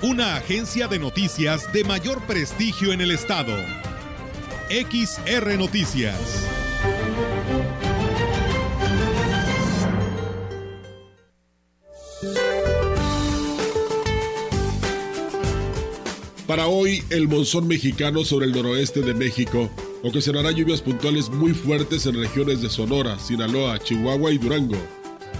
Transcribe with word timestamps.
Una 0.00 0.36
agencia 0.36 0.86
de 0.86 1.00
noticias 1.00 1.72
de 1.72 1.82
mayor 1.82 2.24
prestigio 2.24 2.92
en 2.92 3.00
el 3.00 3.10
estado. 3.10 3.52
XR 4.70 5.58
Noticias. 5.58 6.46
Para 16.46 16.68
hoy, 16.68 17.02
el 17.10 17.26
monzón 17.26 17.66
mexicano 17.66 18.22
sobre 18.22 18.46
el 18.46 18.52
noroeste 18.52 19.00
de 19.00 19.14
México 19.14 19.68
ocasionará 20.04 20.52
lluvias 20.52 20.80
puntuales 20.80 21.28
muy 21.28 21.54
fuertes 21.54 22.06
en 22.06 22.14
regiones 22.14 22.62
de 22.62 22.70
Sonora, 22.70 23.18
Sinaloa, 23.18 23.80
Chihuahua 23.80 24.30
y 24.30 24.38
Durango. 24.38 24.78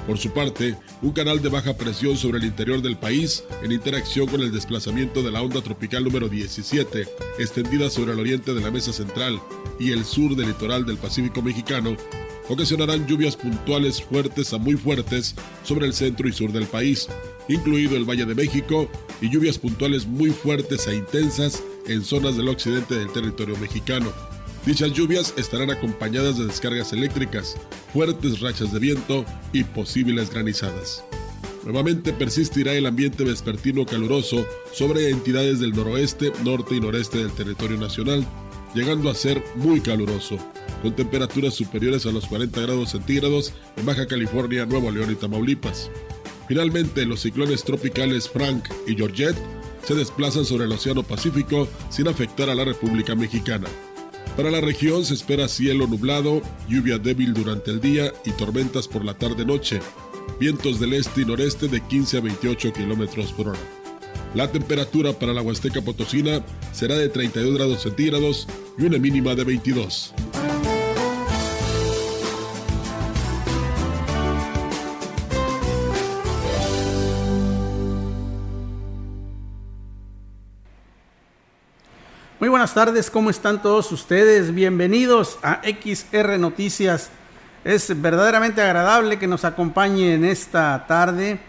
Por 0.08 0.16
su 0.16 0.30
parte, 0.30 0.74
un 1.02 1.12
canal 1.12 1.42
de 1.42 1.50
baja 1.50 1.76
presión 1.76 2.16
sobre 2.16 2.38
el 2.38 2.46
interior 2.46 2.80
del 2.80 2.96
país, 2.96 3.44
en 3.62 3.72
interacción 3.72 4.26
con 4.26 4.40
el 4.40 4.50
desplazamiento 4.50 5.22
de 5.22 5.30
la 5.30 5.42
onda 5.42 5.60
tropical 5.60 6.02
número 6.02 6.30
17, 6.30 7.06
extendida 7.38 7.90
sobre 7.90 8.14
el 8.14 8.18
oriente 8.18 8.54
de 8.54 8.62
la 8.62 8.70
mesa 8.70 8.90
central 8.94 9.38
y 9.78 9.92
el 9.92 10.06
sur 10.06 10.34
del 10.34 10.48
litoral 10.48 10.86
del 10.86 10.96
Pacífico 10.96 11.42
mexicano, 11.42 11.94
ocasionarán 12.48 13.06
lluvias 13.06 13.36
puntuales 13.36 14.00
fuertes 14.00 14.54
a 14.54 14.56
muy 14.56 14.76
fuertes 14.76 15.34
sobre 15.62 15.84
el 15.84 15.92
centro 15.92 16.26
y 16.26 16.32
sur 16.32 16.52
del 16.52 16.64
país, 16.64 17.06
incluido 17.46 17.94
el 17.94 18.08
Valle 18.08 18.24
de 18.24 18.34
México, 18.34 18.88
y 19.20 19.28
lluvias 19.28 19.58
puntuales 19.58 20.06
muy 20.06 20.30
fuertes 20.30 20.86
e 20.86 20.96
intensas 20.96 21.62
en 21.86 22.02
zonas 22.02 22.34
del 22.38 22.48
occidente 22.48 22.94
del 22.94 23.12
territorio 23.12 23.58
mexicano. 23.58 24.10
Dichas 24.66 24.92
lluvias 24.92 25.34
estarán 25.36 25.70
acompañadas 25.70 26.36
de 26.38 26.46
descargas 26.46 26.92
eléctricas, 26.92 27.56
fuertes 27.92 28.40
rachas 28.40 28.72
de 28.72 28.78
viento 28.78 29.24
y 29.52 29.64
posibles 29.64 30.30
granizadas. 30.30 31.04
Nuevamente 31.64 32.12
persistirá 32.12 32.72
el 32.72 32.86
ambiente 32.86 33.24
vespertino 33.24 33.84
caluroso 33.84 34.46
sobre 34.72 35.10
entidades 35.10 35.60
del 35.60 35.72
noroeste, 35.72 36.32
norte 36.44 36.76
y 36.76 36.80
noreste 36.80 37.18
del 37.18 37.32
territorio 37.32 37.78
nacional, 37.78 38.26
llegando 38.74 39.10
a 39.10 39.14
ser 39.14 39.42
muy 39.56 39.80
caluroso, 39.80 40.38
con 40.82 40.94
temperaturas 40.94 41.54
superiores 41.54 42.06
a 42.06 42.12
los 42.12 42.26
40 42.26 42.60
grados 42.60 42.90
centígrados 42.90 43.52
en 43.76 43.86
Baja 43.86 44.06
California, 44.06 44.66
Nuevo 44.66 44.90
León 44.90 45.10
y 45.10 45.14
Tamaulipas. 45.14 45.90
Finalmente, 46.46 47.04
los 47.04 47.20
ciclones 47.20 47.64
tropicales 47.64 48.28
Frank 48.28 48.64
y 48.86 48.94
Georgette 48.94 49.36
se 49.82 49.94
desplazan 49.94 50.44
sobre 50.44 50.64
el 50.64 50.72
Océano 50.72 51.02
Pacífico 51.02 51.68
sin 51.90 52.08
afectar 52.08 52.48
a 52.48 52.54
la 52.54 52.64
República 52.64 53.14
Mexicana. 53.14 53.68
Para 54.38 54.52
la 54.52 54.60
región 54.60 55.04
se 55.04 55.14
espera 55.14 55.48
cielo 55.48 55.88
nublado, 55.88 56.42
lluvia 56.68 56.96
débil 56.96 57.34
durante 57.34 57.72
el 57.72 57.80
día 57.80 58.12
y 58.24 58.30
tormentas 58.30 58.86
por 58.86 59.04
la 59.04 59.14
tarde-noche. 59.14 59.80
Vientos 60.38 60.78
del 60.78 60.92
este 60.92 61.22
y 61.22 61.24
noreste 61.24 61.66
de 61.66 61.80
15 61.80 62.18
a 62.18 62.20
28 62.20 62.72
kilómetros 62.72 63.32
por 63.32 63.48
hora. 63.48 63.58
La 64.36 64.52
temperatura 64.52 65.12
para 65.12 65.32
la 65.32 65.42
Huasteca 65.42 65.82
Potosina 65.82 66.44
será 66.72 66.94
de 66.94 67.08
32 67.08 67.52
grados 67.52 67.82
centígrados 67.82 68.46
y 68.78 68.84
una 68.84 68.98
mínima 68.98 69.34
de 69.34 69.42
22. 69.42 70.14
Tardes, 82.78 83.10
¿cómo 83.10 83.28
están 83.28 83.60
todos 83.60 83.90
ustedes? 83.90 84.54
Bienvenidos 84.54 85.40
a 85.42 85.62
XR 85.64 86.38
Noticias. 86.38 87.10
Es 87.64 88.00
verdaderamente 88.00 88.62
agradable 88.62 89.18
que 89.18 89.26
nos 89.26 89.44
acompañe 89.44 90.14
en 90.14 90.24
esta 90.24 90.86
tarde 90.86 91.40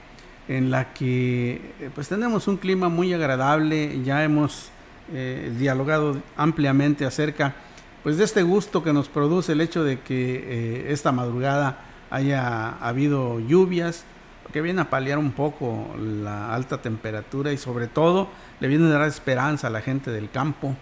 en 0.48 0.72
la 0.72 0.92
que 0.92 1.62
eh, 1.80 1.92
pues 1.94 2.10
tenemos 2.10 2.48
un 2.48 2.58
clima 2.58 2.90
muy 2.90 3.14
agradable, 3.14 4.02
ya 4.02 4.24
hemos 4.24 4.72
eh, 5.14 5.54
dialogado 5.60 6.18
ampliamente 6.36 7.06
acerca 7.06 7.54
pues 8.02 8.18
de 8.18 8.24
este 8.24 8.42
gusto 8.42 8.82
que 8.82 8.92
nos 8.92 9.08
produce 9.08 9.52
el 9.52 9.62
hecho 9.62 9.84
de 9.84 10.00
que 10.00 10.16
eh, 10.48 10.86
esta 10.92 11.12
madrugada 11.12 11.78
haya 12.10 12.70
habido 12.80 13.40
lluvias, 13.40 14.04
que 14.52 14.64
viene 14.64 14.82
a 14.82 14.90
paliar 14.90 15.20
un 15.20 15.34
poco 15.34 15.96
la 15.96 16.56
alta 16.56 16.82
temperatura 16.82 17.54
y 17.54 17.60
sobre 17.60 17.86
todo 17.86 18.30
le 18.60 18.68
viene 18.68 18.88
a 18.88 18.98
dar 18.98 19.08
esperanza 19.08 19.68
a 19.68 19.70
la 19.70 19.82
gente 19.82 20.10
del 20.10 20.32
campo, 20.32 20.76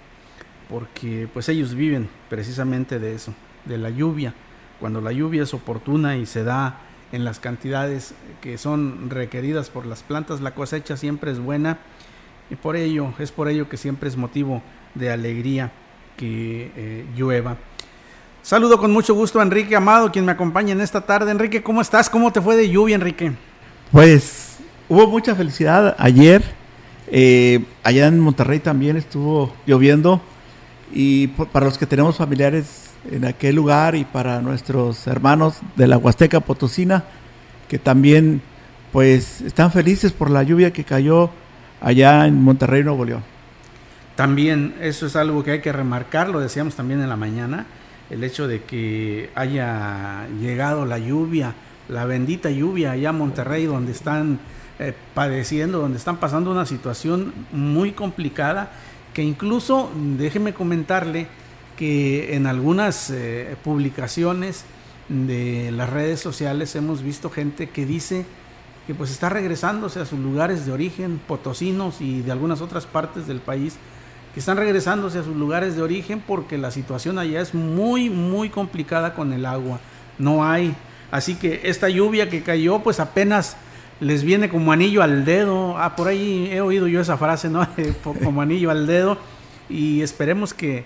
porque 0.70 1.28
pues 1.34 1.50
ellos 1.50 1.76
viven 1.76 2.10
precisamente 2.30 3.00
de 3.00 3.16
eso, 3.16 3.34
de 3.66 3.78
la 3.78 3.90
lluvia. 3.90 4.34
Cuando 4.80 5.02
la 5.02 5.12
lluvia 5.12 5.44
es 5.44 5.54
oportuna 5.54 6.18
y 6.18 6.26
se 6.26 6.44
da 6.44 6.82
en 7.12 7.24
las 7.24 7.40
cantidades 7.40 8.14
que 8.42 8.58
son 8.58 9.10
requeridas 9.10 9.70
por 9.70 9.86
las 9.86 10.04
plantas, 10.04 10.42
la 10.42 10.54
cosecha 10.54 10.98
siempre 10.98 11.32
es 11.32 11.40
buena 11.40 11.78
y 12.50 12.56
por 12.56 12.76
ello, 12.76 13.14
es 13.20 13.32
por 13.32 13.48
ello 13.48 13.70
que 13.70 13.78
siempre 13.78 14.10
es 14.10 14.18
motivo 14.18 14.62
de 14.96 15.12
alegría 15.12 15.72
que 16.16 16.72
eh, 16.76 17.06
llueva. 17.16 17.58
Saludo 18.42 18.78
con 18.78 18.92
mucho 18.92 19.14
gusto 19.14 19.40
a 19.40 19.44
Enrique 19.44 19.76
Amado, 19.76 20.12
quien 20.12 20.26
me 20.26 20.32
acompaña 20.32 20.72
en 20.72 20.82
esta 20.82 21.02
tarde. 21.02 21.32
Enrique, 21.32 21.62
¿cómo 21.62 21.82
estás? 21.82 22.10
¿Cómo 22.10 22.32
te 22.32 22.42
fue 22.42 22.56
de 22.56 22.70
lluvia, 22.70 22.96
Enrique? 22.96 23.34
Pues 23.92 24.58
hubo 24.88 25.08
mucha 25.08 25.36
felicidad 25.36 25.96
ayer. 26.00 26.42
Eh, 27.10 27.64
allá 27.84 28.08
en 28.08 28.20
Monterrey 28.20 28.60
también 28.60 28.98
estuvo 28.98 29.54
lloviendo. 29.66 30.22
Y 30.92 31.28
para 31.28 31.66
los 31.66 31.78
que 31.78 31.86
tenemos 31.86 32.18
familiares 32.18 32.92
en 33.12 33.26
aquel 33.26 33.56
lugar 33.56 33.96
y 33.96 34.06
para 34.06 34.42
nuestros 34.42 35.08
hermanos 35.08 35.60
de 35.76 35.88
la 35.88 35.98
Huasteca 35.98 36.40
Potosina, 36.40 37.04
que 37.68 37.80
también 37.80 38.42
pues 38.92 39.42
están 39.42 39.72
felices 39.72 40.12
por 40.12 40.30
la 40.30 40.44
lluvia 40.44 40.72
que 40.72 40.84
cayó 40.84 41.30
allá 41.82 42.26
en 42.26 42.42
Monterrey, 42.42 42.84
Nuevo 42.84 43.06
León. 43.06 43.24
También 44.16 44.76
eso 44.82 45.06
es 45.06 45.16
algo 45.16 45.44
que 45.44 45.52
hay 45.52 45.62
que 45.62 45.72
remarcar, 45.72 46.30
lo 46.30 46.40
decíamos 46.40 46.76
también 46.76 47.02
en 47.02 47.10
la 47.10 47.18
mañana, 47.18 47.68
el 48.10 48.24
hecho 48.24 48.48
de 48.48 48.64
que 48.64 49.30
haya 49.36 50.26
llegado 50.42 50.86
la 50.86 50.98
lluvia, 50.98 51.54
la 51.90 52.06
bendita 52.06 52.50
lluvia 52.50 52.92
allá 52.92 53.12
en 53.12 53.18
Monterrey, 53.18 53.66
donde 53.66 53.92
están 53.92 54.40
eh, 54.80 54.94
padeciendo, 55.14 55.80
donde 55.80 55.98
están 55.98 56.18
pasando 56.18 56.52
una 56.52 56.66
situación 56.66 57.34
muy 57.52 57.92
complicada, 57.92 58.72
que 59.18 59.24
incluso, 59.24 59.90
déjeme 60.16 60.54
comentarle, 60.54 61.26
que 61.76 62.36
en 62.36 62.46
algunas 62.46 63.10
eh, 63.10 63.56
publicaciones 63.64 64.64
de 65.10 65.72
las 65.72 65.90
redes 65.90 66.20
sociales 66.20 66.76
hemos 66.76 67.02
visto 67.02 67.32
gente 67.32 67.68
que 67.68 67.88
dice 67.88 68.28
que 68.86 68.94
pues 68.94 69.10
está 69.10 69.30
regresándose 69.30 70.00
a 70.00 70.06
sus 70.06 70.20
lugares 70.20 70.68
de 70.68 70.72
origen, 70.72 71.20
potosinos 71.28 72.00
y 72.00 72.22
de 72.22 72.32
algunas 72.32 72.62
otras 72.62 72.86
partes 72.86 73.26
del 73.26 73.40
país, 73.40 73.78
que 74.36 74.40
están 74.40 74.58
regresándose 74.58 75.18
a 75.18 75.24
sus 75.24 75.36
lugares 75.36 75.76
de 75.76 75.82
origen 75.82 76.22
porque 76.22 76.60
la 76.60 76.70
situación 76.70 77.18
allá 77.18 77.42
es 77.42 77.56
muy, 77.56 78.12
muy 78.12 78.52
complicada 78.52 79.16
con 79.16 79.34
el 79.34 79.48
agua. 79.48 79.80
No 80.20 80.46
hay. 80.46 80.76
Así 81.10 81.34
que 81.34 81.62
esta 81.64 81.90
lluvia 81.90 82.30
que 82.30 82.44
cayó, 82.44 82.84
pues 82.84 83.00
apenas 83.00 83.58
les 84.00 84.24
viene 84.24 84.50
como 84.50 84.72
anillo 84.72 85.02
al 85.02 85.26
dedo. 85.26 85.78
Ah, 85.78 85.96
por 85.96 86.08
ahí 86.08 86.50
he 86.52 86.62
oído 86.62 86.88
yo 86.88 87.02
esa 87.02 87.18
frase, 87.18 87.50
¿no? 87.50 87.68
como 88.24 88.42
anillo 88.42 88.72
al 88.72 88.88
dedo. 88.88 89.18
Y 89.70 90.02
esperemos 90.02 90.54
que, 90.54 90.86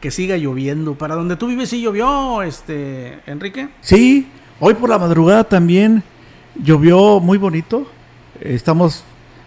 que 0.00 0.10
siga 0.10 0.36
lloviendo. 0.36 0.94
Para 0.94 1.14
donde 1.14 1.36
tú 1.36 1.46
vives 1.46 1.70
sí 1.70 1.80
llovió, 1.80 2.42
este, 2.42 3.20
Enrique. 3.26 3.68
Sí, 3.80 4.28
hoy 4.60 4.74
por 4.74 4.90
la 4.90 4.98
madrugada 4.98 5.44
también 5.44 6.02
llovió 6.62 7.20
muy 7.20 7.38
bonito. 7.38 7.86
Estamos 8.40 9.04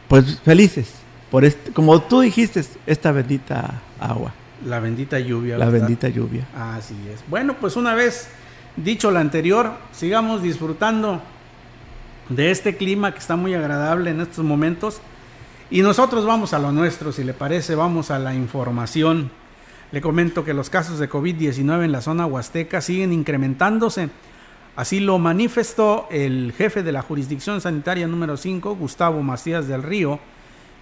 pues 0.08 0.40
felices 0.40 0.94
por 1.32 1.44
este, 1.44 1.72
como 1.72 2.02
tú 2.02 2.22
dijiste, 2.22 2.64
esta 2.86 3.12
bendita 3.12 3.82
agua. 4.00 4.34
La 4.66 4.80
bendita 4.80 5.20
lluvia. 5.20 5.58
La 5.58 5.70
bendita 5.70 6.08
lluvia. 6.10 6.48
Así 6.56 6.96
es. 7.14 7.24
Bueno, 7.30 7.56
pues 7.60 7.76
una 7.76 7.94
vez 7.94 8.30
dicho 8.76 9.12
lo 9.12 9.20
anterior, 9.20 9.74
sigamos 9.92 10.42
disfrutando 10.42 11.22
de 12.30 12.52
este 12.52 12.76
clima 12.76 13.14
que 13.14 13.20
está 13.20 13.36
muy 13.36 13.54
agradable 13.54 14.12
en 14.12 14.22
estos 14.22 14.44
momentos. 14.44 15.02
Y 15.70 15.82
nosotros 15.82 16.26
vamos 16.26 16.54
a 16.54 16.60
lo 16.60 16.72
nuestro, 16.72 17.12
si 17.12 17.24
le 17.24 17.34
parece, 17.34 17.76
vamos 17.76 18.12
a 18.12 18.20
la 18.20 18.34
información. 18.34 19.32
Le 19.92 20.02
comento 20.02 20.44
que 20.44 20.54
los 20.54 20.70
casos 20.70 21.00
de 21.00 21.10
COVID-19 21.10 21.86
en 21.86 21.92
la 21.92 22.02
zona 22.02 22.26
huasteca 22.26 22.82
siguen 22.82 23.14
incrementándose. 23.14 24.10
Así 24.76 25.00
lo 25.00 25.18
manifestó 25.18 26.08
el 26.12 26.54
jefe 26.56 26.84
de 26.84 26.92
la 26.92 27.02
jurisdicción 27.02 27.62
sanitaria 27.62 28.08
número 28.08 28.38
5, 28.38 28.76
Gustavo 28.76 29.24
Macías 29.24 29.68
del 29.68 29.84
Río, 29.84 30.20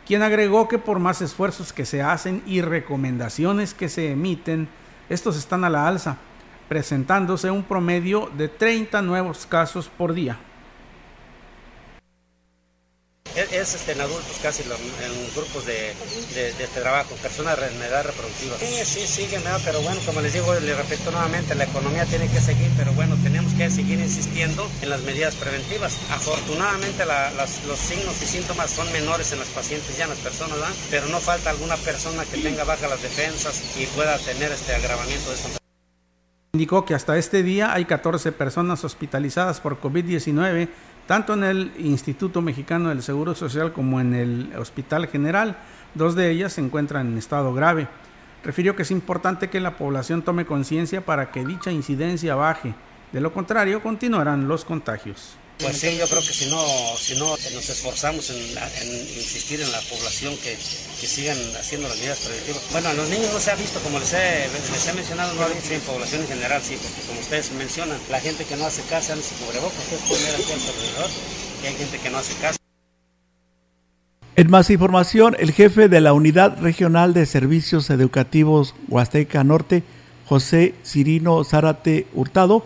quien 0.05 0.21
agregó 0.21 0.67
que 0.67 0.77
por 0.77 0.99
más 0.99 1.21
esfuerzos 1.21 1.71
que 1.71 1.85
se 1.85 2.01
hacen 2.01 2.43
y 2.45 2.61
recomendaciones 2.61 3.73
que 3.73 3.87
se 3.87 4.11
emiten, 4.11 4.67
estos 5.09 5.37
están 5.37 5.63
a 5.63 5.69
la 5.69 5.87
alza, 5.87 6.17
presentándose 6.67 7.49
un 7.51 7.63
promedio 7.63 8.29
de 8.37 8.49
30 8.49 9.01
nuevos 9.01 9.45
casos 9.45 9.87
por 9.87 10.13
día. 10.13 10.37
Es, 13.35 13.73
este, 13.73 13.91
en 13.91 14.01
adultos 14.01 14.37
casi 14.41 14.63
en 14.63 15.35
grupos 15.35 15.65
de, 15.65 15.93
de, 16.33 16.67
trabajo, 16.73 17.15
personas 17.15 17.59
de 17.59 17.85
edad 17.85 18.05
reproductiva. 18.05 18.57
Sí, 18.59 18.85
sí, 18.85 19.07
siguen, 19.07 19.41
pero 19.63 19.81
bueno, 19.81 19.99
como 20.05 20.21
les 20.21 20.33
digo, 20.33 20.53
les 20.55 20.77
repito 20.77 21.11
nuevamente, 21.11 21.53
la 21.55 21.65
economía 21.65 22.05
tiene 22.05 22.29
que 22.29 22.39
seguir, 22.39 22.71
pero 22.77 22.93
bueno, 22.93 23.17
tenemos 23.23 23.53
que 23.53 23.69
seguir 23.69 23.99
insistiendo 23.99 24.69
en 24.81 24.89
las 24.89 25.01
medidas 25.01 25.35
preventivas. 25.35 25.97
Afortunadamente 26.11 27.03
los 27.05 27.79
signos 27.79 28.21
y 28.21 28.25
síntomas 28.25 28.71
son 28.71 28.91
menores 28.91 29.31
en 29.33 29.39
los 29.39 29.47
pacientes 29.49 29.97
ya 29.97 30.05
en 30.05 30.11
las 30.11 30.19
personas, 30.19 30.57
pero 30.89 31.07
no 31.07 31.19
falta 31.19 31.49
alguna 31.49 31.77
persona 31.77 32.23
que 32.25 32.37
tenga 32.37 32.63
bajas 32.63 32.89
las 32.89 33.01
defensas 33.01 33.61
y 33.75 33.85
pueda 33.87 34.17
tener 34.19 34.51
este 34.51 34.73
agravamiento 34.73 35.29
de 35.29 35.35
esta 35.35 35.64
Indicó 36.55 36.85
que 36.85 36.95
hasta 36.95 37.17
este 37.17 37.43
día 37.43 37.73
hay 37.73 37.83
14 37.83 38.31
personas 38.31 38.85
hospitalizadas 38.85 39.59
por 39.59 39.81
COVID-19 39.81 40.69
tanto 41.05 41.33
en 41.33 41.43
el 41.43 41.73
Instituto 41.77 42.41
Mexicano 42.41 42.87
del 42.87 43.03
Seguro 43.03 43.35
Social 43.35 43.73
como 43.73 43.99
en 43.99 44.13
el 44.13 44.53
Hospital 44.57 45.07
General. 45.07 45.57
Dos 45.95 46.15
de 46.15 46.31
ellas 46.31 46.53
se 46.53 46.61
encuentran 46.61 47.07
en 47.07 47.17
estado 47.17 47.53
grave. 47.53 47.89
Refirió 48.41 48.73
que 48.73 48.83
es 48.83 48.91
importante 48.91 49.49
que 49.49 49.59
la 49.59 49.75
población 49.75 50.21
tome 50.21 50.45
conciencia 50.45 51.05
para 51.05 51.29
que 51.29 51.45
dicha 51.45 51.73
incidencia 51.73 52.35
baje. 52.35 52.73
De 53.11 53.19
lo 53.19 53.33
contrario, 53.33 53.83
continuarán 53.83 54.47
los 54.47 54.63
contagios. 54.63 55.35
Pues 55.59 55.77
sí, 55.77 55.97
yo 55.97 56.05
creo 56.07 56.21
que 56.21 56.33
si 56.33 56.49
no, 56.49 56.61
si 56.97 57.15
no 57.15 57.29
nos 57.53 57.69
esforzamos 57.69 58.29
en, 58.29 58.37
insistir 59.15 59.61
en 59.61 59.71
la 59.71 59.79
población 59.81 60.35
que, 60.43 60.55
sigan 61.05 61.37
haciendo 61.59 61.87
las 61.87 61.97
medidas 61.97 62.19
preventivas. 62.19 62.61
Bueno, 62.71 62.89
a 62.89 62.93
los 62.93 63.07
niños 63.09 63.31
no 63.31 63.39
se 63.39 63.51
ha 63.51 63.55
visto, 63.55 63.79
como 63.81 63.99
les 63.99 64.11
he, 64.13 64.93
mencionado, 64.95 65.33
no 65.35 65.43
ha 65.43 65.47
visto 65.47 65.71
en 65.71 65.81
población 65.81 66.21
en 66.21 66.27
general, 66.27 66.61
sí, 66.63 66.75
porque 66.81 67.07
como 67.07 67.19
ustedes 67.19 67.51
mencionan, 67.51 67.99
la 68.09 68.19
gente 68.19 68.43
que 68.43 68.55
no 68.55 68.65
hace 68.65 68.81
caso 68.83 69.13
anda 69.13 69.23
sin 69.23 69.37
cubrebocas, 69.37 69.77
ustedes 69.77 70.01
pueden 70.07 70.25
ver 70.25 70.35
aquí 70.35 70.51
alrededor, 70.51 71.09
que 71.61 71.67
hay 71.67 71.75
gente 71.75 71.99
que 71.99 72.09
no 72.09 72.17
hace 72.17 72.33
caso. 72.41 72.57
En 74.35 74.49
más 74.49 74.69
información, 74.71 75.35
el 75.39 75.53
jefe 75.53 75.87
de 75.87 76.01
la 76.01 76.13
Unidad 76.13 76.59
Regional 76.59 77.13
de 77.13 77.27
Servicios 77.27 77.89
Educativos 77.91 78.73
Huasteca 78.89 79.43
Norte, 79.43 79.83
José 80.25 80.73
Cirino 80.83 81.43
Zárate 81.43 82.07
Hurtado, 82.15 82.65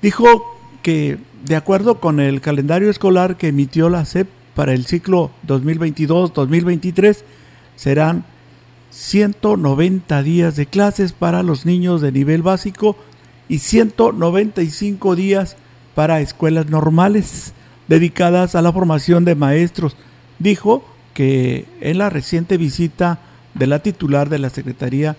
dijo 0.00 0.58
que 0.82 1.18
de 1.44 1.56
acuerdo 1.56 2.00
con 2.00 2.20
el 2.20 2.40
calendario 2.40 2.90
escolar 2.90 3.36
que 3.36 3.48
emitió 3.48 3.88
la 3.88 4.04
SEP 4.04 4.28
para 4.54 4.72
el 4.72 4.86
ciclo 4.86 5.30
2022-2023, 5.46 7.22
serán 7.76 8.24
190 8.90 10.22
días 10.22 10.56
de 10.56 10.66
clases 10.66 11.12
para 11.12 11.42
los 11.42 11.64
niños 11.66 12.00
de 12.00 12.12
nivel 12.12 12.42
básico 12.42 12.96
y 13.48 13.58
195 13.58 15.14
días 15.14 15.56
para 15.94 16.20
escuelas 16.20 16.68
normales 16.68 17.52
dedicadas 17.86 18.54
a 18.54 18.62
la 18.62 18.72
formación 18.72 19.24
de 19.24 19.34
maestros. 19.34 19.96
Dijo 20.38 20.84
que 21.14 21.66
en 21.80 21.98
la 21.98 22.10
reciente 22.10 22.56
visita 22.56 23.20
de 23.54 23.66
la 23.66 23.80
titular 23.80 24.28
de 24.28 24.38
la 24.38 24.50
Secretaría 24.50 25.16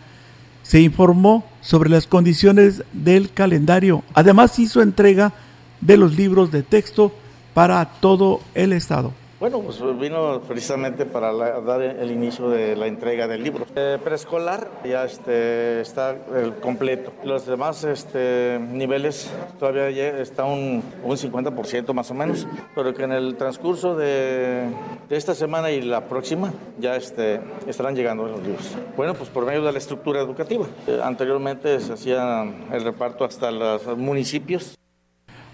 se 0.64 0.82
informó 0.82 1.46
sobre 1.62 1.90
las 1.90 2.08
condiciones 2.08 2.84
del 2.94 3.32
calendario. 3.32 4.04
Además 4.14 4.60
hizo 4.60 4.82
entrega 4.82 5.34
los 5.82 6.16
libros 6.16 6.52
de 6.52 6.64
texto 6.64 7.12
para 7.54 7.86
todo 7.86 8.42
el 8.54 8.74
Estado. 8.74 9.12
Bueno, 9.40 9.62
pues 9.62 9.80
vino 9.98 10.42
precisamente 10.42 11.06
para 11.06 11.32
dar 11.32 11.82
el 11.82 12.12
inicio 12.12 12.50
de 12.50 12.76
la 12.76 12.88
entrega 12.88 13.26
del 13.26 13.42
libro. 13.42 13.66
Eh, 13.74 13.98
preescolar 14.04 14.70
ya 14.84 15.06
este, 15.06 15.80
está 15.80 16.18
completo. 16.60 17.14
Los 17.24 17.46
demás 17.46 17.86
este, 17.86 18.60
niveles 18.60 19.32
todavía 19.58 20.20
está 20.20 20.44
un, 20.44 20.84
un 21.06 21.16
50% 21.16 21.94
más 21.94 22.12
o 22.12 22.14
menos, 22.16 22.46
pero 22.76 22.94
que 22.94 23.04
en 23.04 23.14
el 23.14 23.38
transcurso 23.38 23.96
de, 23.96 24.68
de 25.08 25.16
esta 25.16 25.34
semana 25.34 25.72
y 25.72 25.84
la 25.84 26.10
próxima 26.10 26.52
ya 26.78 26.98
este, 26.98 27.40
estarán 27.66 27.96
llegando 27.96 28.28
los 28.28 28.44
libros. 28.44 28.76
Bueno, 28.98 29.14
pues 29.14 29.30
por 29.30 29.46
medio 29.46 29.64
de 29.64 29.72
la 29.72 29.78
estructura 29.78 30.20
educativa. 30.20 30.66
Eh, 30.86 31.00
anteriormente 31.02 31.80
se 31.80 31.94
hacía 31.94 32.44
el 32.74 32.84
reparto 32.84 33.24
hasta 33.24 33.52
los 33.52 33.88
municipios. 33.96 34.78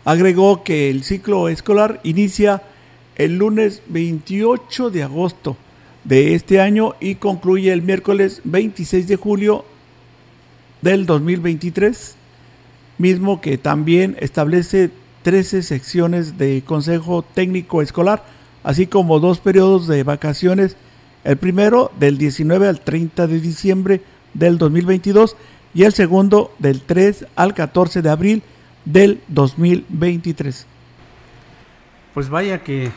Agregó 0.06 0.64
que 0.64 0.92
el 0.92 1.04
ciclo 1.04 1.50
escolar 1.50 2.00
inicia 2.04 2.62
el 3.16 3.40
lunes 3.40 3.82
28 3.88 4.92
de 4.92 5.02
agosto 5.02 5.58
de 6.04 6.36
este 6.36 6.62
año 6.62 6.94
y 7.00 7.16
concluye 7.16 7.74
el 7.74 7.82
miércoles 7.82 8.42
26 8.44 9.08
de 9.08 9.16
julio 9.16 9.66
del 10.84 11.08
2023, 11.08 12.16
mismo 13.00 13.42
que 13.42 13.58
también 13.58 14.16
establece 14.20 14.92
13 15.24 15.64
secciones 15.64 16.38
de 16.38 16.62
Consejo 16.64 17.24
Técnico 17.24 17.82
Escolar, 17.82 18.24
así 18.64 18.86
como 18.86 19.20
dos 19.20 19.40
periodos 19.40 19.88
de 19.88 20.04
vacaciones, 20.04 20.78
el 21.24 21.38
primero 21.38 21.92
del 22.00 22.20
19 22.20 22.68
al 22.68 22.80
30 22.80 23.26
de 23.26 23.40
diciembre 23.40 24.02
del 24.36 24.60
2022 24.60 25.36
y 25.74 25.82
el 25.82 25.94
segundo 25.94 26.54
del 26.60 26.82
3 26.82 27.26
al 27.36 27.56
14 27.56 28.04
de 28.04 28.10
abril 28.12 28.44
del 28.86 29.22
2023. 29.28 30.66
Pues 32.14 32.30
vaya 32.30 32.64
que 32.64 32.92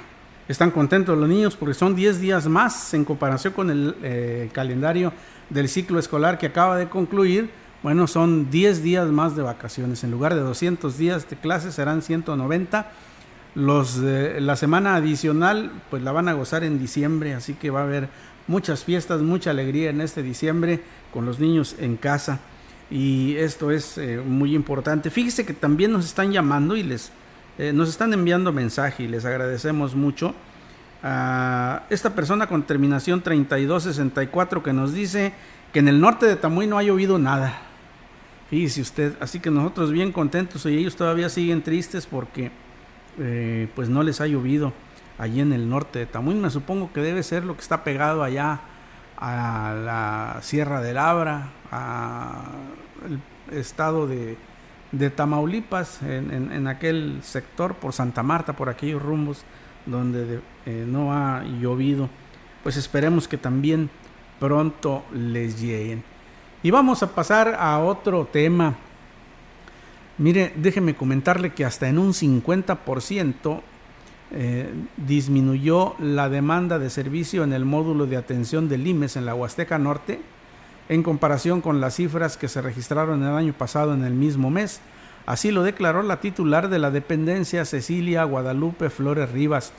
están 0.47 0.71
contentos 0.71 1.19
los 1.19 1.29
niños 1.29 1.57
porque 1.57 1.75
son 1.75 1.97
10 1.97 2.21
días 2.21 2.47
más 2.47 2.95
en 2.95 3.05
comparación 3.05 3.53
con 3.53 3.71
el 3.71 3.97
eh, 4.03 4.51
calendario 4.53 5.13
del 5.51 5.69
ciclo 5.69 5.99
escolar 5.99 6.39
que 6.39 6.47
acaba 6.47 6.77
de 6.77 6.89
concluir. 6.89 7.51
Bueno, 7.83 8.07
son 8.07 8.51
10 8.51 8.83
días 8.83 9.09
más 9.09 9.37
de 9.37 9.43
vacaciones. 9.43 10.05
En 10.05 10.11
lugar 10.11 10.35
de 10.35 10.41
200 10.41 10.97
días 10.99 11.29
de 11.29 11.37
clases 11.37 11.75
serán 11.75 12.03
190. 12.03 12.91
Los, 13.55 13.97
la 13.97 14.57
semana 14.57 14.95
adicional 14.95 15.73
pues 15.91 16.03
la 16.03 16.13
van 16.13 16.29
a 16.29 16.35
gozar 16.35 16.63
en 16.65 16.79
diciembre, 16.79 17.35
así 17.35 17.55
que 17.55 17.71
va 17.71 17.81
a 17.81 17.85
haber 17.85 18.09
muchas 18.47 18.85
fiestas, 18.85 19.21
mucha 19.21 19.51
alegría 19.51 19.91
en 19.91 20.01
este 20.01 20.23
diciembre 20.23 20.81
con 21.13 21.25
los 21.25 21.41
niños 21.41 21.75
en 21.79 21.97
casa 21.97 22.41
y 22.91 23.37
esto 23.37 23.71
es 23.71 23.99
eh, 23.99 24.19
muy 24.25 24.55
importante. 24.55 25.11
Fíjese 25.11 25.45
que 25.45 25.55
también 25.55 25.93
nos 25.93 26.07
están 26.07 26.33
llamando 26.33 26.77
y 26.77 26.83
les 26.83 27.13
eh, 27.59 27.73
nos 27.73 27.89
están 27.89 28.13
enviando 28.13 28.53
mensaje 28.53 29.03
y 29.03 29.09
les 29.09 29.25
agradecemos 29.25 29.97
mucho 29.97 30.33
a 31.03 31.83
esta 31.91 32.15
persona 32.15 32.47
con 32.47 32.63
terminación 32.63 33.21
3264 33.21 34.63
que 34.63 34.73
nos 34.73 34.95
dice 34.95 35.33
que 35.73 35.81
en 35.81 35.89
el 35.89 36.01
norte 36.01 36.27
de 36.27 36.37
Tamuy 36.37 36.69
no 36.69 36.79
ha 36.79 36.85
llovido 36.85 37.19
nada. 37.19 37.59
Fíjese 38.49 38.81
usted, 38.81 39.17
así 39.21 39.41
que 39.41 39.51
nosotros 39.51 39.91
bien 39.91 40.13
contentos 40.13 40.65
y 40.67 40.79
ellos 40.79 40.95
todavía 40.95 41.29
siguen 41.29 41.63
tristes 41.63 42.07
porque 42.07 42.53
eh, 43.19 43.69
pues 43.75 43.89
no 43.89 44.05
les 44.05 44.21
ha 44.21 44.29
llovido 44.29 44.73
allí 45.19 45.41
en 45.41 45.53
el 45.53 45.69
norte 45.69 45.99
de 45.99 46.07
Tamuy. 46.07 46.37
Me 46.37 46.51
supongo 46.51 46.93
que 46.93 47.01
debe 47.01 47.25
ser 47.25 47.45
lo 47.45 47.57
que 47.57 47.63
está 47.63 47.83
pegado 47.83 48.23
allá 48.23 48.61
a 49.17 49.75
la 49.85 50.39
Sierra 50.43 50.81
de 50.81 50.95
Labra, 50.95 51.49
al 53.05 53.57
estado 53.57 54.07
de, 54.07 54.37
Tamaulipas, 55.11 56.03
en, 56.03 56.67
aquel 56.67 57.21
sector, 57.23 57.75
por 57.75 57.93
Santa 57.93 58.23
Marta, 58.23 58.55
por 58.55 58.69
aquellos 58.69 59.03
rumbos 59.03 59.45
donde 59.87 60.41
eh, 60.67 60.85
no 60.87 61.13
ha 61.13 61.43
llovido. 61.45 62.09
Pues 62.63 62.77
esperemos 62.77 63.29
que 63.29 63.39
también 63.39 63.91
pronto 64.39 65.05
les 65.13 65.61
lleguen. 65.61 66.03
Y 66.63 66.71
vamos 66.71 67.03
a 67.03 67.15
pasar 67.15 67.57
a 67.59 67.79
otro 67.79 68.27
tema. 68.27 68.77
Mire, 70.19 70.53
déjeme 70.57 70.95
comentarle 70.95 71.53
que 71.53 71.65
hasta 71.65 71.89
en 71.89 71.99
un 71.99 72.13
50% 72.13 73.61
eh, 74.31 74.71
disminuyó 74.97 75.95
la 76.01 76.29
demanda 76.29 76.79
de 76.79 76.91
servicio 76.91 77.45
en 77.45 77.53
el 77.53 77.65
módulo 77.65 78.07
de 78.07 78.17
atención 78.17 78.69
del 78.69 78.87
IMES 78.87 79.17
en 79.17 79.25
la 79.25 79.35
Huasteca 79.35 79.79
Norte 79.79 80.21
en 80.89 81.03
comparación 81.03 81.61
con 81.61 81.81
las 81.81 81.97
cifras 81.97 82.37
que 82.37 82.49
se 82.49 82.63
registraron 82.63 83.23
el 83.23 83.35
año 83.35 83.53
pasado 83.53 83.95
en 83.95 84.05
el 84.05 84.15
mismo 84.15 84.51
mes. 84.51 84.81
Así 85.27 85.51
lo 85.51 85.63
declaró 85.63 86.03
la 86.03 86.21
titular 86.21 86.69
de 86.69 86.79
la 86.79 86.91
dependencia 86.91 87.65
Cecilia 87.65 88.25
Guadalupe 88.25 88.89
Flores 88.89 89.31
Rivas. 89.31 89.73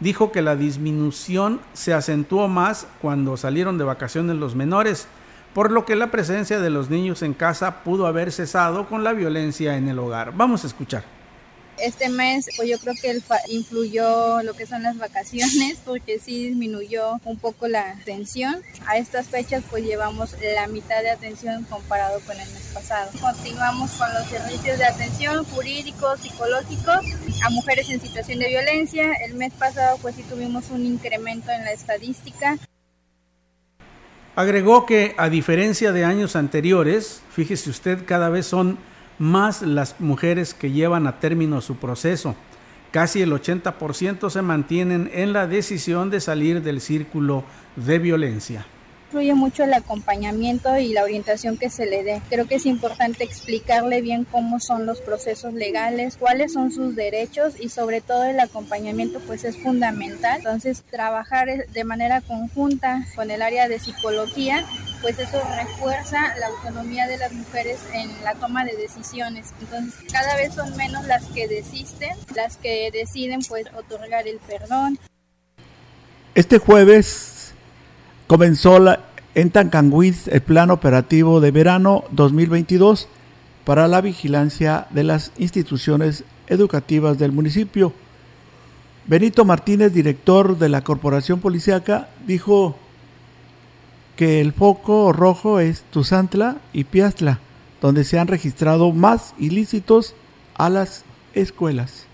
Dijo 0.00 0.32
que 0.32 0.42
la 0.42 0.56
disminución 0.56 1.60
se 1.72 1.94
acentuó 1.94 2.48
más 2.48 2.86
cuando 3.00 3.36
salieron 3.36 3.78
de 3.78 3.84
vacaciones 3.84 4.36
los 4.36 4.54
menores, 4.54 5.08
por 5.54 5.70
lo 5.70 5.84
que 5.84 5.96
la 5.96 6.10
presencia 6.10 6.60
de 6.60 6.70
los 6.70 6.90
niños 6.90 7.22
en 7.22 7.34
casa 7.34 7.82
pudo 7.82 8.06
haber 8.06 8.32
cesado 8.32 8.86
con 8.86 9.04
la 9.04 9.12
violencia 9.12 9.76
en 9.76 9.88
el 9.88 9.98
hogar. 9.98 10.36
Vamos 10.36 10.64
a 10.64 10.66
escuchar 10.66 11.17
Este 11.80 12.08
mes, 12.08 12.46
pues 12.56 12.68
yo 12.68 12.78
creo 12.78 12.94
que 13.00 13.20
influyó 13.48 14.42
lo 14.42 14.54
que 14.54 14.66
son 14.66 14.82
las 14.82 14.98
vacaciones, 14.98 15.78
porque 15.84 16.18
sí 16.18 16.48
disminuyó 16.48 17.20
un 17.24 17.38
poco 17.38 17.68
la 17.68 17.90
atención. 17.92 18.62
A 18.86 18.96
estas 18.96 19.28
fechas, 19.28 19.62
pues 19.70 19.84
llevamos 19.84 20.34
la 20.54 20.66
mitad 20.66 21.02
de 21.02 21.10
atención 21.10 21.64
comparado 21.64 22.20
con 22.20 22.38
el 22.38 22.48
mes 22.50 22.70
pasado. 22.74 23.10
Continuamos 23.20 23.92
con 23.92 24.12
los 24.14 24.26
servicios 24.28 24.78
de 24.78 24.84
atención 24.84 25.44
jurídicos, 25.44 26.20
psicológicos 26.20 27.04
a 27.44 27.50
mujeres 27.50 27.88
en 27.90 28.00
situación 28.00 28.38
de 28.38 28.48
violencia. 28.48 29.12
El 29.24 29.34
mes 29.34 29.52
pasado, 29.52 29.98
pues 30.02 30.16
sí 30.16 30.22
tuvimos 30.22 30.70
un 30.70 30.84
incremento 30.84 31.50
en 31.50 31.64
la 31.64 31.72
estadística. 31.72 32.58
Agregó 34.38 34.86
que 34.86 35.14
a 35.18 35.28
diferencia 35.28 35.90
de 35.90 36.04
años 36.04 36.36
anteriores, 36.36 37.22
fíjese 37.32 37.70
usted, 37.70 38.04
cada 38.06 38.28
vez 38.28 38.46
son 38.46 38.78
más 39.18 39.62
las 39.62 40.00
mujeres 40.00 40.54
que 40.54 40.70
llevan 40.70 41.06
a 41.06 41.18
término 41.20 41.60
su 41.60 41.76
proceso. 41.76 42.34
Casi 42.90 43.20
el 43.20 43.32
80% 43.32 44.30
se 44.30 44.42
mantienen 44.42 45.10
en 45.12 45.32
la 45.32 45.46
decisión 45.46 46.10
de 46.10 46.20
salir 46.20 46.62
del 46.62 46.80
círculo 46.80 47.44
de 47.76 47.98
violencia 47.98 48.66
influye 49.08 49.32
mucho 49.32 49.64
el 49.64 49.72
acompañamiento 49.72 50.76
y 50.76 50.92
la 50.92 51.02
orientación 51.02 51.56
que 51.56 51.70
se 51.70 51.86
le 51.86 52.04
dé. 52.04 52.20
Creo 52.28 52.46
que 52.46 52.56
es 52.56 52.66
importante 52.66 53.24
explicarle 53.24 54.02
bien 54.02 54.24
cómo 54.24 54.60
son 54.60 54.84
los 54.84 55.00
procesos 55.00 55.54
legales, 55.54 56.18
cuáles 56.18 56.52
son 56.52 56.70
sus 56.70 56.94
derechos 56.94 57.54
y 57.58 57.70
sobre 57.70 58.02
todo 58.02 58.24
el 58.24 58.38
acompañamiento 58.38 59.18
pues 59.20 59.44
es 59.44 59.56
fundamental. 59.56 60.36
Entonces 60.36 60.84
trabajar 60.90 61.48
de 61.68 61.84
manera 61.84 62.20
conjunta 62.20 63.06
con 63.16 63.30
el 63.30 63.40
área 63.40 63.66
de 63.66 63.78
psicología 63.78 64.62
pues 65.00 65.18
eso 65.18 65.40
refuerza 65.56 66.36
la 66.38 66.48
autonomía 66.48 67.06
de 67.06 67.16
las 67.16 67.32
mujeres 67.32 67.78
en 67.94 68.10
la 68.24 68.34
toma 68.34 68.66
de 68.66 68.76
decisiones. 68.76 69.54
Entonces, 69.60 69.94
cada 70.12 70.36
vez 70.36 70.52
son 70.52 70.76
menos 70.76 71.06
las 71.06 71.24
que 71.26 71.48
desisten, 71.48 72.10
las 72.34 72.58
que 72.58 72.90
deciden 72.92 73.40
pues 73.48 73.66
otorgar 73.74 74.28
el 74.28 74.38
perdón. 74.40 74.98
Este 76.34 76.58
jueves 76.58 77.37
Comenzó 78.28 78.78
la, 78.78 79.00
en 79.34 79.50
Tancanguiz 79.50 80.28
el 80.28 80.42
plan 80.42 80.70
operativo 80.70 81.40
de 81.40 81.50
verano 81.50 82.04
2022 82.10 83.08
para 83.64 83.88
la 83.88 84.02
vigilancia 84.02 84.86
de 84.90 85.02
las 85.02 85.32
instituciones 85.38 86.24
educativas 86.46 87.18
del 87.18 87.32
municipio. 87.32 87.94
Benito 89.06 89.46
Martínez, 89.46 89.94
director 89.94 90.58
de 90.58 90.68
la 90.68 90.84
Corporación 90.84 91.40
Policiaca, 91.40 92.10
dijo 92.26 92.76
que 94.14 94.42
el 94.42 94.52
foco 94.52 95.14
rojo 95.14 95.58
es 95.58 95.80
Tuzantla 95.90 96.58
y 96.74 96.84
Piastla, 96.84 97.40
donde 97.80 98.04
se 98.04 98.18
han 98.18 98.28
registrado 98.28 98.92
más 98.92 99.34
ilícitos 99.38 100.14
a 100.54 100.68
las 100.68 101.06
escuelas 101.32 102.07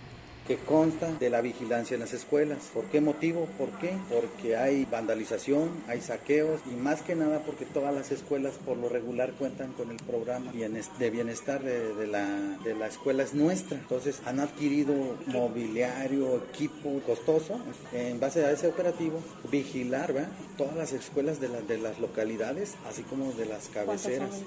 que 0.46 0.56
consta 0.56 1.10
de 1.12 1.30
la 1.30 1.40
vigilancia 1.40 1.94
en 1.94 2.00
las 2.00 2.12
escuelas. 2.12 2.70
¿Por 2.72 2.84
qué 2.84 3.00
motivo? 3.00 3.46
¿Por 3.58 3.70
qué? 3.78 3.96
Porque 4.10 4.56
hay 4.56 4.84
vandalización, 4.84 5.70
hay 5.88 6.00
saqueos 6.00 6.60
y 6.70 6.74
más 6.74 7.02
que 7.02 7.14
nada 7.14 7.40
porque 7.40 7.64
todas 7.64 7.94
las 7.94 8.12
escuelas 8.12 8.54
por 8.64 8.76
lo 8.76 8.88
regular 8.88 9.32
cuentan 9.32 9.72
con 9.72 9.90
el 9.90 9.96
programa 9.96 10.52
de 10.52 11.10
bienestar 11.10 11.62
de, 11.62 12.06
la, 12.06 12.26
de 12.62 12.74
la 12.74 12.86
escuela 12.86 13.22
es 13.22 13.34
nuestra. 13.34 13.78
Entonces 13.78 14.20
han 14.26 14.40
adquirido 14.40 14.94
mobiliario, 15.26 16.36
equipo 16.52 17.00
costoso. 17.06 17.58
En 17.92 18.20
base 18.20 18.44
a 18.44 18.50
ese 18.50 18.68
operativo, 18.68 19.20
vigilar 19.50 20.28
todas 20.58 20.76
las 20.76 20.92
escuelas 20.92 21.40
de, 21.40 21.48
de 21.48 21.78
las 21.78 21.98
localidades, 21.98 22.74
así 22.88 23.02
como 23.02 23.32
de 23.32 23.46
las 23.46 23.68
cabeceras. 23.68 24.42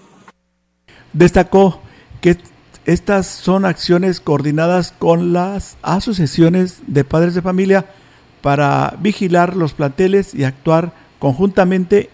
Destacó 1.13 1.79
que 2.21 2.37
estas 2.87 3.27
son 3.27 3.65
acciones 3.65 4.21
coordinadas 4.21 4.93
con 4.97 5.33
las 5.33 5.75
asociaciones 5.81 6.79
de 6.87 7.03
padres 7.03 7.35
de 7.35 7.41
familia 7.41 7.85
para 8.41 8.95
vigilar 9.01 9.57
los 9.57 9.73
planteles 9.73 10.33
y 10.33 10.45
actuar 10.45 10.93
conjuntamente 11.19 12.09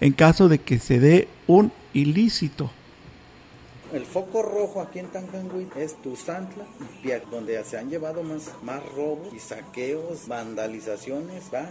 en 0.00 0.12
caso 0.12 0.48
de 0.48 0.58
que 0.58 0.80
se 0.80 0.98
dé 0.98 1.28
un 1.46 1.70
ilícito. 1.92 2.72
El 3.92 4.04
foco 4.04 4.42
rojo 4.42 4.80
aquí 4.80 4.98
en 4.98 5.06
Tancangüí 5.06 5.68
es 5.76 5.94
Tuzantla 6.02 6.64
y 7.04 7.10
donde 7.30 7.62
se 7.62 7.78
han 7.78 7.88
llevado 7.88 8.24
más, 8.24 8.50
robos 8.96 9.32
y 9.32 9.38
saqueos, 9.38 10.26
vandalizaciones. 10.26 11.44
¿va? 11.54 11.68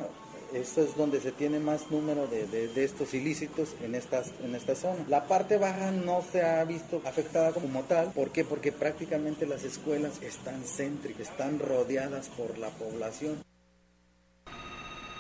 Esto 0.54 0.82
es 0.82 0.98
donde 0.98 1.22
se 1.22 1.32
tiene 1.32 1.60
más 1.60 1.92
número 1.92 2.28
de, 2.28 2.72
estos 2.84 3.14
ilícitos 3.14 3.76
en, 3.84 3.94
estas, 3.94 4.32
en 4.44 4.56
esta 4.56 4.74
zona. 4.74 5.06
La 5.08 5.26
parte 5.26 5.58
baja 5.58 5.92
no 5.92 6.24
se 6.32 6.44
ha 6.44 6.64
visto 6.66 7.02
afectada 7.06 7.52
como 7.52 7.84
tal. 7.84 8.12
¿Por 8.14 8.32
qué? 8.32 8.44
Porque 8.44 8.72
prácticamente 8.72 9.46
las 9.46 9.64
escuelas 9.64 10.22
están 10.24 10.64
céntricas, 10.64 11.30
están 11.30 11.60
rodeadas 11.60 12.30
por 12.30 12.58
la 12.58 12.70
población. 12.70 13.36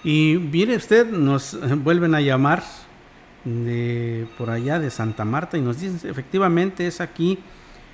Y 0.03 0.37
viene 0.37 0.75
usted, 0.77 1.05
nos 1.05 1.57
vuelven 1.83 2.15
a 2.15 2.21
llamar 2.21 2.63
de 3.43 4.27
por 4.37 4.49
allá 4.49 4.79
de 4.79 4.89
Santa 4.89 5.25
Marta 5.25 5.57
y 5.57 5.61
nos 5.61 5.79
dicen 5.79 6.09
efectivamente 6.09 6.87
es 6.87 7.01
aquí 7.01 7.39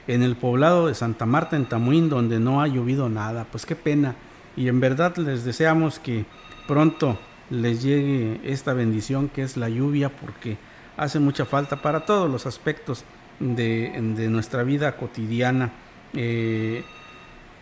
en 0.08 0.24
el 0.24 0.36
poblado 0.36 0.88
de 0.88 0.96
Santa 0.96 1.26
Marta 1.26 1.56
en 1.56 1.66
Tamuín 1.66 2.10
donde 2.10 2.40
no 2.40 2.62
ha 2.62 2.68
llovido 2.68 3.10
nada. 3.10 3.46
Pues 3.52 3.66
qué 3.66 3.76
pena. 3.76 4.16
Y 4.56 4.70
en 4.70 4.80
verdad 4.80 5.18
les 5.18 5.44
deseamos 5.44 6.00
que 6.00 6.26
pronto 6.68 7.18
les 7.50 7.84
llegue 7.84 8.40
esta 8.44 8.74
bendición 8.74 9.30
que 9.30 9.44
es 9.44 9.58
la 9.58 9.70
lluvia 9.70 10.10
porque 10.10 10.58
hace 10.98 11.20
mucha 11.20 11.46
falta 11.46 11.82
para 11.82 12.06
todos 12.06 12.30
los 12.30 12.46
aspectos 12.46 13.04
de, 13.40 14.00
nuestra 14.30 14.64
vida 14.64 14.96
cotidiana. 14.98 15.72
Eh, 16.14 16.84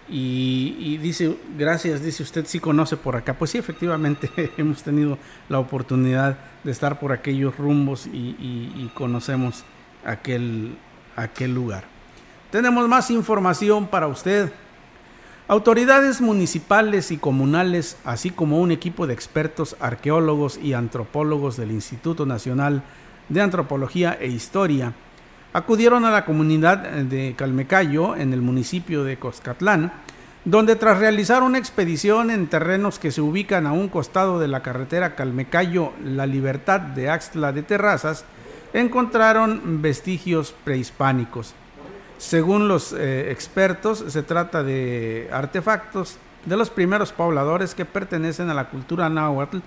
y, 0.09 0.97
dice, 0.97 1.37
gracias, 1.57 2.03
dice 2.03 2.23
usted, 2.23 2.45
sí 2.45 2.59
conoce 2.59 2.97
por 2.97 3.15
acá. 3.15 3.33
Pues 3.35 3.51
sí, 3.51 3.57
efectivamente, 3.57 4.29
hemos 4.57 4.83
tenido 4.83 5.17
la 5.49 5.59
oportunidad 5.59 6.37
de 6.63 6.71
estar 6.71 6.99
por 6.99 7.11
aquellos 7.11 7.57
rumbos 7.57 8.07
y, 8.07 8.35
y 8.39 8.91
conocemos 8.93 9.63
aquel, 10.05 10.75
aquel 11.15 11.53
lugar. 11.53 11.85
Tenemos 12.51 12.87
más 12.87 13.09
información 13.09 13.87
para 13.87 14.07
usted. 14.07 14.51
Autoridades 15.49 16.21
municipales 16.21 17.11
y 17.11 17.17
comunales, 17.17 17.97
así 18.05 18.29
como 18.29 18.61
un 18.61 18.71
equipo 18.71 19.07
de 19.07 19.13
expertos 19.13 19.75
arqueólogos 19.81 20.57
y 20.57 20.71
antropólogos 20.71 21.57
del 21.57 21.71
Instituto 21.71 22.25
Nacional 22.25 22.81
de 23.27 23.41
Antropología 23.41 24.17
e 24.21 24.27
Historia, 24.27 24.93
acudieron 25.51 26.05
a 26.05 26.11
la 26.11 26.23
comunidad 26.23 26.77
de 26.77 27.35
Calmecayo, 27.37 28.15
en 28.15 28.31
el 28.31 28.41
municipio 28.41 29.03
de 29.03 29.19
Coscatlán, 29.19 29.91
donde 30.45 30.77
tras 30.77 30.99
realizar 30.99 31.43
una 31.43 31.57
expedición 31.57 32.31
en 32.31 32.47
terrenos 32.47 32.97
que 32.97 33.11
se 33.11 33.19
ubican 33.19 33.67
a 33.67 33.73
un 33.73 33.89
costado 33.89 34.39
de 34.39 34.47
la 34.47 34.63
carretera 34.63 35.15
Calmecayo-La 35.15 36.25
Libertad 36.25 36.79
de 36.79 37.09
Axtla 37.09 37.51
de 37.51 37.63
Terrazas, 37.63 38.23
encontraron 38.71 39.81
vestigios 39.81 40.55
prehispánicos. 40.63 41.53
Según 42.23 42.69
los 42.69 42.93
eh, 42.93 43.31
expertos, 43.31 44.01
se 44.07 44.23
trata 44.23 44.63
de 44.63 45.27
artefactos 45.33 46.15
de 46.45 46.55
los 46.55 46.69
primeros 46.69 47.11
pobladores 47.11 47.75
que 47.75 47.83
pertenecen 47.83 48.49
a 48.49 48.53
la 48.53 48.69
cultura 48.69 49.09
náhuatl, 49.09 49.57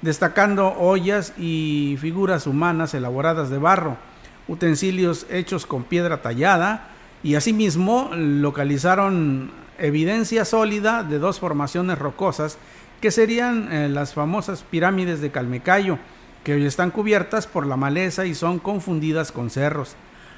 destacando 0.00 0.68
ollas 0.68 1.32
y 1.36 1.98
figuras 2.00 2.46
humanas 2.46 2.94
elaboradas 2.94 3.50
de 3.50 3.58
barro, 3.58 3.96
utensilios 4.46 5.26
hechos 5.28 5.66
con 5.66 5.82
piedra 5.82 6.22
tallada 6.22 6.90
y 7.24 7.34
asimismo 7.34 8.10
localizaron 8.14 9.50
evidencia 9.80 10.44
sólida 10.44 11.02
de 11.02 11.18
dos 11.18 11.40
formaciones 11.40 11.98
rocosas 11.98 12.58
que 13.00 13.10
serían 13.10 13.72
eh, 13.72 13.88
las 13.88 14.14
famosas 14.14 14.62
pirámides 14.62 15.20
de 15.20 15.32
Calmecayo, 15.32 15.98
que 16.44 16.54
hoy 16.54 16.64
están 16.64 16.92
cubiertas 16.92 17.48
por 17.48 17.66
la 17.66 17.76
maleza 17.76 18.24
y 18.24 18.36
son 18.36 18.60
confundidas 18.60 19.32
con 19.32 19.50
cerros. 19.50 19.96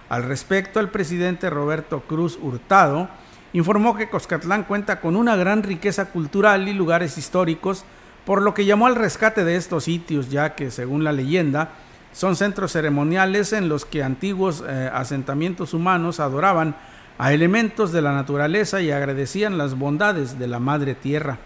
Al 0.09 0.23
respecto, 0.23 0.81
el 0.81 0.89
presidente 0.89 1.51
Roberto 1.51 2.01
Cruz 2.01 2.39
Hurtado 2.41 3.09
informó 3.53 3.97
que 3.97 4.09
Coscatlán 4.09 4.65
cuenta 4.65 5.01
con 5.01 5.17
una 5.17 5.35
gran 5.35 5.63
riqueza 5.63 6.07
cultural 6.07 6.69
y 6.69 6.73
lugares 6.73 7.19
históricos, 7.19 7.85
por 8.25 8.43
lo 8.43 8.55
que 8.55 8.65
llamó 8.65 8.87
al 8.87 8.97
rescate 8.97 9.45
de 9.45 9.57
estos 9.57 9.85
sitios, 9.85 10.31
ya 10.31 10.55
que, 10.55 10.71
según 10.71 11.05
la 11.05 11.13
leyenda, 11.13 11.71
son 12.13 12.37
centros 12.37 12.73
ceremoniales 12.73 13.53
en 13.53 13.69
los 13.69 13.85
que 13.85 14.03
antiguos 14.03 14.65
eh, 14.67 14.91
asentamientos 14.93 15.75
humanos 15.75 16.21
adoraban 16.21 16.77
a 17.19 17.33
elementos 17.33 17.93
de 17.93 18.03
la 18.03 18.13
naturaleza 18.13 18.81
y 18.81 18.91
agradecían 18.91 19.59
las 19.59 19.79
bondades 19.79 20.39
de 20.39 20.49
la 20.49 20.59
madre 20.59 20.95
tierra. 20.95 21.39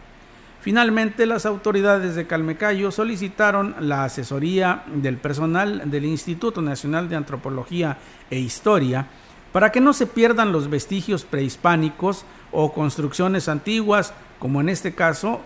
Finalmente, 0.61 1.27
las 1.27 1.47
autoridades 1.47 2.15
de 2.15 2.27
Calmecayo 2.27 2.91
solicitaron 2.91 3.75
la 3.81 4.05
asesoría 4.05 4.83
del 4.95 5.17
personal 5.17 5.91
del 5.91 6.05
Instituto 6.05 6.61
Nacional 6.61 7.09
de 7.09 7.17
Antropología 7.17 7.99
e 8.31 8.39
Historia 8.39 9.07
para 9.53 9.73
que 9.73 9.81
no 9.81 9.93
se 9.93 10.07
pierdan 10.07 10.53
los 10.53 10.69
vestigios 10.69 11.25
prehispánicos 11.25 12.25
o 12.53 12.73
construcciones 12.73 13.49
antiguas, 13.49 14.13
como 14.39 14.61
en 14.61 14.69
este 14.69 14.95
caso, 14.95 15.41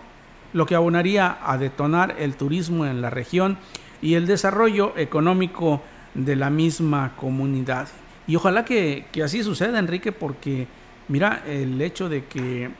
lo 0.53 0.67
que 0.67 0.75
abonaría 0.75 1.39
a 1.43 1.59
detonar 1.59 2.17
el 2.19 2.35
turismo 2.35 2.85
en 2.85 3.01
la 3.01 3.11
región 3.11 3.57
y 4.03 4.15
el 4.15 4.27
desarrollo 4.27 4.93
económico 4.97 5.83
de 6.15 6.37
la 6.37 6.51
misma 6.51 7.13
comunidad. 7.17 7.89
Y 8.27 8.37
ojalá 8.37 8.65
que, 8.65 9.07
así 9.23 9.43
suceda, 9.43 9.79
Enrique, 9.79 10.13
porque 10.13 10.67
Mira, 11.07 11.43
el 11.47 11.81
hecho 11.83 12.09
de 12.09 12.25
que 12.25 12.71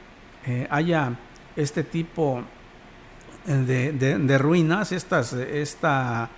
eh, 0.47 0.67
haya 0.71 1.13
este 1.57 1.85
tipo 1.85 2.43
de, 3.47 3.93
de, 3.93 4.39
ruinas, 4.39 4.93
estas, 4.93 5.33
esta, 5.33 6.31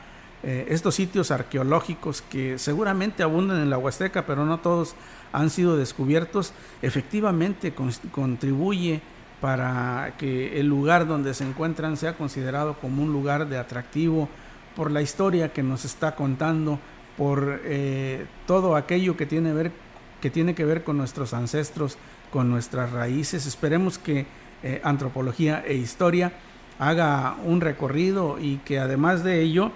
eh, 0.43 0.67
estos 0.71 0.95
sitios 0.95 1.31
arqueológicos 1.31 2.23
que 2.23 2.59
seguramente 2.59 3.23
abundan 3.23 3.61
en 3.61 3.71
la 3.71 3.79
Huasteca, 3.79 4.27
pero 4.27 4.45
no 4.45 4.59
todos 4.59 4.95
han 5.33 5.51
sido 5.51 5.77
descubiertos, 5.77 6.53
efectivamente 6.83 7.75
contribuye 8.11 9.01
para 9.41 10.15
que 10.19 10.59
el 10.59 10.67
lugar 10.67 11.07
donde 11.07 11.35
se 11.35 11.45
encuentran 11.45 11.97
sea 11.97 12.17
considerado 12.17 12.75
como 12.75 13.03
un 13.03 13.13
lugar 13.13 13.49
de 13.49 13.59
atractivo 13.59 14.29
por 14.75 14.91
la 14.91 15.03
historia 15.03 15.53
que 15.53 15.63
nos 15.63 15.85
está 15.85 16.15
contando, 16.15 16.79
por 17.17 17.61
eh, 17.65 18.27
todo 18.47 18.77
aquello 18.77 19.17
que 19.17 19.27
tiene, 19.27 19.53
ver, 19.53 19.73
que 20.21 20.31
tiene 20.31 20.55
que 20.55 20.65
ver 20.65 20.85
con 20.85 20.99
nuestros 20.99 21.33
ancestros, 21.33 21.97
con 22.31 22.51
nuestras 22.51 22.93
raíces. 22.93 23.47
Esperemos 23.47 23.99
que 23.99 24.27
eh, 24.63 24.81
antropología 24.83 25.63
e 25.67 25.75
historia 25.75 26.33
haga 26.79 27.37
un 27.45 27.61
recorrido 27.61 28.39
y 28.41 28.57
que 28.59 28.79
además 28.79 29.23
de 29.23 29.43
ello, 29.43 29.71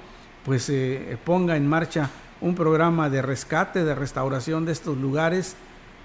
pues 0.44 0.70
eh, 0.70 1.18
ponga 1.22 1.56
en 1.56 1.66
marcha 1.66 2.08
un 2.40 2.54
programa 2.54 3.10
de 3.10 3.20
rescate, 3.20 3.84
de 3.84 3.94
restauración 3.94 4.64
de 4.64 4.72
estos 4.72 4.96
lugares 4.96 5.56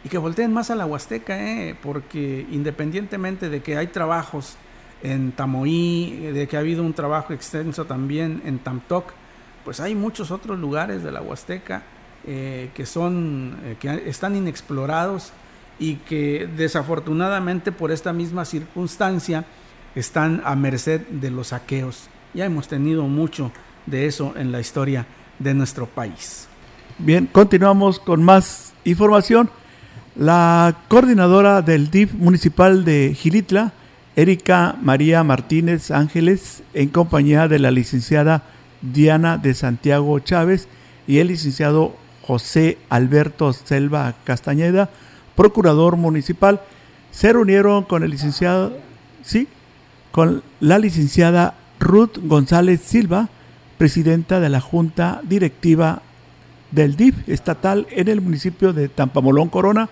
y 0.03 0.09
que 0.09 0.17
volteen 0.17 0.51
más 0.51 0.71
a 0.71 0.75
la 0.75 0.85
Huasteca, 0.85 1.39
eh, 1.39 1.75
porque 1.81 2.45
independientemente 2.51 3.49
de 3.49 3.61
que 3.61 3.77
hay 3.77 3.87
trabajos 3.87 4.57
en 5.01 5.31
Tamoí, 5.31 6.31
de 6.33 6.47
que 6.47 6.57
ha 6.57 6.59
habido 6.59 6.83
un 6.83 6.93
trabajo 6.93 7.31
extenso 7.33 7.85
también 7.85 8.41
en 8.45 8.59
Tamtoc, 8.59 9.13
pues 9.63 9.79
hay 9.79 9.95
muchos 9.95 10.31
otros 10.31 10.59
lugares 10.59 11.01
de 11.01 11.11
la 11.11 11.21
Huasteca 11.21 11.83
que 12.25 12.85
son 12.87 13.55
que 13.79 14.09
están 14.09 14.35
inexplorados 14.35 15.31
y 15.79 15.95
que 15.95 16.49
desafortunadamente 16.55 17.71
por 17.71 17.91
esta 17.91 18.13
misma 18.13 18.45
circunstancia 18.45 19.45
están 19.95 20.41
a 20.45 20.55
merced 20.55 21.01
de 21.07 21.31
los 21.31 21.47
saqueos. 21.47 22.09
Ya 22.33 22.45
hemos 22.45 22.67
tenido 22.67 23.03
mucho 23.03 23.51
de 23.85 24.07
eso 24.07 24.33
en 24.35 24.51
la 24.51 24.59
historia 24.59 25.05
de 25.39 25.53
nuestro 25.53 25.85
país. 25.85 26.47
Bien, 26.97 27.27
continuamos 27.31 27.99
con 27.99 28.23
más 28.23 28.73
información. 28.83 29.49
La 30.15 30.77
coordinadora 30.87 31.61
del 31.61 31.91
DIF 31.91 32.13
municipal 32.13 32.85
de 32.85 33.13
Gilitla, 33.15 33.73
Erika 34.15 34.77
María 34.81 35.23
Martínez 35.23 35.91
Ángeles, 35.91 36.63
en 36.73 36.87
compañía 36.87 37.49
de 37.49 37.59
la 37.59 37.71
licenciada 37.71 38.43
Diana 38.81 39.37
de 39.37 39.53
Santiago 39.53 40.17
Chávez 40.19 40.69
y 41.05 41.17
el 41.17 41.27
licenciado 41.27 41.95
José 42.21 42.77
Alberto 42.89 43.51
Selva 43.51 44.15
Castañeda, 44.23 44.89
procurador 45.35 45.97
municipal, 45.97 46.61
se 47.11 47.31
reunieron 47.31 47.83
con 47.83 48.03
el 48.03 48.11
licenciado, 48.11 48.77
sí, 49.23 49.47
con 50.11 50.43
la 50.59 50.79
licenciada 50.79 51.55
Ruth 51.79 52.17
González 52.23 52.81
Silva, 52.81 53.29
presidenta 53.77 54.39
de 54.39 54.49
la 54.49 54.61
Junta 54.61 55.21
Directiva 55.23 56.01
del 56.71 56.95
DIF 56.95 57.27
estatal 57.29 57.87
en 57.91 58.07
el 58.07 58.21
municipio 58.21 58.73
de 58.73 58.89
Tampamolón 58.89 59.49
Corona, 59.49 59.89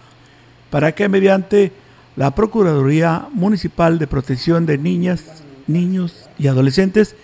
para 0.70 0.94
que 0.94 1.10
mediante 1.10 1.72
la 2.16 2.32
Procuraduría 2.32 3.28
Municipal 3.34 4.00
de 4.00 4.08
Protección 4.08 4.66
de 4.66 4.78
Niñas, 4.78 5.44
Niños 5.68 6.30
y 6.38 6.48
Adolescentes 6.48 7.16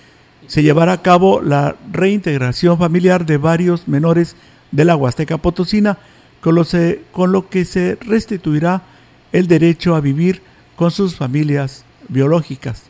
se 0.47 0.63
llevara 0.63 0.93
a 0.93 1.01
cabo 1.01 1.41
la 1.41 1.75
reintegración 1.91 2.77
familiar 2.77 3.25
de 3.25 3.37
varios 3.37 3.87
menores 3.87 4.35
de 4.71 4.85
la 4.85 4.95
Huasteca 4.95 5.37
Potosina 5.37 5.97
con 6.41 6.55
lo, 6.55 7.49
que 7.49 7.65
se 7.65 7.97
restituirá 8.01 8.83
el 9.31 9.47
derecho 9.47 9.95
a 9.95 10.01
vivir 10.01 10.41
con 10.75 10.91
sus 10.91 11.15
familias 11.15 11.83
biológicas. 12.07 12.83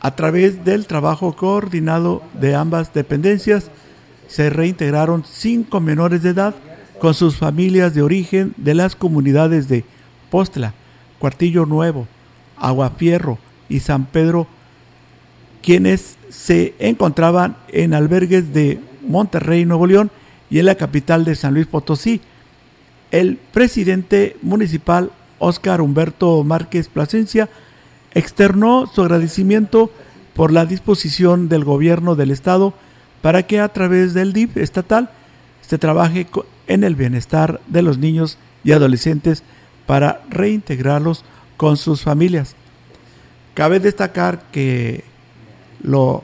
A 0.00 0.14
través 0.14 0.64
del 0.64 0.86
trabajo 0.86 1.34
coordinado 1.34 2.22
de 2.34 2.54
ambas 2.54 2.92
dependencias, 2.92 3.70
se 4.28 4.50
reintegraron 4.50 5.24
cinco 5.24 5.80
menores 5.80 6.22
de 6.22 6.30
edad 6.30 6.54
con 7.00 7.14
sus 7.14 7.36
familias 7.36 7.94
de 7.94 8.02
origen 8.02 8.54
de 8.56 8.74
las 8.74 8.94
comunidades 8.94 9.68
de 9.68 9.84
Postla, 10.30 10.74
Cuartillo 11.18 11.66
Nuevo, 11.66 12.06
Aguafierro 12.56 13.38
y 13.68 13.80
San 13.80 14.04
Pedro, 14.06 14.46
quienes 15.62 16.16
se 16.28 16.74
encontraban 16.78 17.56
en 17.68 17.94
albergues 17.94 18.52
de 18.52 18.80
Monterrey, 19.06 19.64
Nuevo 19.64 19.86
León 19.86 20.10
y 20.50 20.58
en 20.58 20.66
la 20.66 20.74
capital 20.74 21.24
de 21.24 21.34
San 21.34 21.54
Luis 21.54 21.66
Potosí, 21.66 22.20
el 23.10 23.36
presidente 23.36 24.36
municipal 24.42 25.10
Óscar 25.38 25.80
Humberto 25.80 26.42
Márquez 26.44 26.88
Plasencia 26.88 27.48
externó 28.12 28.86
su 28.86 29.02
agradecimiento 29.02 29.90
por 30.34 30.52
la 30.52 30.66
disposición 30.66 31.48
del 31.48 31.64
gobierno 31.64 32.14
del 32.14 32.30
estado 32.30 32.74
para 33.22 33.44
que 33.44 33.60
a 33.60 33.68
través 33.68 34.14
del 34.14 34.32
DIF 34.32 34.56
estatal 34.56 35.10
se 35.60 35.78
trabaje 35.78 36.26
en 36.66 36.84
el 36.84 36.94
bienestar 36.94 37.60
de 37.66 37.82
los 37.82 37.98
niños 37.98 38.38
y 38.64 38.72
adolescentes 38.72 39.42
para 39.86 40.22
reintegrarlos 40.30 41.24
con 41.56 41.76
sus 41.76 42.02
familias. 42.02 42.54
Cabe 43.54 43.80
destacar 43.80 44.42
que 44.52 45.04
lo, 45.82 46.22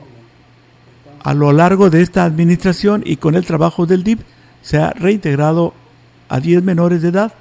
a 1.21 1.33
lo 1.33 1.51
largo 1.51 1.89
de 1.89 2.01
esta 2.01 2.23
administración 2.23 3.03
y 3.05 3.17
con 3.17 3.35
el 3.35 3.45
trabajo 3.45 3.85
del 3.85 4.03
DIF 4.03 4.19
se 4.61 4.77
ha 4.77 4.91
reintegrado 4.91 5.73
a 6.29 6.39
10 6.39 6.63
menores 6.63 7.01
de 7.01 7.09
edad 7.09 7.33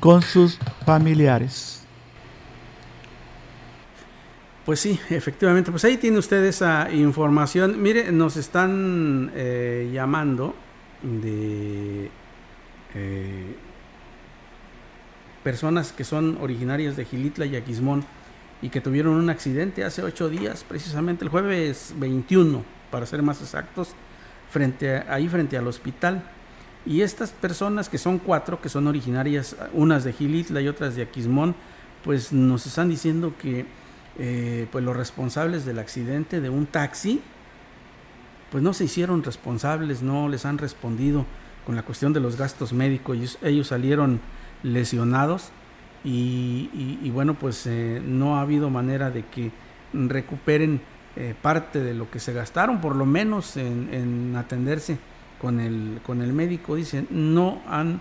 con 0.00 0.22
sus 0.22 0.58
familiares. 0.84 1.84
Pues 4.64 4.80
sí, 4.80 4.98
efectivamente, 5.10 5.70
pues 5.70 5.84
ahí 5.84 5.98
tiene 5.98 6.18
usted 6.18 6.42
esa 6.44 6.90
información. 6.90 7.82
Mire, 7.82 8.10
nos 8.12 8.36
están 8.36 9.30
eh, 9.34 9.90
llamando 9.92 10.54
de 11.02 12.10
eh, 12.94 13.56
personas 15.42 15.92
que 15.92 16.04
son 16.04 16.38
originarias 16.40 16.96
de 16.96 17.04
Gilitla 17.04 17.44
y 17.44 17.56
Aquismón 17.56 18.04
y 18.62 18.70
que 18.70 18.80
tuvieron 18.80 19.14
un 19.14 19.28
accidente 19.28 19.84
hace 19.84 20.02
ocho 20.02 20.30
días, 20.30 20.64
precisamente 20.66 21.24
el 21.24 21.30
jueves 21.30 21.92
21, 21.98 22.64
para 22.90 23.04
ser 23.04 23.20
más 23.20 23.42
exactos, 23.42 23.90
frente 24.50 25.02
ahí 25.08 25.28
frente 25.28 25.58
al 25.58 25.66
hospital. 25.66 26.22
Y 26.86 27.00
estas 27.00 27.30
personas, 27.30 27.88
que 27.88 27.96
son 27.96 28.18
cuatro, 28.18 28.60
que 28.60 28.68
son 28.68 28.86
originarias, 28.86 29.56
unas 29.72 30.04
de 30.04 30.12
Gilitla 30.12 30.60
y 30.60 30.68
otras 30.68 30.96
de 30.96 31.02
Aquismón, 31.02 31.54
pues 32.04 32.32
nos 32.32 32.66
están 32.66 32.90
diciendo 32.90 33.32
que 33.40 33.64
eh, 34.18 34.68
pues 34.70 34.84
los 34.84 34.94
responsables 34.94 35.64
del 35.64 35.78
accidente 35.78 36.42
de 36.42 36.50
un 36.50 36.66
taxi, 36.66 37.22
pues 38.52 38.62
no 38.62 38.74
se 38.74 38.84
hicieron 38.84 39.24
responsables, 39.24 40.02
no 40.02 40.28
les 40.28 40.44
han 40.44 40.58
respondido 40.58 41.24
con 41.64 41.74
la 41.74 41.82
cuestión 41.82 42.12
de 42.12 42.20
los 42.20 42.36
gastos 42.36 42.74
médicos, 42.74 43.38
ellos, 43.42 43.66
salieron 43.66 44.20
lesionados 44.62 45.50
y, 46.04 47.10
bueno, 47.14 47.32
pues 47.32 47.66
eh, 47.66 48.02
no 48.04 48.36
ha 48.36 48.42
habido 48.42 48.68
manera 48.68 49.10
de 49.10 49.24
que 49.24 49.50
recuperen 49.94 50.82
eh, 51.16 51.34
parte 51.40 51.80
de 51.80 51.94
lo 51.94 52.10
que 52.10 52.20
se 52.20 52.34
gastaron, 52.34 52.82
por 52.82 52.94
lo 52.94 53.06
menos 53.06 53.56
en 53.56 54.34
atenderse 54.36 54.98
con 55.44 55.60
el, 55.60 56.00
con 56.06 56.22
el 56.22 56.32
médico, 56.32 56.74
dicen, 56.74 57.06
no 57.10 57.60
han 57.68 58.00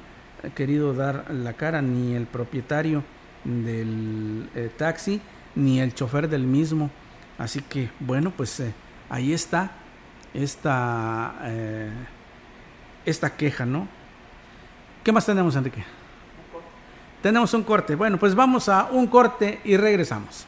querido 0.55 0.93
dar 0.93 1.29
la 1.29 1.51
cara 1.51 1.81
ni 1.81 2.15
el 2.15 2.25
propietario 2.25 3.03
del 3.43 4.49
eh, 4.55 4.71
taxi 4.77 5.19
ni 5.53 5.81
el 5.81 5.93
chofer 5.93 6.29
del 6.29 6.43
mismo. 6.43 6.89
Así 7.37 7.59
que, 7.59 7.89
bueno, 7.99 8.31
pues 8.31 8.61
eh, 8.61 8.73
ahí 9.09 9.33
está 9.33 9.71
esta, 10.33 11.35
eh, 11.43 11.91
esta 13.05 13.35
queja, 13.35 13.65
¿no? 13.65 13.89
¿Qué 15.03 15.11
más 15.11 15.25
tenemos, 15.25 15.53
Enrique? 15.57 15.83
Tenemos 17.21 17.53
un 17.53 17.63
corte. 17.63 17.95
Bueno, 17.95 18.17
pues 18.17 18.35
vamos 18.35 18.69
a 18.69 18.85
un 18.85 19.05
corte 19.07 19.59
y 19.65 19.75
regresamos. 19.75 20.47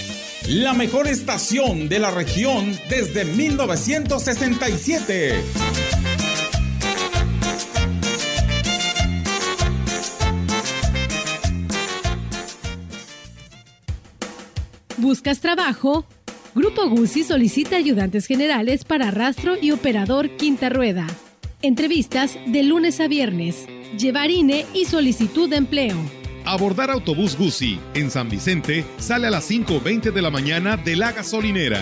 la 0.47 0.73
mejor 0.73 1.07
estación 1.07 1.87
de 1.87 1.99
la 1.99 2.09
región 2.11 2.77
desde 2.89 3.23
1967. 3.25 5.35
¿Buscas 14.97 15.39
trabajo? 15.39 16.05
Grupo 16.53 16.89
Guzzi 16.89 17.23
solicita 17.23 17.77
ayudantes 17.77 18.27
generales 18.27 18.83
para 18.83 19.09
rastro 19.09 19.55
y 19.59 19.71
operador 19.71 20.35
quinta 20.37 20.69
rueda. 20.69 21.07
Entrevistas 21.61 22.37
de 22.45 22.63
lunes 22.63 22.99
a 22.99 23.07
viernes. 23.07 23.67
Llevar 23.97 24.29
INE 24.31 24.65
y 24.73 24.83
solicitud 24.85 25.49
de 25.49 25.55
empleo. 25.57 26.20
Abordar 26.45 26.89
autobús 26.89 27.37
Guzzi 27.37 27.79
en 27.93 28.09
San 28.09 28.29
Vicente 28.29 28.85
sale 28.97 29.27
a 29.27 29.29
las 29.29 29.49
5.20 29.49 30.11
de 30.11 30.21
la 30.21 30.31
mañana 30.31 30.77
de 30.77 30.95
la 30.95 31.11
gasolinera. 31.11 31.81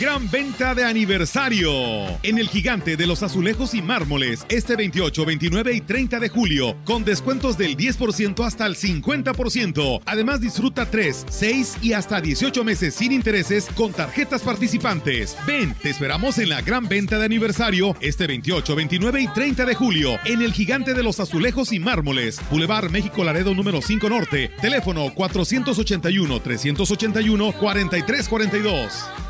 Gran 0.00 0.30
venta 0.30 0.74
de 0.74 0.82
aniversario 0.82 1.70
en 2.22 2.38
el 2.38 2.48
gigante 2.48 2.96
de 2.96 3.06
los 3.06 3.22
azulejos 3.22 3.74
y 3.74 3.82
mármoles 3.82 4.46
este 4.48 4.74
28, 4.74 5.26
29 5.26 5.74
y 5.74 5.82
30 5.82 6.18
de 6.18 6.30
julio 6.30 6.74
con 6.86 7.04
descuentos 7.04 7.58
del 7.58 7.76
10% 7.76 8.42
hasta 8.46 8.64
el 8.64 8.76
50%. 8.76 10.00
Además 10.06 10.40
disfruta 10.40 10.86
3, 10.86 11.26
6 11.28 11.76
y 11.82 11.92
hasta 11.92 12.22
18 12.22 12.64
meses 12.64 12.94
sin 12.94 13.12
intereses 13.12 13.68
con 13.74 13.92
tarjetas 13.92 14.40
participantes. 14.40 15.36
Ven, 15.46 15.74
te 15.74 15.90
esperamos 15.90 16.38
en 16.38 16.48
la 16.48 16.62
gran 16.62 16.88
venta 16.88 17.18
de 17.18 17.26
aniversario 17.26 17.94
este 18.00 18.26
28, 18.26 18.74
29 18.74 19.20
y 19.20 19.28
30 19.28 19.66
de 19.66 19.74
julio 19.74 20.18
en 20.24 20.40
el 20.40 20.54
gigante 20.54 20.94
de 20.94 21.02
los 21.02 21.20
azulejos 21.20 21.74
y 21.74 21.78
mármoles. 21.78 22.40
Boulevard 22.50 22.90
México 22.90 23.22
Laredo 23.22 23.54
número 23.54 23.82
5 23.82 24.08
Norte. 24.08 24.50
Teléfono 24.62 25.12
481 25.14 26.40
381 26.40 27.52
4342. 27.52 29.29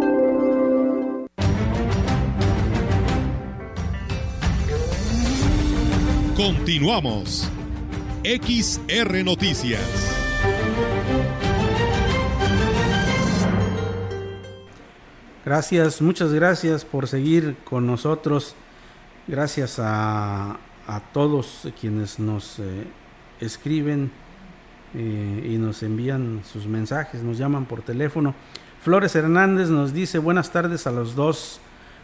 Continuamos. 6.43 7.47
XR 8.23 9.23
Noticias. 9.23 9.79
Gracias, 15.45 16.01
muchas 16.01 16.33
gracias 16.33 16.83
por 16.83 17.07
seguir 17.07 17.57
con 17.63 17.85
nosotros. 17.85 18.55
Gracias 19.27 19.77
a, 19.77 20.57
a 20.87 20.99
todos 21.13 21.67
quienes 21.79 22.17
nos 22.17 22.57
eh, 22.57 22.87
escriben 23.39 24.09
eh, 24.95 25.47
y 25.47 25.59
nos 25.59 25.83
envían 25.83 26.41
sus 26.51 26.65
mensajes, 26.65 27.21
nos 27.21 27.37
llaman 27.37 27.65
por 27.65 27.83
teléfono. 27.83 28.33
Flores 28.81 29.15
Hernández 29.15 29.69
nos 29.69 29.93
dice 29.93 30.17
buenas 30.17 30.51
tardes 30.51 30.87
a 30.87 30.91
los 30.91 31.13
dos. 31.13 31.61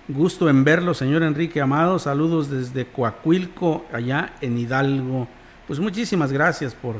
Gusto 0.09 0.49
en 0.49 0.63
verlo, 0.63 0.93
señor 0.93 1.21
Enrique 1.21 1.59
Amado. 1.59 1.99
Saludos 1.99 2.49
desde 2.49 2.85
Coacuilco, 2.85 3.85
allá 3.91 4.35
en 4.39 4.57
Hidalgo. 4.57 5.27
Pues 5.67 5.81
muchísimas 5.81 6.31
gracias 6.31 6.73
por, 6.73 6.95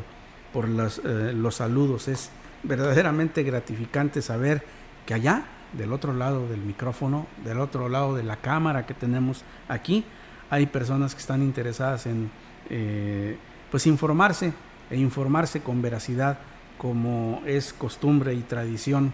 por 0.52 0.65
eh, 0.65 1.32
los 1.34 1.56
saludos. 1.56 2.10
Es 2.10 2.32
verdaderamente 2.63 3.43
gratificante 3.43 4.22
saber 4.22 4.62
que 5.06 5.13
allá, 5.13 5.46
del 5.72 5.93
otro 5.93 6.13
lado 6.13 6.50
del 6.50 6.60
micrófono, 6.60 7.28
del 7.46 7.62
otro 7.62 7.88
lado 7.88 8.13
de 8.13 8.24
la 8.24 8.36
cámara 8.36 8.86
que 8.86 8.93
tenemos 8.93 9.46
aquí, 9.70 10.04
hay 10.50 10.65
personas 10.65 11.15
que 11.15 11.22
están 11.22 11.41
interesadas 11.41 12.08
en 12.08 12.30
eh, 12.70 13.38
pues 13.72 13.88
informarse 13.88 14.52
e 14.89 14.98
informarse 14.98 15.62
con 15.62 15.82
veracidad 15.82 16.39
como 16.78 17.41
es 17.46 17.72
costumbre 17.72 18.34
y 18.34 18.41
tradición 18.41 19.13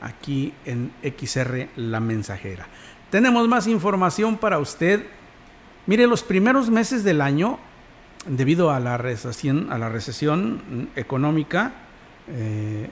aquí 0.00 0.54
en 0.64 0.92
XR 1.02 1.70
La 1.74 1.98
Mensajera. 1.98 2.68
Tenemos 3.12 3.46
más 3.46 3.66
información 3.66 4.38
para 4.38 4.58
usted. 4.58 5.04
Mire, 5.86 6.06
los 6.06 6.22
primeros 6.22 6.70
meses 6.70 7.04
del 7.04 7.20
año, 7.20 7.58
debido 8.24 8.70
a 8.70 8.80
la 8.80 8.96
recesión, 8.96 9.68
recesión 9.90 10.88
económica, 10.96 11.74
eh, 12.28 12.88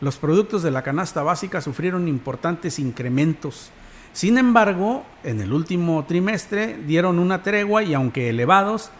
los 0.00 0.16
productos 0.16 0.64
de 0.64 0.72
la 0.72 0.82
canasta 0.82 1.22
básica 1.22 1.60
sufrieron 1.60 2.08
importantes 2.08 2.80
incrementos. 2.80 3.70
Sin 4.12 4.38
embargo, 4.38 5.04
en 5.22 5.40
el 5.40 5.52
último 5.52 6.04
trimestre 6.04 6.76
dieron 6.84 7.20
una 7.20 7.44
tregua 7.44 7.84
y 7.84 7.94
aunque 7.94 8.28
elevados, 8.28 8.90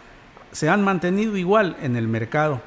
se 0.53 0.69
han 0.69 0.85
mantenido 0.85 1.37
igual 1.37 1.79
en 1.83 1.97
el 1.97 2.07
mercado. 2.07 2.63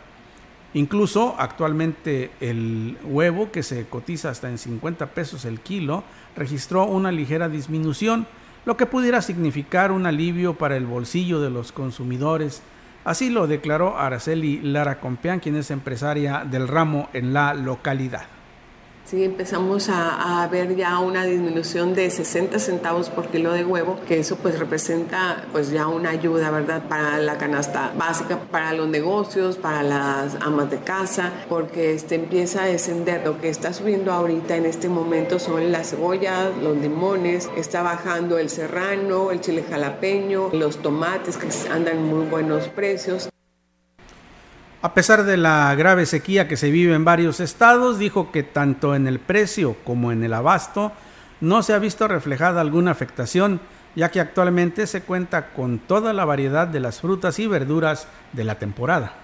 Incluso 0.75 1.35
actualmente 1.37 2.31
el 2.39 2.97
huevo, 3.03 3.51
que 3.51 3.61
se 3.61 3.85
cotiza 3.85 4.29
hasta 4.29 4.49
en 4.49 4.57
50 4.57 5.07
pesos 5.07 5.45
el 5.45 5.59
kilo, 5.59 6.03
registró 6.35 6.85
una 6.85 7.11
ligera 7.11 7.47
disminución, 7.47 8.25
lo 8.65 8.75
que 8.75 8.87
pudiera 8.87 9.21
significar 9.21 9.91
un 9.91 10.05
alivio 10.07 10.55
para 10.55 10.75
el 10.75 10.85
bolsillo 10.85 11.39
de 11.41 11.51
los 11.51 11.71
consumidores. 11.71 12.63
Así 13.05 13.29
lo 13.29 13.45
declaró 13.45 13.99
Araceli 13.99 14.61
Lara 14.61 14.99
Compeán, 14.99 15.41
quien 15.41 15.57
es 15.57 15.69
empresaria 15.69 16.43
del 16.49 16.67
ramo 16.67 17.09
en 17.13 17.33
la 17.33 17.53
localidad. 17.53 18.25
Sí, 19.05 19.23
empezamos 19.23 19.89
a, 19.89 20.47
ver 20.49 20.75
ya 20.75 20.99
una 20.99 21.25
disminución 21.25 21.93
de 21.93 22.09
60 22.09 22.57
centavos 22.57 23.09
por 23.09 23.27
kilo 23.27 23.51
de 23.51 23.65
huevo, 23.65 23.99
que 24.07 24.19
eso 24.19 24.37
pues 24.37 24.57
representa 24.57 25.45
pues 25.51 25.71
ya 25.71 25.87
una 25.87 26.11
ayuda, 26.11 26.51
¿verdad? 26.51 26.87
Para 26.87 27.19
la 27.19 27.37
canasta 27.37 27.91
básica, 27.97 28.39
para 28.49 28.73
los 28.73 28.87
negocios, 28.87 29.57
para 29.57 29.83
las 29.83 30.35
amas 30.41 30.71
de 30.71 30.79
casa, 30.79 31.31
porque 31.49 31.93
este 31.93 32.15
empieza 32.15 32.63
a 32.63 32.65
descender. 32.65 33.23
Lo 33.25 33.39
que 33.39 33.49
está 33.49 33.73
subiendo 33.73 34.11
ahorita 34.13 34.55
en 34.55 34.65
este 34.65 34.87
momento 34.89 35.37
son 35.37 35.71
las 35.71 35.89
cebollas, 35.89 36.55
los 36.61 36.77
limones, 36.77 37.49
está 37.57 37.83
bajando 37.83 38.37
el 38.37 38.49
serrano, 38.49 39.31
el 39.31 39.41
chile 39.41 39.65
jalapeño, 39.69 40.49
los 40.53 40.81
tomates 40.81 41.37
que 41.37 41.49
andan 41.69 42.03
muy 42.03 42.25
buenos 42.27 42.69
precios. 42.69 43.32
A 44.85 44.93
pesar 44.93 45.23
de 45.23 45.37
la 45.37 45.73
grave 45.75 46.05
sequía 46.05 46.49
que 46.49 46.57
se 46.57 46.69
vive 46.69 46.93
en 46.93 47.05
varios 47.05 47.39
estados, 47.39 47.99
dijo 47.99 48.33
que 48.33 48.43
tanto 48.43 48.95
en 48.95 49.07
el 49.07 49.17
precio 49.17 49.77
como 49.85 50.11
en 50.11 50.25
el 50.25 50.33
abasto 50.33 50.91
no 51.39 51.63
se 51.63 51.71
ha 51.71 51.79
visto 51.79 52.05
reflejada 52.09 52.59
alguna 52.59 52.91
afectación, 52.91 53.61
ya 53.95 54.11
que 54.11 54.19
actualmente 54.19 54.85
se 54.85 55.03
cuenta 55.03 55.53
con 55.53 55.79
toda 55.79 56.11
la 56.11 56.25
variedad 56.25 56.67
de 56.67 56.81
las 56.81 56.99
frutas 56.99 57.39
y 57.39 57.47
verduras 57.47 58.09
de 58.33 58.43
la 58.43 58.55
temporada. 58.55 59.22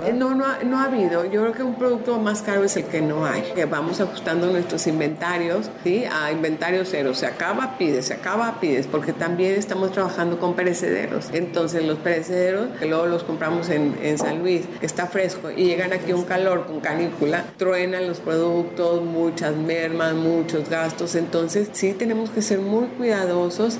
Eh, 0.00 0.12
no, 0.12 0.34
no 0.34 0.46
ha, 0.46 0.62
no 0.64 0.78
ha 0.78 0.84
habido. 0.84 1.24
Yo 1.26 1.42
creo 1.42 1.52
que 1.52 1.62
un 1.62 1.74
producto 1.74 2.18
más 2.18 2.40
caro 2.40 2.64
es 2.64 2.76
el 2.76 2.84
que 2.84 3.02
no 3.02 3.26
hay. 3.26 3.42
Que 3.54 3.66
vamos 3.66 4.00
ajustando 4.00 4.46
nuestros 4.50 4.86
inventarios 4.86 5.70
¿sí? 5.84 6.04
a 6.10 6.32
inventario 6.32 6.84
cero. 6.86 7.14
Se 7.14 7.26
acaba, 7.26 7.76
pides, 7.76 8.06
se 8.06 8.14
acaba, 8.14 8.58
pides, 8.58 8.86
porque 8.86 9.12
también 9.12 9.54
estamos 9.54 9.92
trabajando 9.92 10.38
con 10.38 10.54
perecederos. 10.54 11.28
Entonces 11.32 11.84
los 11.84 11.98
perecederos, 11.98 12.68
que 12.78 12.86
luego 12.86 13.06
los 13.06 13.22
compramos 13.22 13.68
en, 13.68 13.94
en 14.02 14.16
San 14.16 14.38
Luis, 14.38 14.64
que 14.80 14.86
está 14.86 15.06
fresco, 15.06 15.50
y 15.50 15.64
llegan 15.64 15.92
aquí 15.92 16.12
un 16.12 16.24
calor 16.24 16.66
con 16.66 16.80
canícula, 16.80 17.44
truenan 17.58 18.08
los 18.08 18.20
productos, 18.20 19.02
muchas 19.02 19.54
mermas, 19.56 20.14
muchos 20.14 20.70
gastos. 20.70 21.14
Entonces 21.14 21.68
sí 21.72 21.92
tenemos 21.92 22.30
que 22.30 22.40
ser 22.40 22.60
muy 22.60 22.86
cuidadosos. 22.86 23.78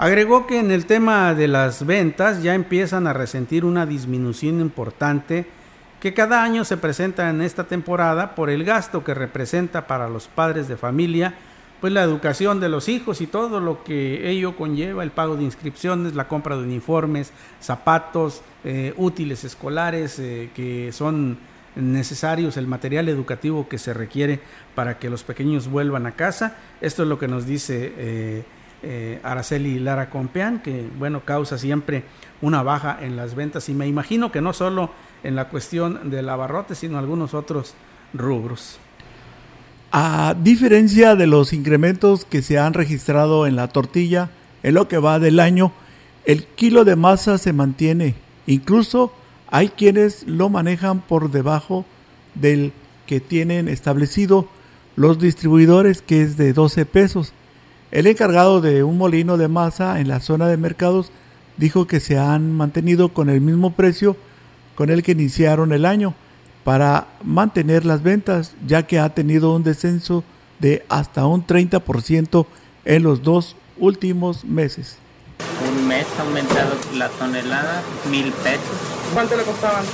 Agregó 0.00 0.46
que 0.46 0.58
en 0.58 0.70
el 0.70 0.86
tema 0.86 1.34
de 1.34 1.46
las 1.46 1.84
ventas 1.84 2.42
ya 2.42 2.54
empiezan 2.54 3.06
a 3.06 3.12
resentir 3.12 3.66
una 3.66 3.84
disminución 3.84 4.58
importante 4.58 5.44
que 6.00 6.14
cada 6.14 6.42
año 6.42 6.64
se 6.64 6.78
presenta 6.78 7.28
en 7.28 7.42
esta 7.42 7.64
temporada 7.64 8.34
por 8.34 8.48
el 8.48 8.64
gasto 8.64 9.04
que 9.04 9.12
representa 9.12 9.86
para 9.86 10.08
los 10.08 10.26
padres 10.26 10.68
de 10.68 10.78
familia, 10.78 11.34
pues 11.82 11.92
la 11.92 12.02
educación 12.02 12.60
de 12.60 12.70
los 12.70 12.88
hijos 12.88 13.20
y 13.20 13.26
todo 13.26 13.60
lo 13.60 13.84
que 13.84 14.30
ello 14.30 14.56
conlleva, 14.56 15.02
el 15.02 15.10
pago 15.10 15.36
de 15.36 15.44
inscripciones, 15.44 16.14
la 16.14 16.28
compra 16.28 16.56
de 16.56 16.62
uniformes, 16.62 17.34
zapatos, 17.60 18.40
eh, 18.64 18.94
útiles 18.96 19.44
escolares 19.44 20.18
eh, 20.18 20.48
que 20.56 20.92
son 20.92 21.36
necesarios, 21.76 22.56
el 22.56 22.66
material 22.66 23.10
educativo 23.10 23.68
que 23.68 23.76
se 23.76 23.92
requiere 23.92 24.40
para 24.74 24.98
que 24.98 25.10
los 25.10 25.24
pequeños 25.24 25.68
vuelvan 25.68 26.06
a 26.06 26.12
casa. 26.12 26.56
Esto 26.80 27.02
es 27.02 27.08
lo 27.10 27.18
que 27.18 27.28
nos 27.28 27.44
dice 27.44 27.92
eh, 27.98 28.44
eh, 28.82 29.20
Araceli 29.22 29.78
Lara 29.78 30.10
Compeán, 30.10 30.60
que 30.62 30.88
bueno, 30.98 31.24
causa 31.24 31.58
siempre 31.58 32.04
una 32.40 32.62
baja 32.62 32.98
en 33.00 33.16
las 33.16 33.34
ventas 33.34 33.68
y 33.68 33.74
me 33.74 33.86
imagino 33.86 34.32
que 34.32 34.40
no 34.40 34.52
solo 34.52 34.90
en 35.22 35.36
la 35.36 35.48
cuestión 35.48 36.10
del 36.10 36.28
abarrote, 36.28 36.74
sino 36.74 36.98
algunos 36.98 37.34
otros 37.34 37.74
rubros. 38.14 38.78
A 39.92 40.34
diferencia 40.40 41.16
de 41.16 41.26
los 41.26 41.52
incrementos 41.52 42.24
que 42.24 42.42
se 42.42 42.58
han 42.58 42.74
registrado 42.74 43.46
en 43.46 43.56
la 43.56 43.68
tortilla, 43.68 44.30
en 44.62 44.74
lo 44.74 44.88
que 44.88 44.98
va 44.98 45.18
del 45.18 45.40
año, 45.40 45.72
el 46.24 46.44
kilo 46.44 46.84
de 46.84 46.96
masa 46.96 47.38
se 47.38 47.52
mantiene. 47.52 48.14
Incluso 48.46 49.12
hay 49.50 49.68
quienes 49.68 50.26
lo 50.26 50.48
manejan 50.48 51.00
por 51.00 51.30
debajo 51.30 51.84
del 52.34 52.72
que 53.06 53.20
tienen 53.20 53.68
establecido 53.68 54.48
los 54.94 55.18
distribuidores, 55.18 56.02
que 56.02 56.22
es 56.22 56.36
de 56.36 56.52
12 56.52 56.86
pesos. 56.86 57.32
El 57.90 58.06
encargado 58.06 58.60
de 58.60 58.84
un 58.84 58.98
molino 58.98 59.36
de 59.36 59.48
masa 59.48 59.98
en 59.98 60.06
la 60.06 60.20
zona 60.20 60.46
de 60.46 60.56
mercados 60.56 61.10
dijo 61.56 61.88
que 61.88 61.98
se 61.98 62.18
han 62.18 62.56
mantenido 62.56 63.08
con 63.08 63.28
el 63.28 63.40
mismo 63.40 63.72
precio 63.72 64.16
con 64.76 64.90
el 64.90 65.02
que 65.02 65.12
iniciaron 65.12 65.72
el 65.72 65.84
año 65.84 66.14
para 66.62 67.08
mantener 67.24 67.84
las 67.84 68.02
ventas, 68.02 68.54
ya 68.64 68.86
que 68.86 69.00
ha 69.00 69.12
tenido 69.12 69.54
un 69.54 69.64
descenso 69.64 70.22
de 70.60 70.84
hasta 70.88 71.26
un 71.26 71.44
30% 71.44 72.46
en 72.84 73.02
los 73.02 73.22
dos 73.22 73.56
últimos 73.78 74.44
meses. 74.44 74.96
Un 75.68 75.88
mes 75.88 76.06
ha 76.18 76.22
aumentado 76.22 76.76
la 76.94 77.08
tonelada, 77.08 77.82
mil 78.08 78.30
pesos. 78.32 78.78
¿Cuánto 79.12 79.36
le 79.36 79.42
costaban? 79.42 79.84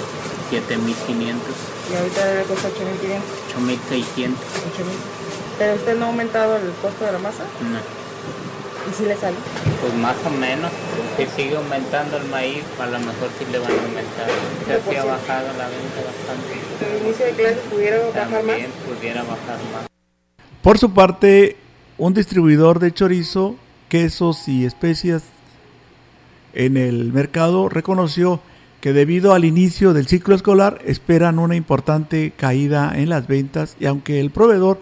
7500. 0.51 1.43
¿Y 1.91 1.97
ahorita 1.97 2.27
debe 2.27 2.43
costar 2.45 2.71
8500? 2.73 3.25
8600. 3.57 5.16
¿Pero 5.59 5.75
usted 5.75 5.97
no 5.99 6.07
ha 6.07 6.09
aumentado 6.09 6.57
el 6.57 6.71
costo 6.83 7.05
de 7.05 7.13
la 7.13 7.19
masa? 7.19 7.45
No. 7.63 7.79
¿Y 8.91 8.95
si 8.95 9.05
le 9.05 9.17
sale? 9.17 9.37
Pues 9.81 9.95
más 9.95 10.17
o 10.27 10.31
menos. 10.31 10.71
Si 11.17 11.27
sigue 11.27 11.57
aumentando 11.57 12.19
el 12.19 12.27
maíz, 12.29 12.63
a 12.79 12.87
lo 12.87 12.99
mejor 12.99 13.31
sí 13.39 13.47
le 13.51 13.59
van 13.59 13.71
a 13.71 13.75
aumentar. 13.75 14.29
Ya 14.69 14.81
sí 14.91 14.97
ha 14.97 15.05
bajado 15.05 15.49
la 15.57 15.69
venta 15.69 16.01
bastante. 16.05 16.97
¿El 16.97 17.07
inicio 17.07 17.27
de 17.27 17.33
clase 17.33 17.61
pudiera 17.71 17.99
bajar 17.99 18.31
más? 18.31 18.33
También 18.33 18.71
pudiera 18.87 19.23
bajar 19.23 19.59
más. 19.73 19.87
Por 20.63 20.79
su 20.79 20.93
parte, 20.93 21.57
un 21.99 22.13
distribuidor 22.13 22.79
de 22.79 22.93
chorizo, 22.93 23.57
quesos 23.89 24.49
y 24.49 24.67
especias 24.67 25.23
en 26.53 26.77
el 26.77 27.13
mercado 27.13 27.69
reconoció 27.69 28.41
que 28.81 28.93
debido 28.93 29.33
al 29.33 29.45
inicio 29.45 29.93
del 29.95 30.07
ciclo 30.07 30.35
escolar 30.35 30.81
esperan 30.85 31.39
una 31.39 31.57
importante 31.57 32.33
caída 32.37 32.93
en 32.95 33.09
las 33.09 33.27
ventas 33.27 33.77
y 33.81 33.87
aunque 33.87 34.21
el 34.21 34.31
proveedor 34.31 34.81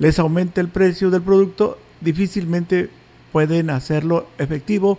les 0.00 0.18
aumente 0.18 0.60
el 0.60 0.68
precio 0.68 1.10
del 1.10 1.22
producto, 1.22 1.78
difícilmente 2.00 2.88
pueden 3.30 3.70
hacerlo 3.70 4.26
efectivo 4.38 4.98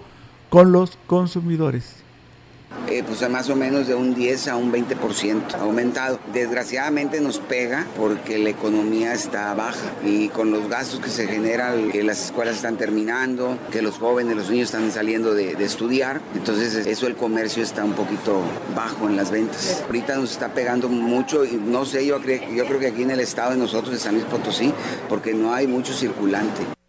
con 0.49 0.71
los 0.71 0.97
consumidores. 1.07 1.95
Eh, 2.87 3.03
pues 3.05 3.27
más 3.29 3.49
o 3.49 3.55
menos 3.55 3.87
de 3.87 3.95
un 3.95 4.13
10 4.13 4.49
a 4.49 4.57
un 4.57 4.71
20% 4.71 5.55
aumentado. 5.59 6.19
Desgraciadamente 6.33 7.21
nos 7.21 7.37
pega 7.37 7.87
porque 7.97 8.37
la 8.37 8.49
economía 8.49 9.13
está 9.13 9.53
baja 9.53 9.93
y 10.03 10.27
con 10.29 10.51
los 10.51 10.67
gastos 10.67 10.99
que 10.99 11.09
se 11.09 11.27
generan, 11.27 11.89
que 11.89 12.03
las 12.03 12.25
escuelas 12.25 12.55
están 12.57 12.77
terminando, 12.77 13.57
que 13.71 13.81
los 13.81 13.97
jóvenes, 13.97 14.35
los 14.35 14.49
niños 14.49 14.65
están 14.65 14.91
saliendo 14.91 15.33
de, 15.33 15.55
de 15.55 15.63
estudiar, 15.63 16.21
entonces 16.35 16.85
eso 16.85 17.07
el 17.07 17.15
comercio 17.15 17.63
está 17.63 17.83
un 17.85 17.93
poquito 17.93 18.41
bajo 18.75 19.07
en 19.07 19.15
las 19.15 19.31
ventas. 19.31 19.83
Ahorita 19.85 20.17
nos 20.17 20.31
está 20.31 20.53
pegando 20.53 20.89
mucho 20.89 21.45
y 21.45 21.53
no 21.53 21.85
sé, 21.85 22.05
yo 22.05 22.19
creo, 22.19 22.41
yo 22.51 22.65
creo 22.65 22.79
que 22.79 22.87
aquí 22.87 23.03
en 23.03 23.11
el 23.11 23.21
estado 23.21 23.51
de 23.51 23.57
nosotros 23.57 23.93
de 23.93 23.99
San 23.99 24.15
Luis 24.15 24.25
Potosí, 24.25 24.73
porque 25.07 25.33
no 25.33 25.53
hay 25.53 25.67
mucho 25.67 25.93
circulante. 25.93 26.80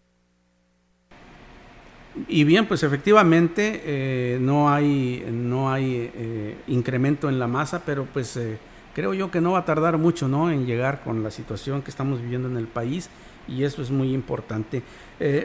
Y 2.27 2.43
bien, 2.43 2.67
pues 2.67 2.83
efectivamente 2.83 3.81
eh, 3.85 4.37
no 4.39 4.69
hay, 4.69 5.25
no 5.31 5.71
hay 5.71 6.11
eh, 6.13 6.57
incremento 6.67 7.27
en 7.27 7.39
la 7.39 7.47
masa, 7.47 7.83
pero 7.83 8.05
pues 8.05 8.37
eh, 8.37 8.59
creo 8.93 9.15
yo 9.15 9.31
que 9.31 9.41
no 9.41 9.53
va 9.53 9.59
a 9.59 9.65
tardar 9.65 9.97
mucho 9.97 10.27
¿no? 10.27 10.51
en 10.51 10.67
llegar 10.67 11.01
con 11.03 11.23
la 11.23 11.31
situación 11.31 11.81
que 11.81 11.89
estamos 11.89 12.21
viviendo 12.21 12.47
en 12.47 12.57
el 12.57 12.67
país 12.67 13.09
y 13.47 13.63
eso 13.63 13.81
es 13.81 13.91
muy 13.91 14.13
importante. 14.13 14.83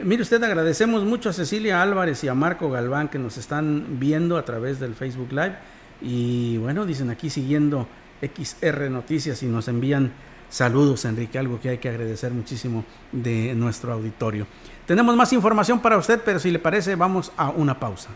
mire 0.05 0.21
usted, 0.21 0.41
agradecemos 0.41 1.03
mucho 1.03 1.29
a 1.29 1.33
Cecilia 1.33 1.81
Álvarez 1.81 2.23
y 2.23 2.29
a 2.29 2.33
Marco 2.33 2.69
Galván 2.69 3.09
que 3.09 3.19
nos 3.19 3.37
están 3.37 3.99
viendo 3.99 4.37
a 4.37 4.45
través 4.45 4.79
del 4.79 4.93
Facebook 4.93 5.31
Live 5.31 5.55
y 6.01 6.57
bueno, 6.59 6.85
dicen 6.85 7.09
aquí 7.09 7.29
siguiendo 7.29 7.87
XR 8.21 8.89
Noticias 8.89 9.43
y 9.43 9.47
nos 9.47 9.67
envían 9.67 10.13
saludos, 10.49 11.05
Enrique, 11.05 11.37
algo 11.37 11.59
que 11.59 11.69
hay 11.69 11.77
que 11.77 11.89
agradecer 11.89 12.31
muchísimo 12.31 12.83
de 13.11 13.53
nuestro 13.55 13.93
auditorio. 13.93 14.47
Tenemos 14.89 15.15
más 15.15 15.31
información 15.33 15.79
para 15.79 15.99
usted, 15.99 16.19
pero 16.25 16.39
si 16.39 16.49
le 16.49 16.57
parece, 16.57 16.95
vamos 16.95 17.31
a 17.37 17.51
una 17.51 17.79
pausa. 17.79 18.09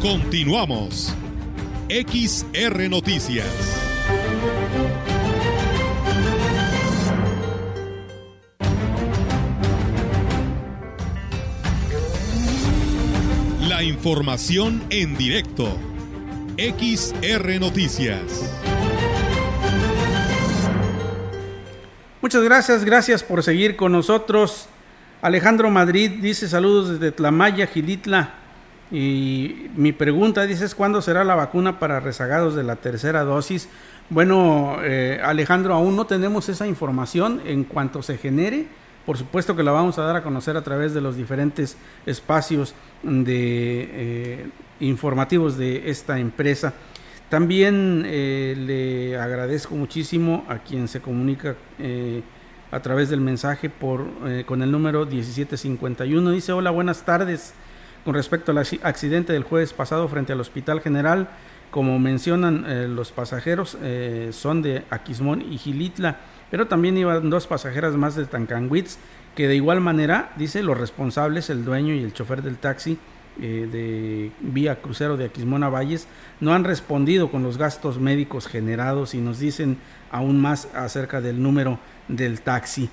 Continuamos. 0.00 1.14
XR 1.88 2.88
Noticias. 2.90 3.46
La 13.60 13.82
información 13.82 14.84
en 14.90 15.16
directo. 15.16 15.76
XR 16.58 17.58
Noticias. 17.58 18.52
Muchas 22.20 22.42
gracias, 22.42 22.84
gracias 22.84 23.22
por 23.22 23.42
seguir 23.42 23.76
con 23.76 23.92
nosotros. 23.92 24.68
Alejandro 25.22 25.70
Madrid 25.70 26.10
dice 26.20 26.48
saludos 26.48 26.90
desde 26.90 27.12
Tlamaya, 27.12 27.66
Gilitla. 27.66 28.45
Y 28.90 29.66
mi 29.74 29.92
pregunta 29.92 30.46
dice, 30.46 30.66
¿cuándo 30.76 31.02
será 31.02 31.24
la 31.24 31.34
vacuna 31.34 31.78
para 31.78 31.98
rezagados 31.98 32.54
de 32.54 32.62
la 32.62 32.76
tercera 32.76 33.24
dosis? 33.24 33.68
Bueno, 34.10 34.78
eh, 34.82 35.20
Alejandro, 35.24 35.74
aún 35.74 35.96
no 35.96 36.06
tenemos 36.06 36.48
esa 36.48 36.66
información. 36.66 37.40
En 37.44 37.64
cuanto 37.64 38.02
se 38.02 38.16
genere, 38.16 38.66
por 39.04 39.18
supuesto 39.18 39.56
que 39.56 39.64
la 39.64 39.72
vamos 39.72 39.98
a 39.98 40.02
dar 40.02 40.16
a 40.16 40.22
conocer 40.22 40.56
a 40.56 40.62
través 40.62 40.94
de 40.94 41.00
los 41.00 41.16
diferentes 41.16 41.76
espacios 42.06 42.74
de, 43.02 43.88
eh, 43.92 44.46
informativos 44.78 45.56
de 45.56 45.90
esta 45.90 46.20
empresa. 46.20 46.72
También 47.28 48.04
eh, 48.06 48.54
le 48.56 49.18
agradezco 49.18 49.74
muchísimo 49.74 50.44
a 50.48 50.58
quien 50.58 50.86
se 50.86 51.00
comunica 51.00 51.56
a 52.70 52.80
través 52.80 53.08
del 53.10 53.20
mensaje 53.20 53.68
por, 53.68 54.06
con 54.44 54.62
el 54.62 54.70
número 54.70 55.06
1751. 55.06 56.30
Dice, 56.30 56.52
hola, 56.52 56.70
buenas 56.70 57.04
tardes 57.04 57.52
con 58.06 58.14
respecto 58.14 58.52
al 58.52 58.58
accidente 58.58 59.32
del 59.32 59.42
jueves 59.42 59.72
pasado 59.72 60.06
frente 60.06 60.32
al 60.32 60.40
Hospital 60.40 60.80
General. 60.80 61.28
Como 61.72 61.98
mencionan 61.98 62.64
eh, 62.64 62.86
los 62.86 63.10
pasajeros, 63.10 63.76
eh, 63.82 64.28
son 64.30 64.62
de 64.62 64.84
Aquismón 64.90 65.42
y 65.42 65.58
Gilitla, 65.58 66.18
pero 66.48 66.68
también 66.68 66.96
iban 66.96 67.28
dos 67.28 67.48
pasajeras 67.48 67.96
más 67.96 68.14
de 68.14 68.24
Tancanwitz, 68.26 68.98
que 69.34 69.48
de 69.48 69.56
igual 69.56 69.80
manera, 69.80 70.32
dice, 70.36 70.62
los 70.62 70.78
responsables, 70.78 71.50
el 71.50 71.64
dueño 71.64 71.94
y 71.94 72.04
el 72.04 72.12
chofer 72.12 72.42
del 72.42 72.58
taxi 72.58 72.96
eh, 73.42 73.68
de 73.70 74.30
vía 74.38 74.80
crucero 74.80 75.16
de 75.16 75.24
Aquismón 75.24 75.64
a 75.64 75.68
Valles, 75.68 76.06
no 76.38 76.54
han 76.54 76.62
respondido 76.62 77.32
con 77.32 77.42
los 77.42 77.58
gastos 77.58 77.98
médicos 77.98 78.46
generados 78.46 79.14
y 79.14 79.18
nos 79.18 79.40
dicen 79.40 79.78
aún 80.12 80.40
más 80.40 80.68
acerca 80.76 81.20
del 81.20 81.42
número 81.42 81.80
del 82.06 82.40
taxi, 82.40 82.88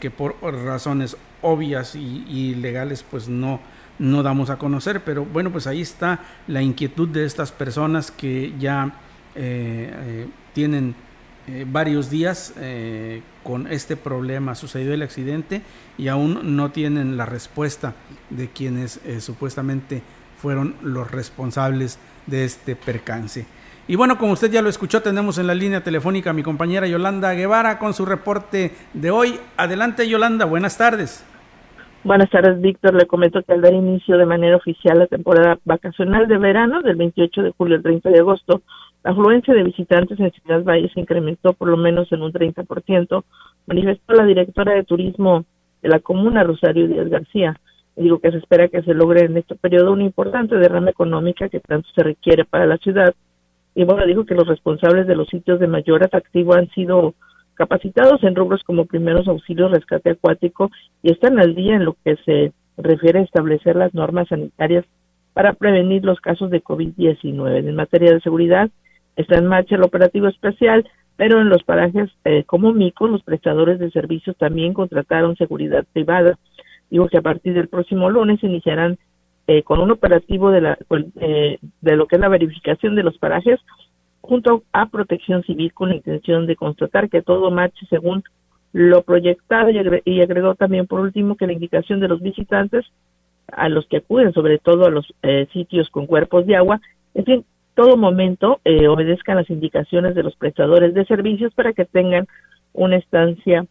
que 0.00 0.10
por 0.10 0.34
razones 0.42 1.16
obvias 1.42 1.94
y, 1.94 2.24
y 2.26 2.54
legales 2.56 3.04
pues 3.08 3.28
no 3.28 3.60
no 3.98 4.22
damos 4.22 4.50
a 4.50 4.58
conocer, 4.58 5.02
pero 5.04 5.24
bueno, 5.24 5.50
pues 5.50 5.66
ahí 5.66 5.80
está 5.80 6.20
la 6.46 6.62
inquietud 6.62 7.08
de 7.08 7.24
estas 7.24 7.52
personas 7.52 8.10
que 8.10 8.54
ya 8.58 8.94
eh, 9.34 9.92
eh, 9.92 10.26
tienen 10.52 10.94
eh, 11.46 11.64
varios 11.68 12.10
días 12.10 12.54
con 13.42 13.66
este 13.66 13.96
problema. 13.96 14.54
Sucedió 14.54 14.92
el 14.92 15.02
accidente 15.02 15.62
y 15.96 16.08
aún 16.08 16.56
no 16.56 16.70
tienen 16.70 17.16
la 17.16 17.26
respuesta 17.26 17.94
de 18.30 18.48
quienes 18.48 19.00
supuestamente 19.20 20.02
fueron 20.40 20.74
los 20.82 21.10
responsables 21.10 21.98
de 22.26 22.44
este 22.44 22.76
percance. 22.76 23.46
Y 23.88 23.96
bueno, 23.96 24.18
como 24.18 24.34
usted 24.34 24.50
ya 24.50 24.60
lo 24.60 24.68
escuchó, 24.68 25.00
tenemos 25.00 25.38
en 25.38 25.46
la 25.46 25.54
línea 25.54 25.82
telefónica 25.82 26.30
a 26.30 26.34
mi 26.34 26.42
compañera 26.42 26.86
Yolanda 26.86 27.32
Guevara 27.32 27.78
con 27.78 27.94
su 27.94 28.04
reporte 28.04 28.74
de 28.92 29.10
hoy. 29.10 29.40
Adelante 29.56 30.06
Yolanda, 30.06 30.44
buenas 30.44 30.76
tardes. 30.76 31.24
Buenas 32.04 32.30
tardes, 32.30 32.60
Víctor. 32.60 32.94
Le 32.94 33.06
comento 33.06 33.42
que 33.42 33.52
al 33.52 33.60
dar 33.60 33.74
inicio 33.74 34.16
de 34.16 34.24
manera 34.24 34.56
oficial 34.56 34.98
la 34.98 35.08
temporada 35.08 35.58
vacacional 35.64 36.28
de 36.28 36.38
verano 36.38 36.80
del 36.80 36.94
28 36.94 37.42
de 37.42 37.50
julio 37.50 37.76
al 37.76 37.82
30 37.82 38.10
de 38.10 38.20
agosto, 38.20 38.62
La 39.02 39.10
afluencia 39.10 39.52
de 39.52 39.64
visitantes 39.64 40.18
en 40.18 40.30
Ciudad 40.30 40.62
Valle 40.62 40.90
se 40.92 41.00
incrementó 41.00 41.52
por 41.52 41.68
lo 41.68 41.76
menos 41.76 42.10
en 42.12 42.22
un 42.22 42.32
30%, 42.32 43.24
manifestó 43.66 44.14
la 44.14 44.24
directora 44.24 44.74
de 44.74 44.84
turismo 44.84 45.44
de 45.82 45.88
la 45.88 45.98
comuna, 45.98 46.44
Rosario 46.44 46.86
Díaz 46.86 47.08
García. 47.08 47.56
Digo 47.96 48.20
que 48.20 48.30
se 48.30 48.38
espera 48.38 48.68
que 48.68 48.82
se 48.82 48.94
logre 48.94 49.24
en 49.24 49.36
este 49.36 49.56
periodo 49.56 49.92
una 49.92 50.04
importante 50.04 50.56
derrama 50.56 50.90
económica 50.90 51.48
que 51.48 51.60
tanto 51.60 51.88
se 51.94 52.02
requiere 52.02 52.44
para 52.44 52.66
la 52.66 52.76
ciudad. 52.78 53.12
Y 53.74 53.84
bueno, 53.84 54.06
dijo 54.06 54.24
que 54.24 54.34
los 54.34 54.46
responsables 54.46 55.06
de 55.06 55.16
los 55.16 55.28
sitios 55.28 55.58
de 55.58 55.66
mayor 55.66 56.04
atractivo 56.04 56.54
han 56.54 56.68
sido 56.70 57.14
capacitados 57.58 58.22
en 58.22 58.36
rubros 58.36 58.62
como 58.62 58.86
primeros 58.86 59.26
auxilios, 59.26 59.72
rescate 59.72 60.10
acuático 60.10 60.70
y 61.02 61.10
están 61.10 61.40
al 61.40 61.56
día 61.56 61.74
en 61.74 61.84
lo 61.84 61.96
que 62.04 62.16
se 62.24 62.52
refiere 62.76 63.18
a 63.18 63.22
establecer 63.24 63.74
las 63.74 63.92
normas 63.92 64.28
sanitarias 64.28 64.84
para 65.34 65.54
prevenir 65.54 66.04
los 66.04 66.20
casos 66.20 66.50
de 66.50 66.62
COVID-19. 66.62 67.68
En 67.68 67.74
materia 67.74 68.12
de 68.12 68.20
seguridad, 68.20 68.70
está 69.16 69.38
en 69.38 69.46
marcha 69.46 69.74
el 69.74 69.82
operativo 69.82 70.28
especial, 70.28 70.88
pero 71.16 71.40
en 71.40 71.48
los 71.48 71.64
parajes 71.64 72.08
eh, 72.24 72.44
como 72.44 72.72
Mico, 72.72 73.08
los 73.08 73.24
prestadores 73.24 73.80
de 73.80 73.90
servicios 73.90 74.36
también 74.36 74.72
contrataron 74.72 75.36
seguridad 75.36 75.84
privada. 75.92 76.38
Digo 76.90 77.08
que 77.08 77.18
a 77.18 77.22
partir 77.22 77.54
del 77.54 77.68
próximo 77.68 78.08
lunes 78.08 78.42
iniciarán 78.44 78.98
eh, 79.48 79.64
con 79.64 79.80
un 79.80 79.90
operativo 79.90 80.52
de, 80.52 80.60
la, 80.60 80.78
eh, 81.20 81.58
de 81.80 81.96
lo 81.96 82.06
que 82.06 82.16
es 82.16 82.20
la 82.20 82.28
verificación 82.28 82.94
de 82.94 83.02
los 83.02 83.18
parajes 83.18 83.58
junto 84.20 84.62
a 84.72 84.86
Protección 84.86 85.42
Civil 85.42 85.72
con 85.72 85.90
la 85.90 85.96
intención 85.96 86.46
de 86.46 86.56
constatar 86.56 87.08
que 87.08 87.22
todo 87.22 87.50
marche 87.50 87.86
según 87.88 88.22
lo 88.72 89.02
proyectado 89.02 89.70
y 89.70 90.20
agregó 90.20 90.54
también 90.54 90.86
por 90.86 91.00
último 91.00 91.36
que 91.36 91.46
la 91.46 91.54
indicación 91.54 92.00
de 92.00 92.08
los 92.08 92.20
visitantes 92.20 92.84
a 93.50 93.68
los 93.68 93.86
que 93.86 93.98
acuden, 93.98 94.32
sobre 94.32 94.58
todo 94.58 94.86
a 94.86 94.90
los 94.90 95.12
eh, 95.22 95.48
sitios 95.52 95.88
con 95.90 96.06
cuerpos 96.06 96.46
de 96.46 96.56
agua, 96.56 96.80
en 97.14 97.24
fin, 97.24 97.44
todo 97.74 97.96
momento 97.96 98.60
eh, 98.64 98.88
obedezcan 98.88 99.36
las 99.36 99.48
indicaciones 99.48 100.14
de 100.14 100.22
los 100.22 100.36
prestadores 100.36 100.92
de 100.94 101.06
servicios 101.06 101.54
para 101.54 101.72
que 101.72 101.84
tengan 101.84 102.26
una 102.72 102.96
estancia 102.96 103.64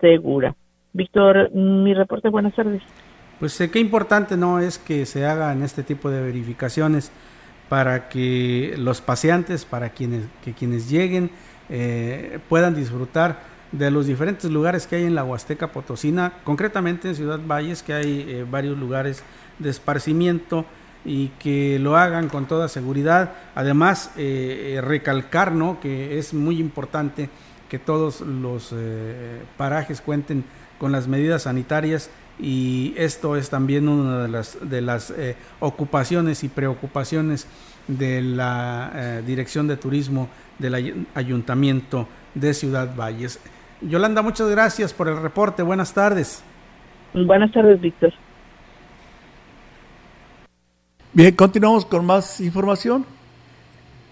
segura. 0.00 0.54
Víctor, 0.92 1.52
mi 1.52 1.94
reporte, 1.94 2.28
buenas 2.28 2.54
tardes. 2.54 2.82
Pues 3.38 3.58
eh, 3.60 3.70
qué 3.70 3.78
importante 3.78 4.36
no 4.36 4.58
es 4.58 4.78
que 4.78 5.06
se 5.06 5.24
hagan 5.24 5.62
este 5.62 5.82
tipo 5.82 6.10
de 6.10 6.20
verificaciones 6.20 7.12
para 7.70 8.08
que 8.08 8.74
los 8.78 9.00
paseantes, 9.00 9.64
para 9.64 9.90
quienes, 9.90 10.24
que 10.44 10.52
quienes 10.52 10.90
lleguen, 10.90 11.30
eh, 11.68 12.40
puedan 12.48 12.74
disfrutar 12.74 13.42
de 13.70 13.92
los 13.92 14.08
diferentes 14.08 14.50
lugares 14.50 14.88
que 14.88 14.96
hay 14.96 15.04
en 15.04 15.14
la 15.14 15.22
Huasteca 15.22 15.68
Potosina, 15.68 16.32
concretamente 16.42 17.08
en 17.08 17.14
Ciudad 17.14 17.38
Valles, 17.38 17.84
que 17.84 17.92
hay 17.92 18.26
eh, 18.28 18.44
varios 18.50 18.76
lugares 18.76 19.22
de 19.60 19.70
esparcimiento 19.70 20.66
y 21.04 21.28
que 21.38 21.78
lo 21.78 21.96
hagan 21.96 22.28
con 22.28 22.46
toda 22.46 22.66
seguridad. 22.66 23.34
Además, 23.54 24.10
eh, 24.16 24.80
recalcar 24.82 25.52
¿no? 25.52 25.78
que 25.78 26.18
es 26.18 26.34
muy 26.34 26.58
importante 26.58 27.30
que 27.68 27.78
todos 27.78 28.20
los 28.20 28.74
parajes 29.56 30.00
cuenten 30.00 30.44
con 30.80 30.90
las 30.90 31.06
medidas 31.06 31.42
sanitarias 31.42 32.10
y 32.40 32.94
esto 32.96 33.36
es 33.36 33.50
también 33.50 33.88
una 33.88 34.22
de 34.22 34.28
las, 34.28 34.58
de 34.62 34.80
las 34.80 35.10
eh, 35.10 35.36
ocupaciones 35.60 36.42
y 36.44 36.48
preocupaciones 36.48 37.46
de 37.86 38.22
la 38.22 38.92
eh, 38.94 39.22
Dirección 39.26 39.66
de 39.66 39.76
Turismo 39.76 40.28
del 40.58 41.06
Ayuntamiento 41.14 42.08
de 42.34 42.54
Ciudad 42.54 42.94
Valles. 42.96 43.40
Yolanda, 43.82 44.22
muchas 44.22 44.48
gracias 44.48 44.92
por 44.92 45.08
el 45.08 45.20
reporte. 45.20 45.62
Buenas 45.62 45.92
tardes. 45.92 46.42
Buenas 47.14 47.50
tardes, 47.52 47.80
Víctor. 47.80 48.12
Bien, 51.12 51.34
continuamos 51.34 51.84
con 51.84 52.04
más 52.04 52.40
información. 52.40 53.04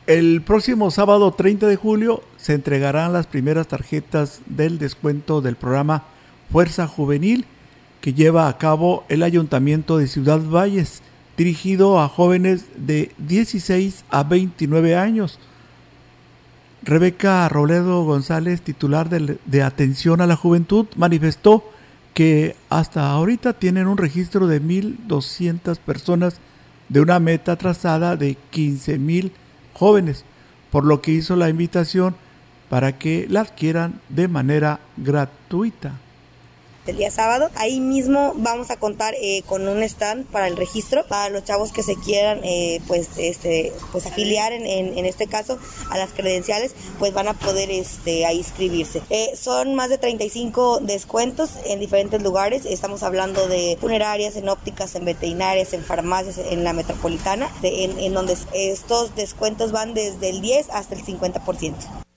El 0.06 0.42
próximo 0.42 0.90
sábado 0.90 1.30
30 1.32 1.66
de 1.66 1.76
julio 1.76 2.22
se 2.36 2.54
entregarán 2.54 3.12
las 3.12 3.26
primeras 3.26 3.68
tarjetas 3.68 4.40
del 4.46 4.78
descuento 4.78 5.40
del 5.42 5.56
programa 5.56 6.04
Fuerza 6.50 6.86
Juvenil 6.86 7.44
que 8.00 8.14
lleva 8.14 8.48
a 8.48 8.58
cabo 8.58 9.04
el 9.08 9.22
Ayuntamiento 9.22 9.98
de 9.98 10.06
Ciudad 10.06 10.40
Valles, 10.40 11.02
dirigido 11.36 12.00
a 12.00 12.08
jóvenes 12.08 12.66
de 12.76 13.12
16 13.18 14.04
a 14.10 14.22
29 14.24 14.96
años. 14.96 15.38
Rebeca 16.82 17.48
Robledo 17.48 18.04
González, 18.04 18.62
titular 18.62 19.08
de, 19.08 19.62
Atención 19.62 20.20
a 20.20 20.26
la 20.26 20.36
Juventud, 20.36 20.86
manifestó 20.96 21.64
que 22.14 22.56
hasta 22.70 23.10
ahorita 23.10 23.52
tienen 23.52 23.86
un 23.86 23.98
registro 23.98 24.46
de 24.46 24.62
1.200 24.62 25.78
personas 25.78 26.40
de 26.88 27.00
una 27.00 27.20
meta 27.20 27.56
trazada 27.56 28.16
de 28.16 28.36
15.000 28.52 29.32
jóvenes, 29.74 30.24
por 30.70 30.84
lo 30.84 31.02
que 31.02 31.12
hizo 31.12 31.36
la 31.36 31.48
invitación 31.48 32.16
para 32.68 32.98
que 32.98 33.26
la 33.28 33.42
adquieran 33.42 34.00
de 34.08 34.28
manera 34.28 34.80
gratuita 34.96 35.94
el 36.88 36.96
día 36.96 37.10
sábado. 37.10 37.50
Ahí 37.54 37.80
mismo 37.80 38.32
vamos 38.36 38.70
a 38.70 38.76
contar 38.76 39.14
eh, 39.20 39.42
con 39.46 39.68
un 39.68 39.82
stand 39.82 40.26
para 40.26 40.48
el 40.48 40.56
registro 40.56 41.06
para 41.06 41.28
los 41.28 41.44
chavos 41.44 41.72
que 41.72 41.82
se 41.82 41.96
quieran 41.96 42.40
eh, 42.42 42.80
pues 42.86 43.08
este 43.18 43.72
pues 43.92 44.06
afiliar 44.06 44.52
en, 44.52 44.66
en, 44.66 45.06
este 45.06 45.26
caso 45.26 45.58
a 45.90 45.98
las 45.98 46.12
credenciales 46.12 46.74
pues 46.98 47.12
van 47.12 47.28
a 47.28 47.34
poder 47.34 47.70
este 47.70 48.26
a 48.26 48.32
inscribirse. 48.32 49.02
Eh, 49.10 49.30
son 49.36 49.74
más 49.74 49.90
de 49.90 49.98
35 49.98 50.80
descuentos 50.80 51.50
en 51.64 51.80
diferentes 51.80 52.22
lugares. 52.22 52.64
Estamos 52.64 53.02
hablando 53.02 53.46
de 53.48 53.76
funerarias, 53.80 54.36
en 54.36 54.48
ópticas, 54.48 54.94
en 54.94 55.04
veterinarias, 55.04 55.72
en 55.72 55.82
farmacias, 55.82 56.38
en 56.38 56.64
la 56.64 56.72
metropolitana, 56.72 57.50
en 57.62 58.14
donde 58.14 58.36
estos 58.54 59.14
descuentos 59.14 59.72
van 59.72 59.94
desde 59.94 60.30
el 60.30 60.40
10 60.40 60.70
hasta 60.70 60.94
el 60.94 61.04
50%. 61.04 62.07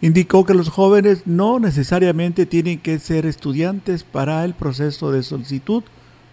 Indicó 0.00 0.44
que 0.44 0.54
los 0.54 0.68
jóvenes 0.68 1.26
no 1.26 1.58
necesariamente 1.58 2.46
tienen 2.46 2.78
que 2.78 3.00
ser 3.00 3.26
estudiantes 3.26 4.04
para 4.04 4.44
el 4.44 4.54
proceso 4.54 5.10
de 5.10 5.24
solicitud, 5.24 5.82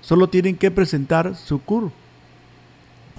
solo 0.02 0.30
tienen 0.30 0.56
que 0.56 0.70
presentar 0.70 1.36
su 1.36 1.60
CUR. 1.60 1.92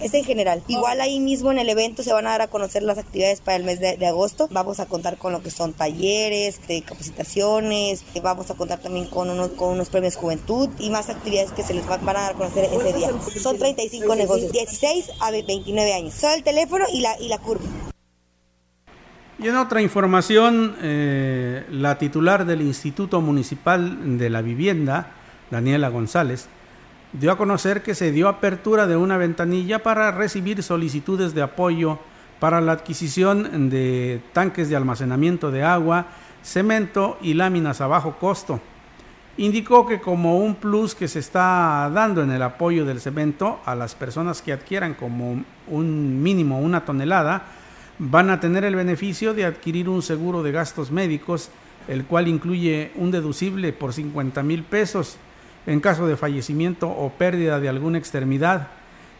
Es 0.01 0.13
en 0.13 0.25
general. 0.25 0.63
Igual 0.69 1.01
ahí 1.01 1.21
mismo 1.21 1.51
en 1.51 1.59
el 1.59 1.69
evento 1.71 2.03
se 2.03 2.13
van 2.13 2.27
a 2.27 2.31
dar 2.31 2.43
a 2.43 2.49
conocer 2.49 2.83
las 2.83 2.99
actividades 2.99 3.41
para 3.41 3.57
el 3.57 3.65
mes 3.65 3.81
de, 3.81 4.07
agosto. 4.07 4.47
Vamos 4.53 4.79
a 4.79 4.87
contar 4.87 5.17
con 5.17 5.33
lo 5.33 5.43
que 5.43 5.51
son 5.51 5.73
talleres, 5.73 6.61
de 6.69 6.83
capacitaciones, 6.83 8.05
vamos 8.23 8.51
a 8.51 8.55
contar 8.55 8.79
también 8.79 9.07
con 9.07 9.31
unos, 9.31 9.49
con 9.53 9.71
unos 9.71 9.89
premios 9.89 10.17
juventud 10.17 10.69
y 10.79 10.91
más 10.91 11.09
actividades 11.09 11.51
que 11.53 11.63
se 11.63 11.73
les 11.73 11.87
van 11.87 12.07
a 12.09 12.13
dar 12.13 12.33
a 12.35 12.37
conocer 12.37 12.67
ese 12.67 12.93
día. 12.93 13.11
Son 13.43 13.59
35 13.59 14.15
negocios, 14.15 14.53
16 14.53 15.07
a 15.19 15.31
29 15.31 15.95
años. 15.95 16.15
Solo 16.15 16.35
el 16.35 16.45
teléfono 16.45 16.85
y 16.93 17.01
la, 17.01 17.19
y 17.19 17.29
la 17.29 17.39
curva. 17.39 17.65
Y 19.39 19.49
en 19.49 19.57
otra 19.57 19.83
información, 19.83 20.77
eh, 20.81 21.67
la 21.71 21.99
titular 21.99 22.47
del 22.47 22.63
Instituto 22.63 23.21
Municipal 23.21 24.17
de 24.17 24.31
la 24.31 24.41
Vivienda, 24.41 25.11
Daniela 25.51 25.91
González, 25.91 26.49
dio 27.13 27.31
a 27.31 27.37
conocer 27.37 27.83
que 27.83 27.95
se 27.95 28.13
dio 28.13 28.29
apertura 28.29 28.87
de 28.87 28.97
una 28.97 29.19
ventanilla 29.19 29.83
para 29.83 30.11
recibir 30.11 30.63
solicitudes 30.63 31.35
de 31.35 31.43
apoyo 31.43 31.99
para 32.41 32.63
la 32.63 32.73
adquisición 32.73 33.69
de 33.69 34.23
tanques 34.33 34.71
de 34.71 34.77
almacenamiento 34.77 35.51
de 35.51 35.63
agua, 35.63 36.07
cemento 36.43 37.19
y 37.21 37.35
láminas 37.35 37.83
a 37.83 37.89
bajo 37.89 38.19
costo. 38.19 38.59
Indicó 39.37 39.87
que 39.87 40.01
como 40.01 40.39
un 40.39 40.55
plus 40.55 40.95
que 40.95 41.09
se 41.09 41.19
está 41.19 41.91
dando 41.93 42.23
en 42.23 42.31
el 42.31 42.43
apoyo 42.43 42.87
del 42.87 43.01
cemento 43.01 43.61
a 43.67 43.75
las 43.75 43.95
personas 43.95 44.41
que 44.41 44.55
adquieran 44.55 44.95
como 44.95 45.45
un 45.69 46.23
mínimo 46.23 46.59
una 46.61 46.87
tonelada, 46.87 47.43
van 47.99 48.31
a 48.31 48.41
tener 48.41 48.65
el 48.65 48.77
beneficio 48.77 49.35
de 49.35 49.45
adquirir 49.45 49.89
un 49.89 50.03
seguro 50.03 50.43
de 50.43 50.53
gastos 50.53 50.91
médicos, 50.91 51.51
el 51.89 52.05
cual 52.05 52.29
incluye 52.29 52.91
un 52.97 53.11
deducible 53.11 53.73
por 53.73 53.93
50 53.93 54.43
mil 54.43 54.63
pesos 54.63 55.19
en 55.67 55.81
caso 55.81 56.07
de 56.07 56.17
fallecimiento 56.17 56.89
o 56.89 57.11
pérdida 57.11 57.61
de 57.61 57.69
alguna 57.69 57.99
extremidad. 57.99 58.69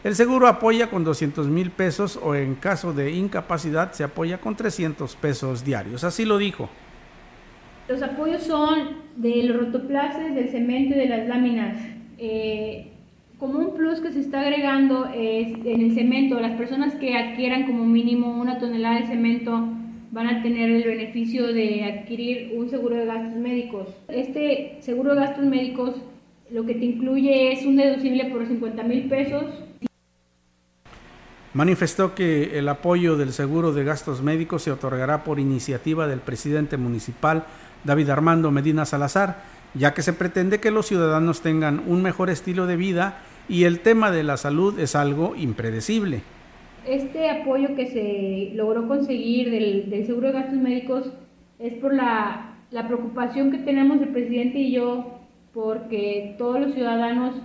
El 0.03 0.15
seguro 0.15 0.47
apoya 0.47 0.89
con 0.89 1.03
200 1.03 1.47
mil 1.47 1.71
pesos 1.71 2.19
o 2.21 2.35
en 2.35 2.55
caso 2.55 2.93
de 2.93 3.11
incapacidad 3.11 3.91
se 3.91 4.03
apoya 4.03 4.37
con 4.37 4.55
300 4.55 5.15
pesos 5.15 5.65
diarios. 5.65 6.03
Así 6.03 6.23
lo 6.23 6.37
dijo. 6.37 6.69
Los 7.89 8.01
apoyos 8.01 8.43
son 8.43 8.97
de 9.15 9.43
los 9.43 9.71
del 9.71 10.49
cemento 10.49 10.95
y 10.95 10.99
de 10.99 11.07
las 11.07 11.27
láminas. 11.27 11.77
Eh, 12.17 12.91
como 13.39 13.59
un 13.59 13.75
plus 13.75 13.99
que 13.99 14.11
se 14.11 14.19
está 14.19 14.41
agregando 14.41 15.05
es 15.13 15.53
en 15.63 15.81
el 15.81 15.93
cemento, 15.93 16.39
las 16.39 16.57
personas 16.57 16.95
que 16.95 17.15
adquieran 17.15 17.67
como 17.67 17.85
mínimo 17.85 18.39
una 18.39 18.57
tonelada 18.57 18.99
de 18.99 19.07
cemento 19.07 19.67
van 20.11 20.27
a 20.27 20.41
tener 20.41 20.69
el 20.71 20.83
beneficio 20.83 21.53
de 21.53 21.83
adquirir 21.83 22.53
un 22.57 22.69
seguro 22.69 22.95
de 22.95 23.05
gastos 23.05 23.35
médicos. 23.35 23.89
Este 24.07 24.77
seguro 24.81 25.13
de 25.13 25.21
gastos 25.21 25.45
médicos 25.45 25.95
lo 26.49 26.65
que 26.65 26.73
te 26.73 26.85
incluye 26.85 27.51
es 27.51 27.65
un 27.65 27.75
deducible 27.75 28.25
por 28.25 28.47
50 28.47 28.83
mil 28.83 29.07
pesos. 29.09 29.43
Manifestó 31.53 32.15
que 32.15 32.57
el 32.57 32.69
apoyo 32.69 33.17
del 33.17 33.33
seguro 33.33 33.73
de 33.73 33.83
gastos 33.83 34.21
médicos 34.21 34.63
se 34.63 34.71
otorgará 34.71 35.23
por 35.23 35.39
iniciativa 35.39 36.07
del 36.07 36.19
presidente 36.19 36.77
municipal 36.77 37.45
David 37.83 38.09
Armando 38.09 38.51
Medina 38.51 38.85
Salazar, 38.85 39.43
ya 39.73 39.93
que 39.93 40.01
se 40.01 40.13
pretende 40.13 40.59
que 40.59 40.71
los 40.71 40.87
ciudadanos 40.87 41.41
tengan 41.41 41.83
un 41.85 42.01
mejor 42.01 42.29
estilo 42.29 42.65
de 42.65 42.77
vida 42.77 43.19
y 43.49 43.63
el 43.63 43.79
tema 43.79 44.11
de 44.11 44.23
la 44.23 44.37
salud 44.37 44.79
es 44.79 44.95
algo 44.95 45.35
impredecible. 45.35 46.21
este 46.85 47.29
apoyo 47.29 47.75
que 47.75 47.87
se 47.87 48.55
logró 48.55 48.87
conseguir 48.87 49.51
del, 49.51 49.89
del 49.89 50.05
seguro 50.05 50.27
de 50.27 50.33
gastos 50.33 50.57
médicos 50.57 51.11
es 51.59 51.73
por 51.73 51.93
la, 51.93 52.55
la 52.71 52.87
preocupación 52.87 53.51
que 53.51 53.57
tenemos 53.59 54.01
el 54.01 54.09
presidente 54.09 54.59
y 54.59 54.71
yo 54.71 55.19
porque 55.53 56.35
todos 56.37 56.59
los 56.61 56.73
ciudadanos 56.73 57.35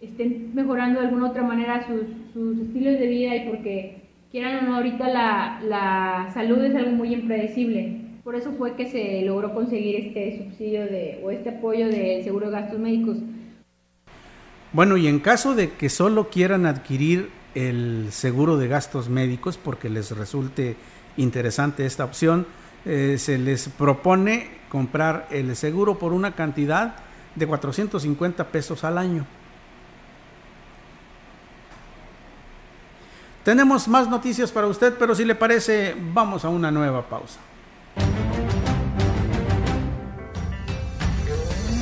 estén 0.00 0.54
mejorando 0.54 1.00
de 1.00 1.06
alguna 1.06 1.30
otra 1.30 1.42
manera 1.42 1.86
sus, 1.86 2.02
sus 2.32 2.58
estilos 2.58 2.98
de 2.98 3.06
vida 3.06 3.34
y 3.36 3.48
porque 3.48 4.02
quieran 4.30 4.64
o 4.64 4.68
no, 4.68 4.76
ahorita 4.76 5.08
la, 5.08 5.60
la 5.66 6.30
salud 6.34 6.62
es 6.62 6.74
algo 6.74 6.90
muy 6.92 7.14
impredecible. 7.14 8.00
Por 8.22 8.36
eso 8.36 8.52
fue 8.52 8.74
que 8.74 8.86
se 8.86 9.22
logró 9.22 9.54
conseguir 9.54 9.96
este 9.96 10.38
subsidio 10.38 10.82
de, 10.82 11.20
o 11.24 11.30
este 11.30 11.50
apoyo 11.50 11.88
del 11.88 12.22
seguro 12.22 12.46
de 12.46 12.52
gastos 12.52 12.78
médicos. 12.78 13.18
Bueno, 14.74 14.96
y 14.96 15.06
en 15.06 15.20
caso 15.20 15.54
de 15.54 15.70
que 15.70 15.88
solo 15.88 16.30
quieran 16.30 16.66
adquirir 16.66 17.30
el 17.54 18.08
seguro 18.10 18.56
de 18.56 18.66
gastos 18.66 19.08
médicos 19.08 19.56
porque 19.56 19.88
les 19.88 20.10
resulte 20.10 20.76
interesante 21.16 21.86
esta 21.86 22.04
opción, 22.04 22.44
eh, 22.84 23.14
se 23.20 23.38
les 23.38 23.68
propone 23.68 24.50
comprar 24.68 25.28
el 25.30 25.54
seguro 25.54 25.96
por 25.96 26.12
una 26.12 26.34
cantidad 26.34 26.96
de 27.36 27.46
450 27.46 28.48
pesos 28.48 28.82
al 28.82 28.98
año. 28.98 29.24
Tenemos 33.44 33.86
más 33.86 34.08
noticias 34.08 34.50
para 34.50 34.66
usted, 34.66 34.94
pero 34.98 35.14
si 35.14 35.24
le 35.24 35.36
parece, 35.36 35.94
vamos 36.12 36.44
a 36.44 36.48
una 36.48 36.72
nueva 36.72 37.08
pausa. 37.08 37.38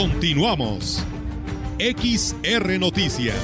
Continuamos. 0.00 1.04
XR 1.78 2.78
Noticias. 2.80 3.36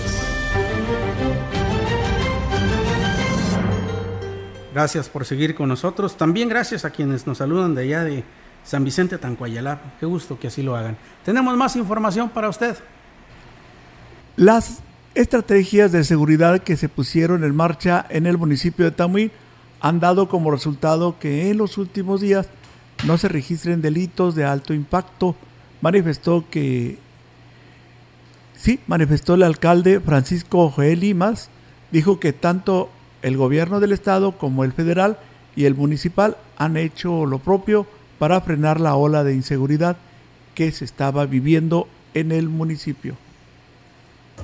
Gracias 4.73 5.11
por 5.11 5.27
seguir 5.27 5.55
con 5.55 5.69
nosotros. 5.69 6.17
También 6.17 6.49
gracias 6.49 6.87
a 6.87 6.91
quienes 6.93 7.27
nos 7.27 7.37
saludan 7.37 7.75
de 7.75 7.83
allá 7.83 8.05
de 8.05 8.25
San 8.65 8.85
Vicente 8.85 9.19
Tancuayalá. 9.19 9.97
Qué 10.01 10.07
gusto 10.07 10.39
que 10.39 10.47
así 10.47 10.63
lo 10.63 10.77
hagan. 10.77 10.97
Tenemos 11.27 11.55
más 11.59 11.77
información 11.77 12.31
para 12.31 12.49
usted. 12.49 12.75
Las 14.37 14.79
estrategias 15.15 15.93
de 15.93 16.05
seguridad 16.05 16.63
que 16.63 16.79
se 16.79 16.89
pusieron 16.89 17.45
en 17.45 17.55
marcha 17.55 18.07
en 18.09 18.25
el 18.25 18.39
municipio 18.39 18.87
de 18.87 18.93
Tamuín 18.93 19.31
han 19.83 20.01
dado 20.01 20.31
como 20.31 20.51
resultado 20.51 21.19
que 21.19 21.51
en 21.51 21.59
los 21.59 21.77
últimos 21.77 22.23
días 22.23 22.49
no 23.05 23.19
se 23.19 23.29
registren 23.29 23.83
delitos 23.83 24.35
de 24.35 24.47
alto 24.47 24.73
impacto 24.73 25.37
manifestó 25.81 26.45
que 26.51 26.99
sí, 28.57 28.81
manifestó 28.87 29.35
el 29.35 29.43
alcalde 29.43 30.01
Francisco 30.01 30.71
Joel 30.71 31.01
Limas, 31.01 31.51
dijo 31.91 32.21
que 32.21 32.33
tanto 32.33 32.91
el 33.23 33.37
gobierno 33.37 33.81
del 33.81 33.93
estado 33.93 34.33
como 34.33 34.65
el 34.65 34.73
federal 34.73 35.19
y 35.55 35.65
el 35.65 35.75
municipal 35.75 36.37
han 36.57 36.77
hecho 36.77 37.27
lo 37.27 37.39
propio 37.39 37.87
para 38.19 38.41
frenar 38.41 38.81
la 38.81 38.95
ola 38.95 39.25
de 39.25 39.35
inseguridad 39.35 39.97
que 40.55 40.73
se 40.73 40.85
estaba 40.85 41.27
viviendo 41.27 41.89
en 42.15 42.33
el 42.33 42.49
municipio 42.49 43.17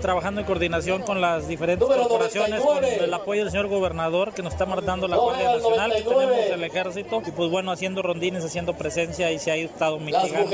trabajando 0.03 0.41
en 0.41 0.47
coordinación 0.47 1.03
con 1.03 1.21
las 1.21 1.49
diferentes 1.49 1.89
corporaciones, 1.89 2.61
con 2.61 2.85
el 2.85 3.15
apoyo 3.15 3.43
del 3.43 3.51
señor 3.51 3.69
gobernador 3.69 4.35
que 4.35 4.43
nos 4.43 4.53
está 4.53 4.67
mandando 4.67 5.09
la 5.09 5.17
Guardia 5.17 5.55
Nacional, 5.55 5.95
que 5.95 6.03
tenemos 6.03 6.39
el 6.39 6.65
ejército, 6.65 7.23
y 7.25 7.31
pues 7.31 7.51
bueno, 7.51 7.71
haciendo 7.71 8.03
rondines, 8.03 8.45
haciendo 8.45 8.75
presencia 8.75 9.31
y 9.31 9.39
se 9.39 9.53
ha 9.53 9.57
estado 9.57 9.99
mitigando 9.99 10.51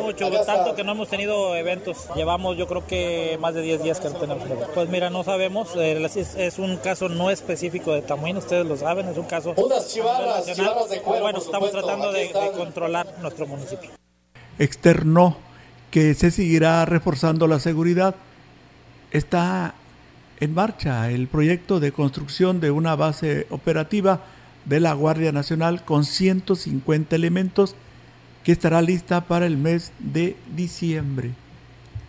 mucho, 0.00 0.30
tanto 0.46 0.74
que 0.74 0.84
no 0.84 0.92
hemos 0.92 1.08
tenido 1.08 1.54
eventos. 1.56 2.08
Llevamos 2.14 2.56
yo 2.56 2.66
creo 2.66 2.86
que 2.86 3.36
más 3.40 3.54
de 3.54 3.62
10 3.62 3.82
días 3.82 4.00
que 4.00 4.08
no 4.08 4.14
tenemos 4.14 4.44
Pues 4.72 4.88
mira, 4.88 5.10
no 5.10 5.24
sabemos, 5.24 5.74
eh, 5.76 6.02
es, 6.36 6.58
un 6.58 6.76
caso 6.76 7.08
no 7.08 7.30
específico 7.30 7.92
de 7.92 8.02
Tamuín, 8.02 8.36
ustedes 8.36 8.64
lo 8.64 8.76
saben, 8.76 9.08
es 9.08 9.18
un 9.18 9.26
caso 9.26 9.54
nacional. 9.54 10.74
bueno, 11.04 11.38
estamos 11.38 11.72
tratando 11.72 12.12
de, 12.12 12.28
de 12.28 12.52
controlar 12.56 13.06
nuestro 13.20 13.46
municipio. 13.46 13.90
Externo 14.58 15.36
que 15.94 16.12
se 16.14 16.32
seguirá 16.32 16.84
reforzando 16.86 17.46
la 17.46 17.60
seguridad. 17.60 18.16
Está 19.12 19.76
en 20.40 20.52
marcha 20.52 21.08
el 21.08 21.28
proyecto 21.28 21.78
de 21.78 21.92
construcción 21.92 22.58
de 22.58 22.72
una 22.72 22.96
base 22.96 23.46
operativa 23.48 24.24
de 24.64 24.80
la 24.80 24.92
Guardia 24.92 25.30
Nacional 25.30 25.84
con 25.84 26.04
150 26.04 27.14
elementos 27.14 27.76
que 28.42 28.50
estará 28.50 28.82
lista 28.82 29.20
para 29.26 29.46
el 29.46 29.56
mes 29.56 29.92
de 30.00 30.36
diciembre. 30.56 31.30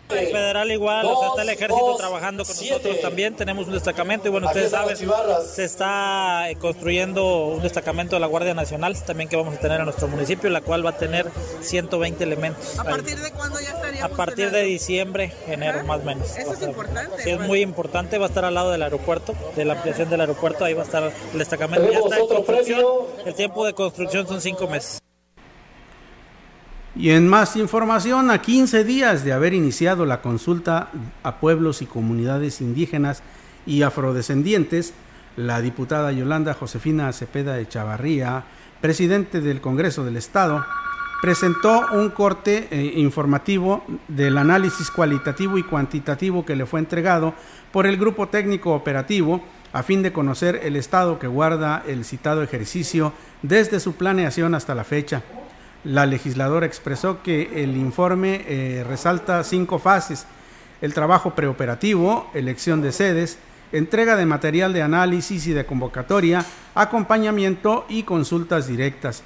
El 0.10 0.28
federal 0.28 0.72
igual, 0.72 1.06
o 1.06 1.20
sea, 1.20 1.30
está 1.30 1.41
el 1.41 1.49
ejército 1.49 1.95
trabajando 1.97 2.45
con 2.45 2.56
nosotros 2.56 3.01
también, 3.01 3.36
tenemos 3.36 3.68
un 3.68 3.74
destacamento 3.74 4.28
y 4.28 4.32
bueno, 4.32 4.47
ustedes 4.47 4.72
saben, 4.72 4.95
se 4.95 5.64
está 5.64 6.49
eh, 6.49 6.56
construyendo 6.58 7.47
un 7.47 7.62
destacamento 7.64 8.16
de 8.16 8.20
la 8.20 8.28
Guardia 8.28 8.53
Nacional 8.53 8.95
también 9.03 9.30
que 9.30 9.36
vamos 9.36 9.56
a 9.56 9.60
tener 9.60 9.80
en 9.80 9.86
nuestro 9.86 10.08
municipio, 10.08 10.49
la 10.49 10.62
cual 10.62 10.86
va 10.86 10.91
a 10.91 10.97
tener 10.97 11.30
120 11.62 12.24
elementos. 12.24 12.78
¿A 12.78 12.84
partir 12.84 13.20
de 13.20 13.32
cuándo 13.32 13.60
ya 13.60 13.70
estaría? 13.70 14.06
A 14.06 14.10
partir 14.10 14.51
de 14.51 14.62
diciembre, 14.64 15.34
enero 15.47 15.84
más 15.86 16.01
o 16.01 16.03
menos. 16.03 16.38
Eso 16.38 16.53
es 16.53 16.62
importante. 16.62 17.24
Sí, 17.24 17.32
es 17.32 17.39
muy 17.39 17.62
importante, 17.62 18.18
va 18.18 18.26
a 18.26 18.30
estar 18.30 18.45
al 18.45 18.53
lado 18.53 18.72
del 18.72 18.84
aeropuerto, 18.84 19.34
de 19.56 19.66
la 19.66 19.74
ampliación 19.74 20.10
del 20.10 20.22
aeropuerto, 20.22 20.66
ahí 20.66 20.74
va 20.74 20.84
a 20.84 20.86
estar 20.86 21.12
el 21.34 21.39
destacamento. 21.39 21.91
Ya 21.91 21.99
está 21.99 22.18
en 22.18 22.28
construcción, 22.28 22.86
el 23.26 23.34
tiempo 23.34 23.66
de 23.66 23.74
construcción 23.74 24.28
son 24.28 24.39
cinco 24.39 24.68
meses. 24.68 24.99
Y 26.98 27.10
en 27.10 27.28
más 27.28 27.58
información, 27.58 28.32
a 28.32 28.41
15 28.41 28.86
días 28.86 29.26
de 29.26 29.34
haber 29.34 29.54
iniciado 29.54 30.06
la 30.06 30.22
consulta 30.22 30.91
a 31.24 31.39
pueblos 31.41 31.82
y 31.82 31.86
comunidades 31.86 32.62
indígenas 32.62 33.22
y 33.66 33.82
afrodescendientes, 33.82 34.93
la 35.36 35.60
diputada 35.60 36.14
Yolanda 36.14 36.54
Josefina 36.54 37.12
Cepeda 37.12 37.56
de 37.56 37.68
Chavarría, 37.68 38.46
presidente 38.80 39.41
del 39.41 39.60
Congreso 39.60 40.06
del 40.06 40.16
Estado, 40.16 40.66
presentó 41.22 41.86
un 41.91 42.12
corte 42.12 42.70
eh, 42.72 42.93
informativo 42.96 43.84
del 44.08 44.38
análisis 44.38 44.89
cualitativo 44.89 45.58
y 45.58 45.64
cuantitativo 45.64 46.46
que 46.46 46.56
le 46.56 46.66
fue 46.66 46.80
entregado 46.80 47.34
por 47.74 47.88
el 47.88 47.98
Grupo 47.98 48.30
Técnico 48.30 48.74
Operativo 48.74 49.43
a 49.74 49.84
fin 49.84 50.02
de 50.02 50.14
conocer 50.14 50.62
el 50.64 50.78
estado 50.78 51.20
que 51.20 51.28
guarda 51.28 51.84
el 51.86 52.06
citado 52.06 52.41
ejercicio 52.41 53.12
desde 53.41 53.82
su 53.82 53.96
planeación 53.96 54.56
hasta 54.56 54.76
la 54.76 54.86
fecha. 54.86 55.24
La 55.86 56.08
legisladora 56.08 56.66
expresó 56.66 57.22
que 57.22 57.64
el 57.64 57.78
informe 57.78 58.44
eh, 58.48 58.84
resalta 58.88 59.44
cinco 59.44 59.78
fases. 59.78 60.26
El 60.82 60.96
trabajo 60.96 61.36
preoperativo, 61.36 62.30
elección 62.34 62.82
de 62.82 62.92
sedes, 62.92 63.38
entrega 63.72 64.16
de 64.16 64.26
material 64.26 64.74
de 64.74 64.82
análisis 64.82 65.46
y 65.46 65.54
de 65.54 65.68
convocatoria, 65.68 66.44
acompañamiento 66.74 67.86
y 67.88 68.02
consultas 68.02 68.68
directas. 68.68 69.24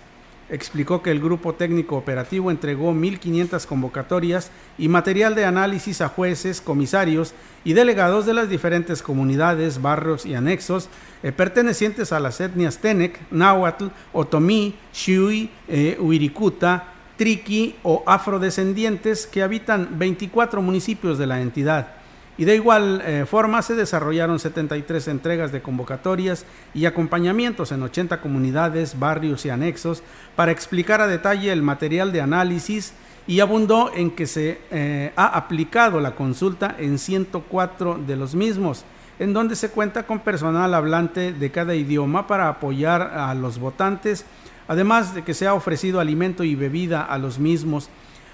Explicó 0.50 1.04
que 1.04 1.12
el 1.12 1.20
grupo 1.20 1.54
técnico 1.54 1.96
operativo 1.96 2.50
entregó 2.50 2.92
1.500 2.92 3.66
convocatorias 3.68 4.52
y 4.80 4.88
material 4.88 5.36
de 5.36 5.46
análisis 5.46 6.02
a 6.02 6.10
jueces, 6.10 6.60
comisarios 6.60 7.36
y 7.64 7.74
delegados 7.74 8.26
de 8.26 8.34
las 8.34 8.50
diferentes 8.50 9.04
comunidades, 9.04 9.82
barrios 9.82 10.26
y 10.26 10.34
anexos 10.34 10.90
eh, 11.22 11.32
pertenecientes 11.32 12.12
a 12.12 12.20
las 12.20 12.42
etnias 12.42 12.80
Tenec, 12.80 13.20
Náhuatl, 13.30 13.88
Otomí, 14.12 14.74
Shui, 14.92 15.52
eh, 15.68 15.98
Uiricuta, 16.00 16.94
Triqui 17.18 17.76
o 17.84 18.04
afrodescendientes 18.08 19.28
que 19.28 19.44
habitan 19.44 20.00
24 20.00 20.62
municipios 20.62 21.18
de 21.18 21.28
la 21.28 21.42
entidad 21.42 21.99
y 22.40 22.46
de 22.46 22.56
igual 22.56 23.04
eh, 23.06 23.26
forma 23.30 23.62
se 23.62 23.76
desarrollaron 23.76 24.40
73 24.40 25.10
entregas 25.10 25.52
de 25.52 25.62
convocatorias 25.62 26.46
y 26.74 26.86
acompañamientos 26.86 27.74
en 27.74 27.84
80 27.84 28.22
comunidades, 28.22 28.98
barrios 28.98 29.46
y 29.46 29.50
anexos 29.50 30.04
para 30.38 30.54
explicar 30.54 31.02
a 31.02 31.08
detalle 31.08 31.52
el 31.52 31.62
material 31.62 32.14
de 32.14 32.22
análisis 32.22 32.94
y 33.28 33.42
abundó 33.42 33.92
en 33.94 34.12
que 34.12 34.26
se 34.26 34.62
eh, 34.72 35.12
ha 35.18 35.26
aplicado 35.38 36.00
la 36.00 36.16
consulta 36.16 36.78
en 36.80 36.98
104 36.98 38.00
de 38.08 38.16
los 38.16 38.36
mismos, 38.36 38.86
en 39.20 39.34
donde 39.34 39.58
se 39.58 39.70
cuenta 39.70 40.04
con 40.04 40.20
personal 40.20 40.74
hablante 40.74 41.34
de 41.34 41.52
cada 41.52 41.76
idioma 41.76 42.26
para 42.26 42.48
apoyar 42.48 43.02
a 43.02 43.36
los 43.36 43.60
votantes, 43.60 44.26
además 44.70 45.14
de 45.14 45.26
que 45.26 45.34
se 45.34 45.46
ha 45.46 45.54
ofrecido 45.54 46.00
alimento 46.00 46.46
y 46.46 46.56
bebida 46.56 47.02
a 47.04 47.18
los 47.18 47.38
mismos 47.38 47.90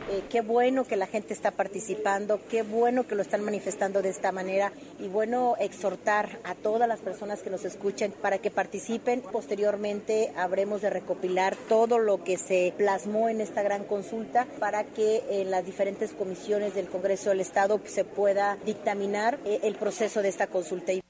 Eh, 0.10 0.24
qué 0.30 0.42
bueno 0.42 0.84
que 0.84 0.98
la 0.98 1.08
gente 1.08 1.34
está 1.34 1.52
participando, 1.52 2.40
qué 2.50 2.62
bueno 2.62 3.08
que 3.08 3.16
lo 3.16 3.22
están 3.22 3.44
manifestando 3.44 4.02
de 4.02 4.10
esta 4.10 4.32
manera 4.32 4.72
y 5.00 5.08
bueno 5.08 5.56
exhortar 5.60 6.40
a 6.44 6.56
todas 6.56 6.88
las 6.88 7.00
personas 7.00 7.42
que 7.42 7.50
nos 7.50 7.64
escuchen 7.64 8.12
para 8.12 8.40
que 8.40 8.52
participen. 8.52 9.22
Posteriormente 9.22 10.34
habremos 10.36 10.82
de 10.82 10.90
recopilar 10.90 11.56
todo 11.70 12.00
lo 12.00 12.24
que 12.24 12.38
se 12.38 12.74
plasmó 12.78 13.30
en 13.30 13.40
esta 13.40 13.62
gran 13.62 13.86
consulta 13.86 14.46
para 14.60 14.84
que 14.84 15.24
en 15.30 15.52
las 15.52 15.66
diferentes 15.66 16.12
comisiones 16.12 16.76
del 16.76 16.88
Congreso 16.88 17.30
del 17.30 17.40
Estado 17.40 17.80
se 17.86 18.04
pueda 18.04 18.58
dictaminar 18.66 19.40
eh, 19.46 19.62
el 19.64 19.76
proceso 19.76 20.22
de 20.22 20.30
esta 20.30 20.48
consulta. 20.48 21.03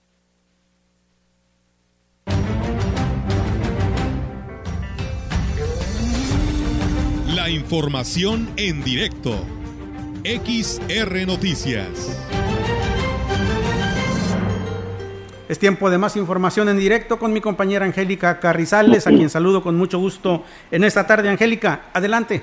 Información 7.50 8.50
en 8.56 8.84
directo. 8.84 9.46
XR 10.24 11.28
Noticias. 11.28 11.88
Es 15.50 15.60
tiempo 15.60 15.89
de 15.89 15.98
más 15.98 16.16
información 16.16 16.70
en 16.70 16.80
directo 16.80 17.20
con 17.20 17.34
mi 17.34 17.41
compañera 17.41 17.86
Angélica 17.86 18.39
Carrizales, 18.39 19.08
a 19.08 19.10
quien 19.10 19.30
saludo 19.30 19.62
con 19.62 19.76
mucho 19.76 20.00
gusto 20.00 20.46
en 20.72 20.86
esta 20.86 21.06
tarde. 21.06 21.28
Angélica, 21.28 21.88
adelante. 21.94 22.41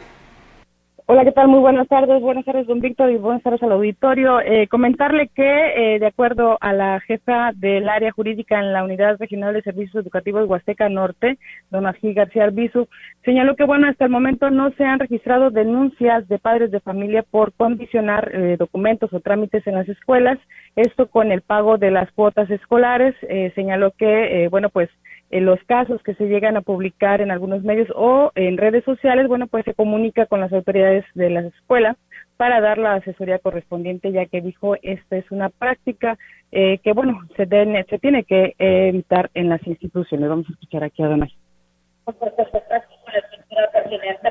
Hola, 1.12 1.24
¿qué 1.24 1.32
tal? 1.32 1.48
Muy 1.48 1.58
buenas 1.58 1.88
tardes. 1.88 2.22
Buenas 2.22 2.44
tardes, 2.44 2.68
don 2.68 2.78
Víctor, 2.78 3.10
y 3.10 3.16
buenas 3.16 3.42
tardes 3.42 3.60
al 3.64 3.72
auditorio. 3.72 4.40
Eh, 4.42 4.68
comentarle 4.68 5.26
que, 5.26 5.42
eh, 5.42 5.98
de 5.98 6.06
acuerdo 6.06 6.56
a 6.60 6.72
la 6.72 7.00
jefa 7.00 7.50
del 7.56 7.88
área 7.88 8.12
jurídica 8.12 8.60
en 8.60 8.72
la 8.72 8.84
Unidad 8.84 9.16
Regional 9.18 9.52
de 9.52 9.62
Servicios 9.62 10.04
Educativos 10.04 10.48
Huasteca 10.48 10.88
Norte, 10.88 11.36
don 11.68 11.88
Ají 11.88 12.14
García 12.14 12.44
Arbizu, 12.44 12.86
señaló 13.24 13.56
que, 13.56 13.64
bueno, 13.64 13.88
hasta 13.88 14.04
el 14.04 14.12
momento 14.12 14.50
no 14.50 14.70
se 14.74 14.84
han 14.84 15.00
registrado 15.00 15.50
denuncias 15.50 16.28
de 16.28 16.38
padres 16.38 16.70
de 16.70 16.78
familia 16.78 17.24
por 17.28 17.54
condicionar 17.54 18.30
eh, 18.32 18.54
documentos 18.56 19.12
o 19.12 19.18
trámites 19.18 19.66
en 19.66 19.74
las 19.74 19.88
escuelas, 19.88 20.38
esto 20.76 21.08
con 21.08 21.32
el 21.32 21.40
pago 21.40 21.76
de 21.76 21.90
las 21.90 22.08
cuotas 22.12 22.48
escolares. 22.50 23.16
señaló 23.56 23.90
que, 23.98 24.46
bueno, 24.48 24.68
pues 24.68 24.88
en 25.30 25.46
los 25.46 25.62
casos 25.64 26.02
que 26.02 26.14
se 26.14 26.26
llegan 26.26 26.56
a 26.56 26.60
publicar 26.62 27.20
en 27.20 27.30
algunos 27.30 27.62
medios 27.62 27.88
o 27.94 28.32
en 28.34 28.58
redes 28.58 28.84
sociales, 28.84 29.28
bueno, 29.28 29.46
pues 29.46 29.64
se 29.64 29.74
comunica 29.74 30.26
con 30.26 30.40
las 30.40 30.52
autoridades 30.52 31.04
de 31.14 31.30
la 31.30 31.40
escuela 31.40 31.96
para 32.36 32.60
dar 32.60 32.78
la 32.78 32.94
asesoría 32.94 33.38
correspondiente, 33.38 34.12
ya 34.12 34.26
que 34.26 34.40
dijo 34.40 34.74
esta 34.82 35.16
es 35.16 35.30
una 35.30 35.48
práctica 35.50 36.18
eh, 36.50 36.78
que, 36.78 36.92
bueno, 36.92 37.20
se, 37.36 37.46
se 37.46 37.98
tiene 37.98 38.24
que 38.24 38.54
evitar 38.58 39.30
en 39.34 39.48
las 39.48 39.64
instituciones. 39.66 40.28
Vamos 40.28 40.46
a 40.48 40.52
escuchar 40.52 40.82
aquí 40.84 41.02
a 41.02 41.08
Don 41.08 41.28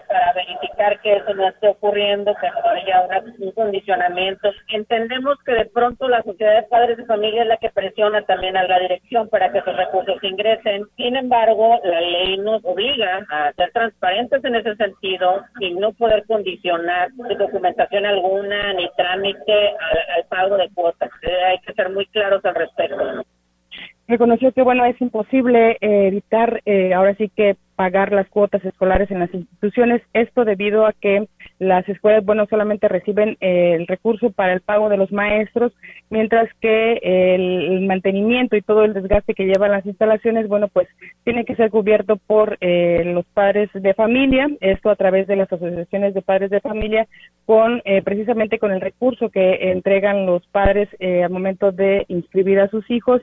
para 0.08 0.34
verificar 0.34 1.00
que 1.02 1.18
eso 1.18 1.34
no 1.34 1.48
esté 1.48 1.70
ocurriendo, 1.70 2.34
que 2.36 2.48
no 2.50 2.70
haya 2.70 3.08
un 3.40 3.52
condicionamiento. 3.52 4.52
Entendemos 4.70 5.38
que 5.46 5.54
de 5.54 5.66
pronto 5.66 6.08
la 6.08 6.22
sociedad 6.24 6.56
de 6.56 6.68
padres 6.68 6.98
de 6.98 7.06
familia 7.06 7.44
es 7.44 7.48
la 7.48 7.58
que 7.58 7.70
presiona 7.70 8.22
también 8.24 8.58
a 8.58 8.64
la 8.64 8.80
dirección 8.80 9.28
para 9.30 9.52
que 9.52 9.60
esos 9.60 9.76
recursos 9.76 10.24
ingresen. 10.24 10.86
Sin 10.96 11.16
embargo, 11.16 11.80
la 11.84 12.02
ley 12.02 12.38
nos 12.38 12.64
obliga 12.64 13.26
a 13.30 13.52
ser 13.54 13.72
transparentes 13.72 14.44
en 14.44 14.56
ese 14.56 14.76
sentido 14.76 15.44
y 15.60 15.74
no 15.74 15.92
poder 15.94 16.24
condicionar 16.26 17.10
documentación 17.38 18.06
alguna 18.06 18.74
ni 18.74 18.90
trámite 18.96 19.54
al, 20.16 20.24
pago 20.30 20.58
de 20.58 20.70
cuotas. 20.74 21.10
Eh, 21.24 21.44
hay 21.46 21.60
que 21.60 21.74
ser 21.74 21.90
muy 21.90 22.06
claros 22.08 22.44
al 22.46 22.56
respecto 22.56 23.24
reconoció 24.10 24.52
que 24.52 24.64
bueno 24.64 24.84
es 24.86 25.00
imposible 25.00 25.78
eh, 25.80 26.08
evitar 26.08 26.62
eh, 26.66 26.94
ahora 26.94 27.16
sí 27.16 27.32
que 27.34 27.56
pagar 27.80 28.12
las 28.12 28.28
cuotas 28.28 28.62
escolares 28.66 29.10
en 29.10 29.20
las 29.20 29.34
instituciones. 29.34 30.02
Esto 30.12 30.44
debido 30.44 30.86
a 30.86 30.92
que 30.92 31.30
las 31.60 31.88
escuelas, 31.88 32.26
bueno, 32.26 32.46
solamente 32.50 32.90
reciben 32.90 33.38
eh, 33.40 33.76
el 33.76 33.88
recurso 33.88 34.32
para 34.32 34.52
el 34.52 34.60
pago 34.60 34.90
de 34.90 34.98
los 34.98 35.14
maestros, 35.14 35.72
mientras 36.10 36.50
que 36.60 37.00
el, 37.02 37.88
mantenimiento 37.88 38.58
y 38.58 38.62
todo 38.62 38.84
el 38.84 38.94
desgaste 38.94 39.34
que 39.34 39.46
llevan 39.46 39.72
las 39.72 39.86
instalaciones, 39.86 40.50
bueno, 40.50 40.68
pues 40.68 40.90
tiene 41.24 41.46
que 41.46 41.56
ser 41.56 41.70
cubierto 41.70 42.18
por 42.18 42.58
eh, 42.60 43.04
los 43.06 43.26
padres 43.28 43.70
de 43.74 43.94
familia, 43.94 44.50
esto 44.60 44.90
a 44.90 44.98
través 44.98 45.26
de 45.28 45.38
las 45.38 45.52
asociaciones 45.52 46.14
de 46.14 46.22
padres 46.22 46.50
de 46.50 46.60
familia, 46.60 47.08
con 47.46 47.82
eh, 47.86 48.02
precisamente 48.02 48.60
con 48.60 48.74
el 48.74 48.82
recurso 48.82 49.30
que 49.30 49.72
entregan 49.72 50.26
los 50.26 50.46
padres 50.48 50.90
al 51.00 51.30
momento 51.30 51.72
de 51.72 52.04
inscribir 52.10 52.60
a 52.60 52.68
sus 52.68 52.90
hijos. 52.92 53.22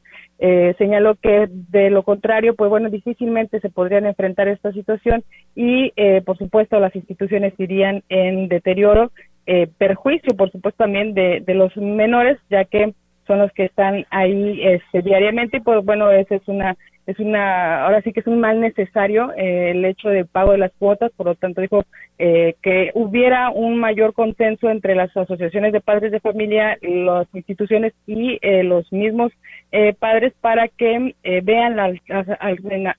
señaló 0.79 1.15
que 1.17 1.47
de 1.51 1.91
lo 1.91 2.03
contrario, 2.03 2.55
pues 2.55 2.71
bueno, 2.71 2.89
difícilmente 2.89 3.61
se 3.61 3.69
podrían 3.69 4.07
enfrentar 4.07 4.46
esta 4.53 4.73
situación 4.73 5.25
y, 5.55 5.93
por 6.25 6.37
supuesto, 6.39 6.79
las 6.81 6.95
instituciones 6.95 7.55
irían 7.59 8.03
en 8.09 8.49
deterioro, 8.49 9.11
eh, 9.49 9.69
perjuicio, 9.79 10.37
por 10.37 10.51
supuesto, 10.51 10.83
también 10.83 11.15
de, 11.15 11.43
los 11.55 11.77
menores, 11.77 12.39
ya 12.51 12.65
que 12.65 12.95
son 13.29 13.39
los 13.39 13.53
que 13.53 13.67
están 13.67 14.05
ahí 14.11 14.61
este, 14.63 15.03
diariamente. 15.03 15.59
Y 15.59 15.61
pues 15.61 15.85
bueno, 15.85 16.11
esa 16.11 16.35
es 16.35 16.49
una 16.49 16.77
es 17.07 17.21
una 17.21 17.85
ahora 17.85 18.03
sí 18.03 18.13
que 18.13 18.19
es 18.19 18.27
un 18.27 18.41
mal 18.41 18.61
necesario 18.61 19.33
eh, 19.37 19.71
el 19.71 19.85
hecho 19.85 20.09
de 20.09 20.25
pago 20.25 20.51
de 20.51 20.59
las 20.59 20.73
cuotas, 20.73 21.13
por 21.17 21.27
lo 21.27 21.35
tanto 21.37 21.61
dijo 21.61 21.85
eh, 22.19 22.57
que 22.63 22.91
hubiera 22.95 23.51
un 23.51 23.79
mayor 23.79 24.13
consenso 24.13 24.69
entre 24.69 24.97
las 24.97 25.17
asociaciones 25.17 25.73
de 25.73 25.81
padres 25.81 26.11
de 26.11 26.19
familia, 26.19 26.77
las 26.83 27.33
instituciones 27.33 27.93
y 28.09 28.41
eh, 28.43 28.65
los 28.65 28.93
mismos 28.93 29.31
padres 30.01 30.33
para 30.41 30.67
que 30.67 31.15
vean 31.43 31.77
las 31.77 31.95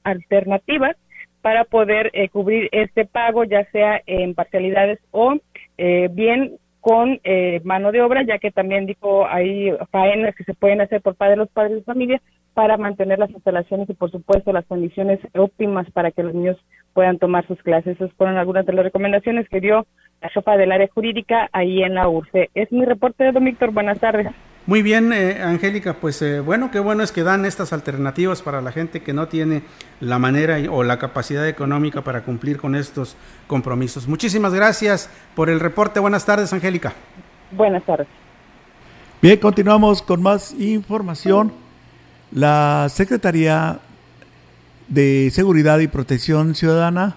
alternativas 0.03 0.95
para 1.41 1.63
poder 1.63 2.09
eh, 2.13 2.29
cubrir 2.29 2.69
este 2.71 3.05
pago, 3.05 3.43
ya 3.43 3.65
sea 3.71 4.01
en 4.05 4.35
parcialidades 4.35 4.99
o 5.11 5.35
eh, 5.77 6.09
bien 6.11 6.57
con 6.81 7.19
eh, 7.23 7.59
mano 7.63 7.91
de 7.91 8.01
obra, 8.01 8.23
ya 8.23 8.39
que 8.39 8.51
también 8.51 8.85
dijo 8.85 9.27
hay 9.27 9.71
faenas 9.91 10.35
que 10.35 10.43
se 10.43 10.53
pueden 10.53 10.81
hacer 10.81 11.01
por 11.01 11.15
parte 11.15 11.31
de 11.31 11.37
los 11.37 11.49
padres 11.49 11.77
de 11.77 11.83
familia 11.83 12.21
para 12.53 12.77
mantener 12.77 13.19
las 13.19 13.29
instalaciones 13.29 13.89
y 13.89 13.93
por 13.93 14.09
supuesto 14.09 14.51
las 14.51 14.65
condiciones 14.65 15.19
óptimas 15.35 15.89
para 15.91 16.11
que 16.11 16.23
los 16.23 16.33
niños 16.33 16.57
puedan 16.93 17.19
tomar 17.19 17.45
sus 17.45 17.61
clases. 17.61 17.95
Esas 17.95 18.11
fueron 18.13 18.37
algunas 18.37 18.65
de 18.65 18.73
las 18.73 18.85
recomendaciones 18.85 19.47
que 19.49 19.59
dio 19.59 19.85
la 20.21 20.29
jefa 20.29 20.57
del 20.57 20.71
área 20.71 20.87
jurídica 20.87 21.49
ahí 21.51 21.83
en 21.83 21.93
la 21.93 22.09
URCE. 22.09 22.49
Es 22.55 22.71
mi 22.71 22.85
reporte 22.85 23.31
Don 23.31 23.45
Víctor. 23.45 23.71
Buenas 23.71 23.99
tardes. 23.99 24.27
Muy 24.67 24.81
bien, 24.81 25.13
eh, 25.13 25.41
Angélica, 25.41 25.93
pues 25.93 26.21
eh, 26.21 26.41
bueno, 26.41 26.71
qué 26.71 26.79
bueno 26.79 27.01
es 27.01 27.13
que 27.13 27.23
dan 27.23 27.45
estas 27.45 27.71
alternativas 27.71 28.41
para 28.41 28.61
la 28.61 28.73
gente 28.73 29.01
que 29.01 29.13
no 29.13 29.29
tiene 29.29 29.63
la 30.01 30.19
manera 30.19 30.57
o 30.69 30.83
la 30.83 30.99
capacidad 30.99 31.47
económica 31.47 32.01
para 32.03 32.23
cumplir 32.23 32.57
con 32.57 32.75
estos 32.75 33.15
compromisos. 33.47 34.09
Muchísimas 34.09 34.53
gracias 34.53 35.09
por 35.35 35.49
el 35.49 35.61
reporte. 35.61 36.01
Buenas 36.01 36.25
tardes, 36.25 36.51
Angélica. 36.51 36.91
Buenas 37.49 37.81
tardes. 37.85 38.07
Bien, 39.21 39.39
continuamos 39.39 40.01
con 40.01 40.21
más 40.21 40.53
información. 40.59 41.53
La 42.33 42.87
Secretaría 42.89 43.79
de 44.89 45.29
Seguridad 45.31 45.79
y 45.79 45.87
Protección 45.87 46.55
Ciudadana 46.55 47.15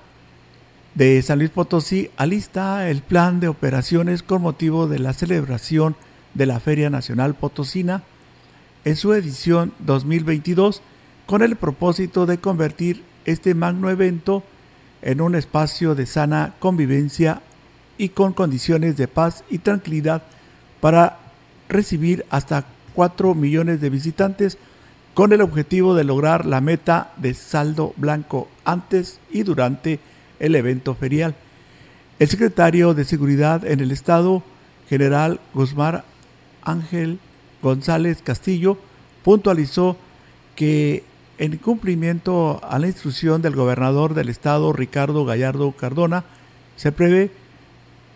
de 0.94 1.20
San 1.22 1.40
Luis 1.40 1.51
Potosí 1.51 2.12
alista 2.16 2.88
el 2.88 3.03
plan 3.03 3.40
de 3.40 3.48
operaciones 3.48 4.22
con 4.22 4.40
motivo 4.40 4.86
de 4.86 5.01
la 5.01 5.12
celebración 5.14 5.94
de 5.94 6.10
la 6.35 6.61
Feria 6.61 6.91
Nacional 6.91 7.35
Potosina 7.35 8.03
en 8.85 8.97
su 8.97 9.12
edición 9.12 9.72
2022 9.81 10.83
con 11.26 11.43
el 11.43 11.57
propósito 11.57 12.26
de 12.26 12.39
convertir 12.39 13.03
este 13.24 13.55
magno 13.55 13.91
evento 13.91 14.43
en 15.03 15.20
un 15.20 15.35
espacio 15.35 15.95
de 15.95 16.07
sana 16.07 16.55
convivencia 16.59 17.43
y 17.99 18.11
con 18.11 18.33
condiciones 18.33 18.97
de 18.97 19.09
paz 19.09 19.45
y 19.51 19.59
tranquilidad 19.59 20.22
para 20.81 21.18
recibir 21.68 22.24
hasta 22.31 22.64
4 22.95 23.35
millones 23.35 23.81
de 23.81 23.91
visitantes 23.91 24.59
con 25.14 25.33
el 25.33 25.43
objetivo 25.43 25.95
de 25.95 26.05
lograr 26.05 26.47
la 26.47 26.61
meta 26.61 27.12
de 27.16 27.35
saldo 27.35 27.93
blanco 27.97 28.49
antes 28.64 29.20
y 29.31 29.43
durante 29.43 30.01
el 30.39 30.55
evento 30.55 30.95
ferial. 30.95 31.35
El 32.18 32.28
secretario 32.28 32.95
de 32.95 33.05
Seguridad 33.05 33.64
en 33.64 33.81
el 33.81 33.91
Estado, 33.93 34.43
general 34.89 35.41
Guzmán 35.55 36.03
Ángel 36.63 37.19
González 37.63 38.23
Castillo 38.23 38.79
puntualizó 39.23 39.97
que 40.57 41.05
en 41.39 41.57
cumplimiento 41.57 42.61
a 42.63 42.79
la 42.79 42.87
instrucción 42.87 43.41
del 43.41 43.57
gobernador 43.57 44.15
del 44.15 44.29
estado 44.29 44.73
Ricardo 44.73 45.25
Gallardo 45.25 45.73
Cardona, 45.73 46.25
se 46.77 46.93
prevé 46.93 47.31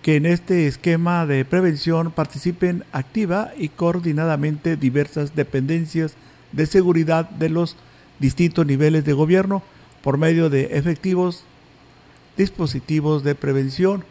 que 0.02 0.16
en 0.16 0.26
este 0.26 0.66
esquema 0.66 1.24
de 1.24 1.46
prevención 1.46 2.10
participen 2.10 2.84
activa 2.92 3.52
y 3.56 3.70
coordinadamente 3.70 4.76
diversas 4.76 5.34
dependencias 5.34 6.16
de 6.52 6.66
seguridad 6.66 7.30
de 7.30 7.48
los 7.48 7.76
distintos 8.18 8.66
niveles 8.66 9.06
de 9.06 9.14
gobierno 9.14 9.62
por 10.02 10.18
medio 10.18 10.50
de 10.50 10.76
efectivos 10.76 11.44
dispositivos 12.36 13.24
de 13.24 13.34
prevención. 13.34 14.04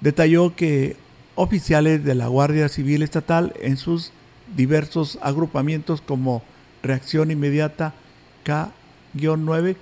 Detalló 0.00 0.56
que 0.56 0.96
oficiales 1.38 2.04
de 2.04 2.16
la 2.16 2.26
Guardia 2.26 2.68
Civil 2.68 3.00
Estatal 3.04 3.52
en 3.60 3.76
sus 3.76 4.10
diversos 4.56 5.20
agrupamientos 5.22 6.00
como 6.00 6.42
Reacción 6.82 7.30
Inmediata 7.30 7.94
K-9, 8.42 9.76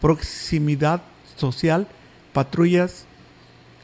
Proximidad 0.00 1.02
Social, 1.36 1.86
Patrullas 2.32 3.04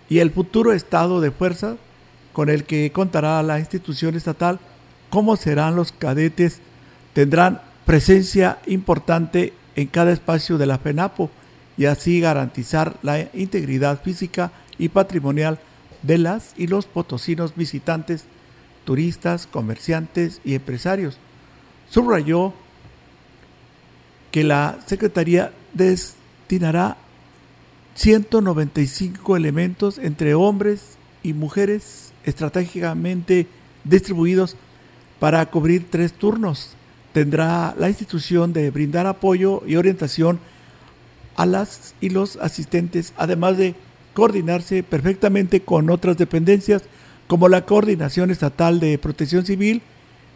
y 0.09 0.21
el 0.21 0.31
futuro 0.31 0.73
estado 0.73 1.21
de 1.21 1.31
fuerza 1.31 1.77
con 2.33 2.49
el 2.49 2.65
que 2.65 2.91
contará 2.93 3.43
la 3.43 3.59
institución 3.59 4.15
estatal, 4.15 4.59
cómo 5.11 5.37
serán 5.37 5.77
los 5.77 5.93
cadetes, 5.93 6.61
tendrán 7.13 7.61
presencia 7.85 8.59
importante 8.67 9.53
en 9.77 9.87
cada 9.87 10.13
espacio 10.13 10.57
de 10.57 10.65
la 10.65 10.79
FENAPO 10.79 11.31
y 11.77 11.85
así 11.85 12.21
garantizar 12.21 12.97
la 13.03 13.29
integridad 13.35 14.01
física 14.01 14.51
y 14.79 14.89
patrimonial 14.89 15.59
de 16.03 16.19
las 16.19 16.55
y 16.57 16.67
los 16.67 16.87
potosinos 16.87 17.55
visitantes, 17.55 18.25
turistas, 18.85 19.47
comerciantes 19.47 20.41
y 20.45 20.55
empresarios. 20.55 21.19
Subrayó 21.89 22.53
que 24.31 24.45
la 24.45 24.79
Secretaría 24.87 25.53
destinará 25.75 26.97
195 27.95 29.37
elementos 29.37 29.99
entre 29.99 30.35
hombres 30.35 30.97
y 31.23 31.35
mujeres 31.35 32.13
estratégicamente 32.25 33.47
distribuidos 33.85 34.57
para 35.21 35.45
cubrir 35.47 35.91
tres 35.91 36.13
turnos. 36.13 36.75
Tendrá 37.13 37.75
la 37.79 37.89
institución 37.89 38.53
de 38.53 38.71
brindar 38.71 39.07
apoyo 39.07 39.63
y 39.67 39.77
orientación 39.77 40.41
a 41.37 41.47
las 41.47 41.95
y 42.01 42.11
los 42.11 42.37
asistentes, 42.37 43.13
además 43.17 43.59
de 43.59 43.75
coordinarse 44.15 44.83
perfectamente 44.83 45.61
con 45.61 45.91
otras 45.91 46.17
dependencias 46.17 46.83
como 47.27 47.49
la 47.49 47.65
Coordinación 47.65 48.31
Estatal 48.31 48.81
de 48.81 48.99
Protección 48.99 49.47
Civil, 49.47 49.83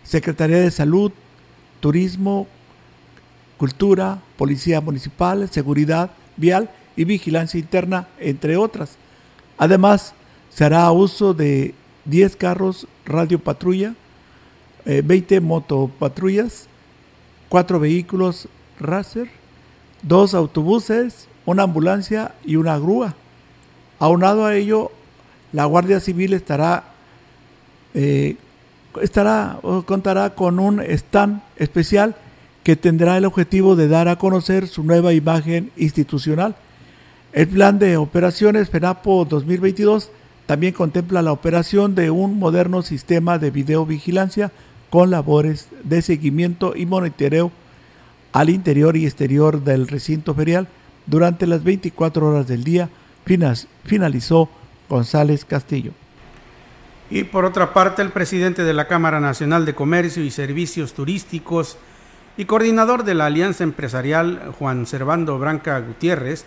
Secretaría 0.03 0.59
de 0.59 0.71
Salud, 0.71 1.13
Turismo, 1.81 2.47
Cultura, 3.59 4.23
Policía 4.37 4.81
Municipal, 4.81 5.49
Seguridad 5.51 6.11
Vial 6.37 6.71
y 6.97 7.05
Vigilancia 7.05 7.61
Interna, 7.61 8.09
entre 8.19 8.57
otras. 8.57 8.97
Además, 9.59 10.15
se 10.51 10.65
hará 10.65 10.91
uso 10.91 11.35
de 11.35 11.75
10 12.07 12.37
carros 12.37 12.87
radio 13.05 13.39
patrulla, 13.39 13.95
20 14.85 15.35
eh, 15.35 15.41
motopatrullas, 15.41 16.69
4 17.49 17.81
vehículos 17.81 18.49
Racer, 18.79 19.29
2 20.03 20.35
autobuses, 20.35 21.29
una 21.45 21.65
ambulancia 21.65 22.35
y 22.45 22.57
una 22.57 22.79
grúa. 22.79 23.15
Aunado 23.99 24.45
a 24.45 24.55
ello, 24.55 24.91
la 25.53 25.65
Guardia 25.65 26.01
Civil 26.01 26.35
estará, 26.35 26.85
eh, 27.95 28.37
estará 29.01 29.59
contará 29.87 30.35
con 30.35 30.59
un 30.59 30.81
stand 30.81 31.41
especial 31.57 32.17
que 32.63 32.77
tendrá 32.77 33.17
el 33.17 33.25
objetivo 33.25 33.77
de 33.77 33.89
dar 33.89 34.09
a 34.09 34.17
conocer 34.17 34.67
su 34.67 34.83
nueva 34.83 35.13
imagen 35.13 35.71
institucional. 35.77 36.57
El 37.33 37.49
plan 37.49 37.79
de 37.79 37.97
operaciones 37.97 38.71
FENAPO 38.71 39.25
2022 39.27 40.11
también 40.47 40.75
contempla 40.75 41.23
la 41.23 41.33
operación 41.33 41.95
de 41.95 42.11
un 42.11 42.39
moderno 42.39 42.83
sistema 42.83 43.39
de 43.39 43.51
videovigilancia 43.51 44.53
con 44.91 45.11
labores 45.11 45.69
de 45.85 46.03
seguimiento 46.03 46.75
y 46.77 46.87
monitoreo 46.87 47.51
al 48.33 48.51
interior 48.51 48.97
y 48.97 49.05
exterior 49.05 49.65
del 49.65 49.89
recinto 49.89 50.35
ferial 50.35 50.69
durante 51.07 51.47
las 51.47 51.65
24 51.65 52.29
horas 52.29 52.47
del 52.47 52.65
día 52.65 52.91
finalizó 53.85 54.49
González 54.89 55.45
Castillo. 55.45 55.93
Y 57.11 57.25
por 57.25 57.45
otra 57.45 57.73
parte, 57.73 58.03
el 58.03 58.11
presidente 58.11 58.65
de 58.65 58.73
la 58.73 58.89
Cámara 58.89 59.21
Nacional 59.21 59.65
de 59.65 59.75
Comercio 59.75 60.25
y 60.25 60.31
Servicios 60.31 60.93
Turísticos 60.93 61.77
y 62.37 62.45
coordinador 62.45 63.05
de 63.05 63.15
la 63.15 63.27
Alianza 63.27 63.65
Empresarial, 63.65 64.53
Juan 64.59 64.87
Servando 64.87 65.39
Branca 65.39 65.79
Gutiérrez, 65.81 66.45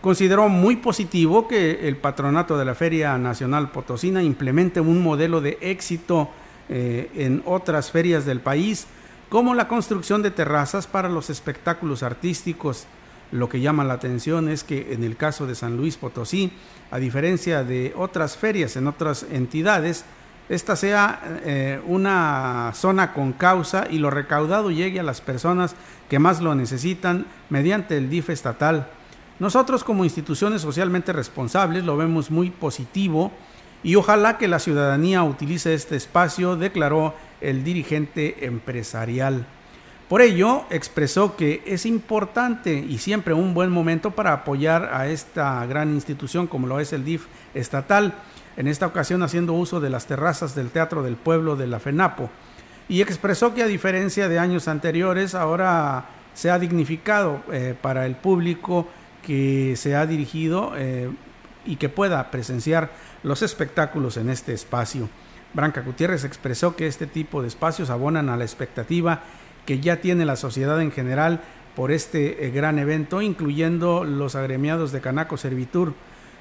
consideró 0.00 0.48
muy 0.48 0.76
positivo 0.76 1.46
que 1.46 1.88
el 1.88 1.96
patronato 1.96 2.58
de 2.58 2.64
la 2.64 2.74
Feria 2.74 3.16
Nacional 3.18 3.70
Potosina 3.70 4.22
implemente 4.22 4.80
un 4.80 5.02
modelo 5.02 5.40
de 5.40 5.58
éxito 5.60 6.28
eh, 6.68 7.10
en 7.14 7.42
otras 7.46 7.90
ferias 7.90 8.26
del 8.26 8.40
país, 8.40 8.86
como 9.28 9.54
la 9.54 9.68
construcción 9.68 10.20
de 10.22 10.32
terrazas 10.32 10.86
para 10.86 11.08
los 11.08 11.30
espectáculos 11.30 12.02
artísticos. 12.02 12.86
Lo 13.32 13.48
que 13.48 13.60
llama 13.60 13.82
la 13.82 13.94
atención 13.94 14.48
es 14.48 14.62
que 14.62 14.92
en 14.92 15.02
el 15.02 15.16
caso 15.16 15.46
de 15.46 15.54
San 15.54 15.76
Luis 15.76 15.96
Potosí, 15.96 16.52
a 16.90 16.98
diferencia 16.98 17.64
de 17.64 17.94
otras 17.96 18.36
ferias 18.36 18.76
en 18.76 18.86
otras 18.86 19.26
entidades, 19.32 20.04
esta 20.50 20.76
sea 20.76 21.40
eh, 21.44 21.80
una 21.86 22.72
zona 22.74 23.14
con 23.14 23.32
causa 23.32 23.86
y 23.90 23.98
lo 23.98 24.10
recaudado 24.10 24.70
llegue 24.70 25.00
a 25.00 25.02
las 25.02 25.22
personas 25.22 25.74
que 26.10 26.18
más 26.18 26.42
lo 26.42 26.54
necesitan 26.54 27.24
mediante 27.48 27.96
el 27.96 28.10
DIF 28.10 28.28
estatal. 28.28 28.88
Nosotros 29.38 29.82
como 29.82 30.04
instituciones 30.04 30.60
socialmente 30.60 31.14
responsables 31.14 31.84
lo 31.84 31.96
vemos 31.96 32.30
muy 32.30 32.50
positivo 32.50 33.32
y 33.82 33.94
ojalá 33.94 34.36
que 34.36 34.46
la 34.46 34.58
ciudadanía 34.58 35.22
utilice 35.22 35.72
este 35.72 35.96
espacio, 35.96 36.56
declaró 36.56 37.14
el 37.40 37.64
dirigente 37.64 38.44
empresarial. 38.44 39.46
Por 40.12 40.20
ello, 40.20 40.66
expresó 40.68 41.36
que 41.36 41.62
es 41.64 41.86
importante 41.86 42.74
y 42.74 42.98
siempre 42.98 43.32
un 43.32 43.54
buen 43.54 43.70
momento 43.70 44.10
para 44.10 44.34
apoyar 44.34 44.90
a 44.92 45.08
esta 45.08 45.64
gran 45.64 45.94
institución 45.94 46.46
como 46.46 46.66
lo 46.66 46.80
es 46.80 46.92
el 46.92 47.02
DIF 47.02 47.24
estatal 47.54 48.12
en 48.58 48.68
esta 48.68 48.86
ocasión 48.86 49.22
haciendo 49.22 49.54
uso 49.54 49.80
de 49.80 49.88
las 49.88 50.04
terrazas 50.04 50.54
del 50.54 50.68
Teatro 50.68 51.02
del 51.02 51.16
Pueblo 51.16 51.56
de 51.56 51.66
la 51.66 51.80
FENAPO, 51.80 52.28
y 52.90 53.00
expresó 53.00 53.54
que 53.54 53.62
a 53.62 53.66
diferencia 53.66 54.28
de 54.28 54.38
años 54.38 54.68
anteriores, 54.68 55.34
ahora 55.34 56.04
se 56.34 56.50
ha 56.50 56.58
dignificado 56.58 57.40
eh, 57.50 57.74
para 57.80 58.04
el 58.04 58.14
público 58.14 58.86
que 59.22 59.76
se 59.76 59.96
ha 59.96 60.04
dirigido 60.04 60.74
eh, 60.76 61.10
y 61.64 61.76
que 61.76 61.88
pueda 61.88 62.30
presenciar 62.30 62.90
los 63.22 63.40
espectáculos 63.40 64.18
en 64.18 64.28
este 64.28 64.52
espacio. 64.52 65.08
Branca 65.54 65.80
Gutiérrez 65.80 66.24
expresó 66.24 66.76
que 66.76 66.86
este 66.86 67.06
tipo 67.06 67.40
de 67.40 67.48
espacios 67.48 67.88
abonan 67.88 68.28
a 68.28 68.36
la 68.36 68.44
expectativa 68.44 69.22
que 69.66 69.80
ya 69.80 70.00
tiene 70.00 70.24
la 70.24 70.36
sociedad 70.36 70.80
en 70.80 70.92
general 70.92 71.40
por 71.76 71.90
este 71.90 72.46
eh, 72.46 72.50
gran 72.50 72.78
evento, 72.78 73.22
incluyendo 73.22 74.04
los 74.04 74.34
agremiados 74.34 74.92
de 74.92 75.00
Canaco 75.00 75.36
Servitur, 75.36 75.94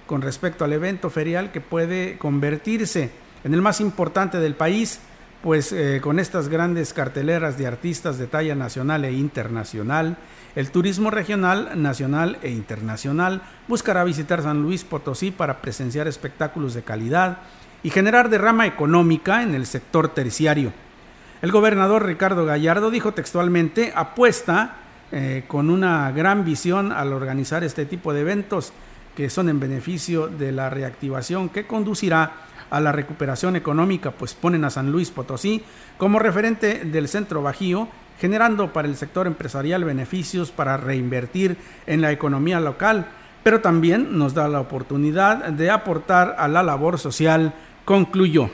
con 0.05 0.21
respecto 0.21 0.65
al 0.65 0.73
evento 0.73 1.09
ferial 1.09 1.51
que 1.51 1.61
puede 1.61 2.17
convertirse 2.17 3.11
en 3.43 3.53
el 3.53 3.61
más 3.61 3.79
importante 3.79 4.39
del 4.39 4.55
país, 4.55 4.99
pues 5.41 5.71
eh, 5.71 5.99
con 6.01 6.19
estas 6.19 6.49
grandes 6.49 6.93
carteleras 6.93 7.57
de 7.57 7.65
artistas 7.65 8.17
de 8.17 8.27
talla 8.27 8.53
nacional 8.55 9.05
e 9.05 9.13
internacional, 9.13 10.17
el 10.55 10.69
turismo 10.69 11.09
regional, 11.09 11.81
nacional 11.81 12.37
e 12.41 12.51
internacional 12.51 13.41
buscará 13.67 14.03
visitar 14.03 14.43
San 14.43 14.61
Luis 14.61 14.83
Potosí 14.83 15.31
para 15.31 15.61
presenciar 15.61 16.07
espectáculos 16.07 16.73
de 16.73 16.83
calidad 16.83 17.39
y 17.83 17.89
generar 17.89 18.29
derrama 18.29 18.67
económica 18.67 19.41
en 19.43 19.55
el 19.55 19.65
sector 19.65 20.09
terciario. 20.09 20.73
El 21.41 21.51
gobernador 21.51 22.05
Ricardo 22.05 22.45
Gallardo 22.45 22.91
dijo 22.91 23.13
textualmente, 23.13 23.91
apuesta 23.95 24.75
eh, 25.11 25.43
con 25.47 25.71
una 25.71 26.11
gran 26.11 26.45
visión 26.45 26.91
al 26.91 27.13
organizar 27.13 27.63
este 27.63 27.87
tipo 27.87 28.13
de 28.13 28.21
eventos 28.21 28.73
que 29.15 29.27
son 29.31 29.49
en 29.49 29.59
beneficio 29.59 30.27
de 30.27 30.51
la 30.51 30.69
reactivación 30.69 31.49
que 31.49 31.65
conducirá 31.65 32.31
a 32.69 32.79
la 32.79 32.91
recuperación 32.91 33.55
económica, 33.55 34.11
pues 34.11 34.35
ponen 34.35 34.63
a 34.65 34.69
San 34.69 34.91
Luis 34.91 35.09
Potosí 35.09 35.63
como 35.97 36.19
referente 36.19 36.85
del 36.85 37.07
centro 37.07 37.41
Bajío, 37.41 37.87
generando 38.19 38.71
para 38.71 38.87
el 38.87 38.95
sector 38.95 39.25
empresarial 39.25 39.83
beneficios 39.83 40.51
para 40.51 40.77
reinvertir 40.77 41.57
en 41.87 42.01
la 42.01 42.11
economía 42.11 42.59
local, 42.59 43.07
pero 43.41 43.61
también 43.61 44.15
nos 44.15 44.35
da 44.35 44.47
la 44.47 44.59
oportunidad 44.59 45.49
de 45.49 45.71
aportar 45.71 46.35
a 46.37 46.47
la 46.47 46.61
labor 46.61 46.99
social, 46.99 47.55
concluyó. 47.83 48.51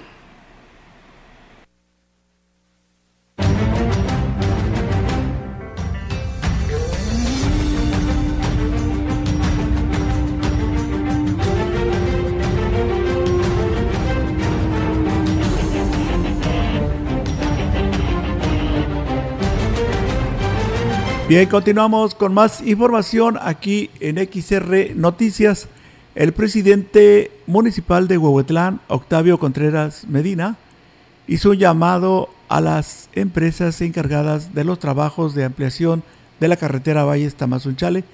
Bien, 21.28 21.50
continuamos 21.50 22.16
con 22.16 22.34
más 22.34 22.62
información 22.62 23.38
aquí 23.42 23.90
en 24.00 24.16
XR 24.16 24.96
Noticias. 24.96 25.68
El 26.16 26.32
presidente 26.32 27.32
municipal 27.48 28.08
de 28.08 28.18
Huehuetlán, 28.18 28.80
Octavio 28.88 29.38
Contreras 29.38 30.08
Medina, 30.08 30.56
hizo 31.28 31.50
un 31.50 31.58
llamado 31.58 32.30
a 32.48 32.62
las 32.62 33.10
empresas 33.12 33.82
encargadas 33.82 34.56
de 34.56 34.64
los 34.64 34.80
trabajos 34.80 35.36
de 35.36 35.44
ampliación 35.44 36.02
de 36.40 36.48
la 36.48 36.56
carretera 36.56 37.04
Valles 37.04 37.36
Tamazunchale, 37.36 38.06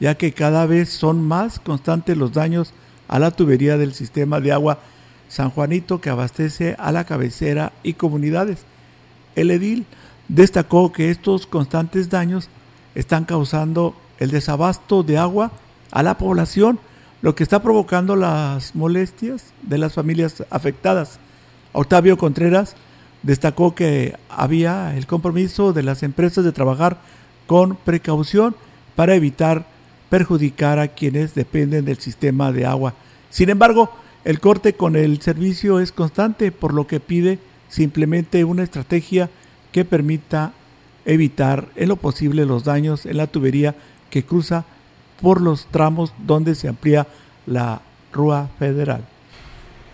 ya 0.00 0.16
que 0.16 0.32
cada 0.32 0.66
vez 0.66 0.88
son 0.88 1.22
más 1.22 1.60
constantes 1.60 2.16
los 2.16 2.32
daños 2.32 2.72
a 3.06 3.20
la 3.20 3.30
tubería 3.30 3.78
del 3.78 3.94
sistema 3.94 4.40
de 4.40 4.50
agua 4.50 4.80
San 5.28 5.50
Juanito 5.50 6.00
que 6.00 6.10
abastece 6.10 6.74
a 6.80 6.90
la 6.90 7.04
cabecera 7.04 7.72
y 7.84 7.92
comunidades. 7.92 8.64
El 9.36 9.52
edil 9.52 9.86
destacó 10.28 10.92
que 10.92 11.10
estos 11.10 11.46
constantes 11.46 12.10
daños 12.10 12.48
están 12.94 13.24
causando 13.24 13.94
el 14.18 14.30
desabasto 14.30 15.02
de 15.02 15.18
agua 15.18 15.52
a 15.90 16.02
la 16.02 16.18
población, 16.18 16.78
lo 17.22 17.34
que 17.34 17.42
está 17.42 17.62
provocando 17.62 18.16
las 18.16 18.74
molestias 18.74 19.52
de 19.62 19.78
las 19.78 19.94
familias 19.94 20.44
afectadas. 20.50 21.18
Octavio 21.72 22.16
Contreras 22.16 22.74
destacó 23.22 23.74
que 23.74 24.16
había 24.28 24.96
el 24.96 25.06
compromiso 25.06 25.72
de 25.72 25.82
las 25.82 26.02
empresas 26.02 26.44
de 26.44 26.52
trabajar 26.52 26.98
con 27.46 27.76
precaución 27.76 28.54
para 28.94 29.14
evitar 29.14 29.66
perjudicar 30.08 30.78
a 30.78 30.88
quienes 30.88 31.34
dependen 31.34 31.84
del 31.84 31.98
sistema 31.98 32.52
de 32.52 32.66
agua. 32.66 32.94
Sin 33.30 33.50
embargo, 33.50 33.90
el 34.24 34.40
corte 34.40 34.74
con 34.74 34.96
el 34.96 35.20
servicio 35.20 35.80
es 35.80 35.92
constante, 35.92 36.52
por 36.52 36.72
lo 36.72 36.86
que 36.86 37.00
pide 37.00 37.38
simplemente 37.68 38.44
una 38.44 38.62
estrategia 38.62 39.30
que 39.76 39.84
permita 39.84 40.54
evitar 41.04 41.66
en 41.76 41.90
lo 41.90 41.96
posible 41.96 42.46
los 42.46 42.64
daños 42.64 43.04
en 43.04 43.18
la 43.18 43.26
tubería 43.26 43.74
que 44.08 44.24
cruza 44.24 44.64
por 45.20 45.42
los 45.42 45.66
tramos 45.66 46.14
donde 46.16 46.54
se 46.54 46.66
amplía 46.66 47.06
la 47.44 47.82
Rúa 48.10 48.48
Federal. 48.58 49.04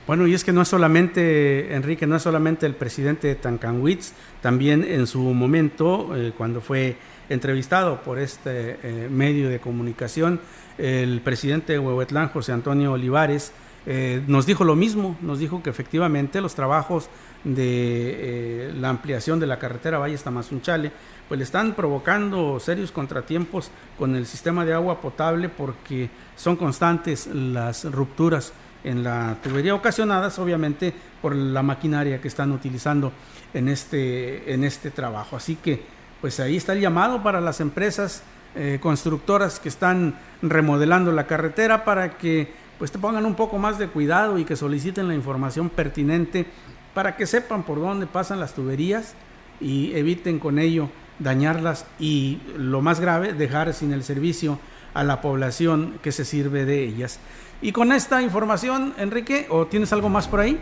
Bueno, 0.06 0.28
y 0.28 0.34
es 0.34 0.44
que 0.44 0.52
no 0.52 0.62
es 0.62 0.68
solamente, 0.68 1.74
Enrique, 1.74 2.06
no 2.06 2.14
es 2.14 2.22
solamente 2.22 2.64
el 2.64 2.76
presidente 2.76 3.26
de 3.26 3.34
Tancanwitz, 3.34 4.12
también 4.40 4.84
en 4.84 5.08
su 5.08 5.18
momento, 5.18 6.14
eh, 6.14 6.32
cuando 6.38 6.60
fue 6.60 6.96
entrevistado 7.28 8.04
por 8.04 8.20
este 8.20 8.78
eh, 8.84 9.08
medio 9.10 9.48
de 9.48 9.58
comunicación, 9.58 10.38
el 10.78 11.20
presidente 11.22 11.72
de 11.72 11.80
Huehuetlán, 11.80 12.28
José 12.28 12.52
Antonio 12.52 12.92
Olivares, 12.92 13.50
eh, 13.86 14.22
nos 14.26 14.46
dijo 14.46 14.64
lo 14.64 14.76
mismo, 14.76 15.16
nos 15.20 15.38
dijo 15.38 15.62
que 15.62 15.70
efectivamente 15.70 16.40
los 16.40 16.54
trabajos 16.54 17.08
de 17.44 18.68
eh, 18.68 18.72
la 18.78 18.90
ampliación 18.90 19.40
de 19.40 19.46
la 19.46 19.58
carretera 19.58 19.98
Valles 19.98 20.22
Tamazunchale, 20.22 20.92
pues 21.28 21.38
le 21.38 21.44
están 21.44 21.74
provocando 21.74 22.60
serios 22.60 22.92
contratiempos 22.92 23.70
con 23.98 24.14
el 24.14 24.26
sistema 24.26 24.64
de 24.64 24.74
agua 24.74 25.00
potable 25.00 25.48
porque 25.48 26.10
son 26.36 26.56
constantes 26.56 27.26
las 27.26 27.84
rupturas 27.90 28.52
en 28.84 29.02
la 29.02 29.36
tubería 29.42 29.74
ocasionadas 29.74 30.38
obviamente 30.38 30.92
por 31.20 31.34
la 31.34 31.62
maquinaria 31.62 32.20
que 32.20 32.28
están 32.28 32.52
utilizando 32.52 33.12
en 33.54 33.68
este, 33.68 34.52
en 34.52 34.64
este 34.64 34.90
trabajo. 34.90 35.36
Así 35.36 35.56
que 35.56 35.82
pues 36.20 36.38
ahí 36.38 36.56
está 36.56 36.72
el 36.72 36.80
llamado 36.80 37.22
para 37.22 37.40
las 37.40 37.60
empresas 37.60 38.22
eh, 38.54 38.78
constructoras 38.80 39.58
que 39.58 39.68
están 39.68 40.14
remodelando 40.42 41.10
la 41.10 41.26
carretera 41.26 41.84
para 41.84 42.18
que 42.18 42.52
pues 42.82 42.90
te 42.90 42.98
pongan 42.98 43.26
un 43.26 43.36
poco 43.36 43.58
más 43.58 43.78
de 43.78 43.86
cuidado 43.86 44.38
y 44.38 44.44
que 44.44 44.56
soliciten 44.56 45.06
la 45.06 45.14
información 45.14 45.68
pertinente 45.68 46.46
para 46.94 47.16
que 47.16 47.28
sepan 47.28 47.62
por 47.62 47.80
dónde 47.80 48.08
pasan 48.08 48.40
las 48.40 48.54
tuberías 48.54 49.14
y 49.60 49.94
eviten 49.94 50.40
con 50.40 50.58
ello 50.58 50.88
dañarlas 51.20 51.86
y 52.00 52.40
lo 52.56 52.80
más 52.80 52.98
grave, 52.98 53.34
dejar 53.34 53.72
sin 53.72 53.92
el 53.92 54.02
servicio 54.02 54.58
a 54.94 55.04
la 55.04 55.20
población 55.20 56.00
que 56.02 56.10
se 56.10 56.24
sirve 56.24 56.64
de 56.64 56.82
ellas. 56.82 57.20
Y 57.60 57.70
con 57.70 57.92
esta 57.92 58.20
información, 58.20 58.94
Enrique, 58.98 59.46
¿o 59.48 59.66
tienes 59.68 59.92
algo 59.92 60.08
más 60.08 60.26
por 60.26 60.40
ahí? 60.40 60.58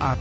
Ah. 0.00 0.16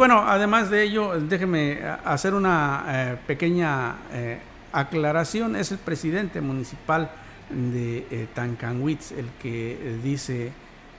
Bueno, 0.00 0.24
además 0.26 0.70
de 0.70 0.82
ello, 0.82 1.20
déjeme 1.20 1.78
hacer 2.06 2.32
una 2.32 2.84
eh, 2.88 3.16
pequeña 3.26 3.96
eh, 4.10 4.38
aclaración. 4.72 5.56
Es 5.56 5.72
el 5.72 5.78
presidente 5.78 6.40
municipal 6.40 7.10
de 7.50 8.06
eh, 8.10 8.26
Tancanwitz 8.32 9.12
el 9.12 9.28
que 9.42 9.98
dice 10.02 10.52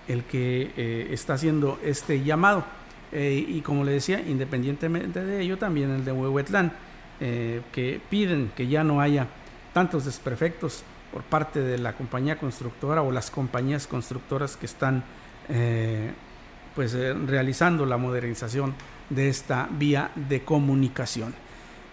el 0.07 0.23
que 0.25 0.71
eh, 0.77 1.07
está 1.09 1.33
haciendo 1.33 1.79
este 1.83 2.23
llamado. 2.23 2.63
Eh, 3.11 3.43
y 3.47 3.61
como 3.61 3.83
le 3.83 3.93
decía, 3.93 4.21
independientemente 4.21 5.25
de 5.25 5.41
ello, 5.41 5.57
también 5.57 5.89
el 5.89 6.05
de 6.05 6.11
Huehuetlán, 6.11 6.71
eh, 7.19 7.63
que 7.71 7.99
piden 8.07 8.51
que 8.55 8.67
ya 8.67 8.83
no 8.83 9.01
haya 9.01 9.25
tantos 9.73 10.05
desperfectos 10.05 10.83
por 11.11 11.23
parte 11.23 11.59
de 11.59 11.79
la 11.79 11.93
compañía 11.93 12.37
constructora 12.37 13.01
o 13.01 13.11
las 13.11 13.31
compañías 13.31 13.87
constructoras 13.87 14.55
que 14.55 14.67
están 14.67 15.03
pues 16.75 16.93
realizando 16.93 17.85
la 17.85 17.97
modernización 17.97 18.73
de 19.09 19.29
esta 19.29 19.67
vía 19.71 20.11
de 20.15 20.43
comunicación. 20.43 21.33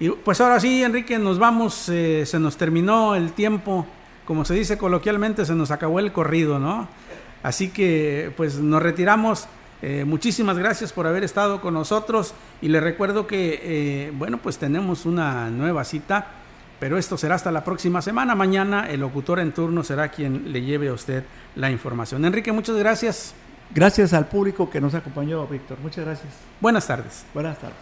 Y 0.00 0.10
pues 0.10 0.40
ahora 0.40 0.60
sí, 0.60 0.82
Enrique, 0.82 1.18
nos 1.18 1.38
vamos, 1.38 1.74
se 1.74 2.38
nos 2.38 2.56
terminó 2.56 3.14
el 3.16 3.32
tiempo, 3.32 3.86
como 4.24 4.44
se 4.44 4.54
dice 4.54 4.78
coloquialmente, 4.78 5.44
se 5.44 5.54
nos 5.54 5.70
acabó 5.70 5.98
el 5.98 6.12
corrido, 6.12 6.58
¿no? 6.58 6.88
Así 7.42 7.70
que 7.70 8.32
pues 8.36 8.56
nos 8.56 8.82
retiramos. 8.82 9.48
Eh, 9.80 10.04
muchísimas 10.04 10.58
gracias 10.58 10.92
por 10.92 11.06
haber 11.06 11.22
estado 11.22 11.60
con 11.60 11.74
nosotros 11.74 12.34
y 12.60 12.68
le 12.68 12.80
recuerdo 12.80 13.28
que, 13.28 13.60
eh, 13.62 14.12
bueno, 14.12 14.38
pues 14.38 14.58
tenemos 14.58 15.06
una 15.06 15.50
nueva 15.50 15.84
cita, 15.84 16.26
pero 16.80 16.98
esto 16.98 17.16
será 17.16 17.36
hasta 17.36 17.52
la 17.52 17.64
próxima 17.64 18.02
semana. 18.02 18.34
Mañana 18.34 18.88
el 18.90 19.00
locutor 19.00 19.38
en 19.38 19.52
turno 19.52 19.84
será 19.84 20.08
quien 20.08 20.52
le 20.52 20.62
lleve 20.62 20.88
a 20.88 20.92
usted 20.92 21.24
la 21.54 21.70
información. 21.70 22.24
Enrique, 22.24 22.52
muchas 22.52 22.76
gracias. 22.76 23.34
Gracias 23.74 24.12
al 24.12 24.28
público 24.28 24.70
que 24.70 24.80
nos 24.80 24.94
acompañó, 24.94 25.46
Víctor. 25.46 25.78
Muchas 25.82 26.04
gracias. 26.04 26.32
Buenas 26.60 26.86
tardes. 26.86 27.24
Buenas 27.34 27.58
tardes. 27.58 27.76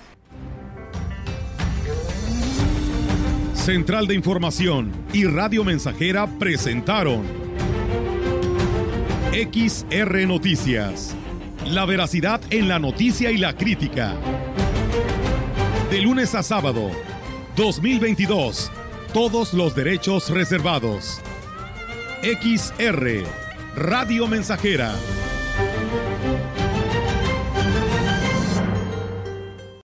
Central 3.55 4.07
de 4.07 4.15
Información 4.15 4.93
y 5.13 5.25
Radio 5.25 5.65
Mensajera 5.65 6.27
presentaron 6.39 7.25
XR 9.33 10.27
Noticias. 10.27 11.15
La 11.67 11.85
veracidad 11.85 12.41
en 12.51 12.69
la 12.69 12.79
noticia 12.79 13.31
y 13.31 13.39
la 13.39 13.57
crítica. 13.57 14.15
De 15.91 16.01
lunes 16.01 16.35
a 16.35 16.43
sábado, 16.43 16.91
2022. 17.57 18.71
Todos 19.13 19.53
los 19.55 19.75
derechos 19.75 20.31
reservados. 20.31 21.21
XR, 22.23 23.25
Radio 23.75 24.27
Mensajera 24.27 24.93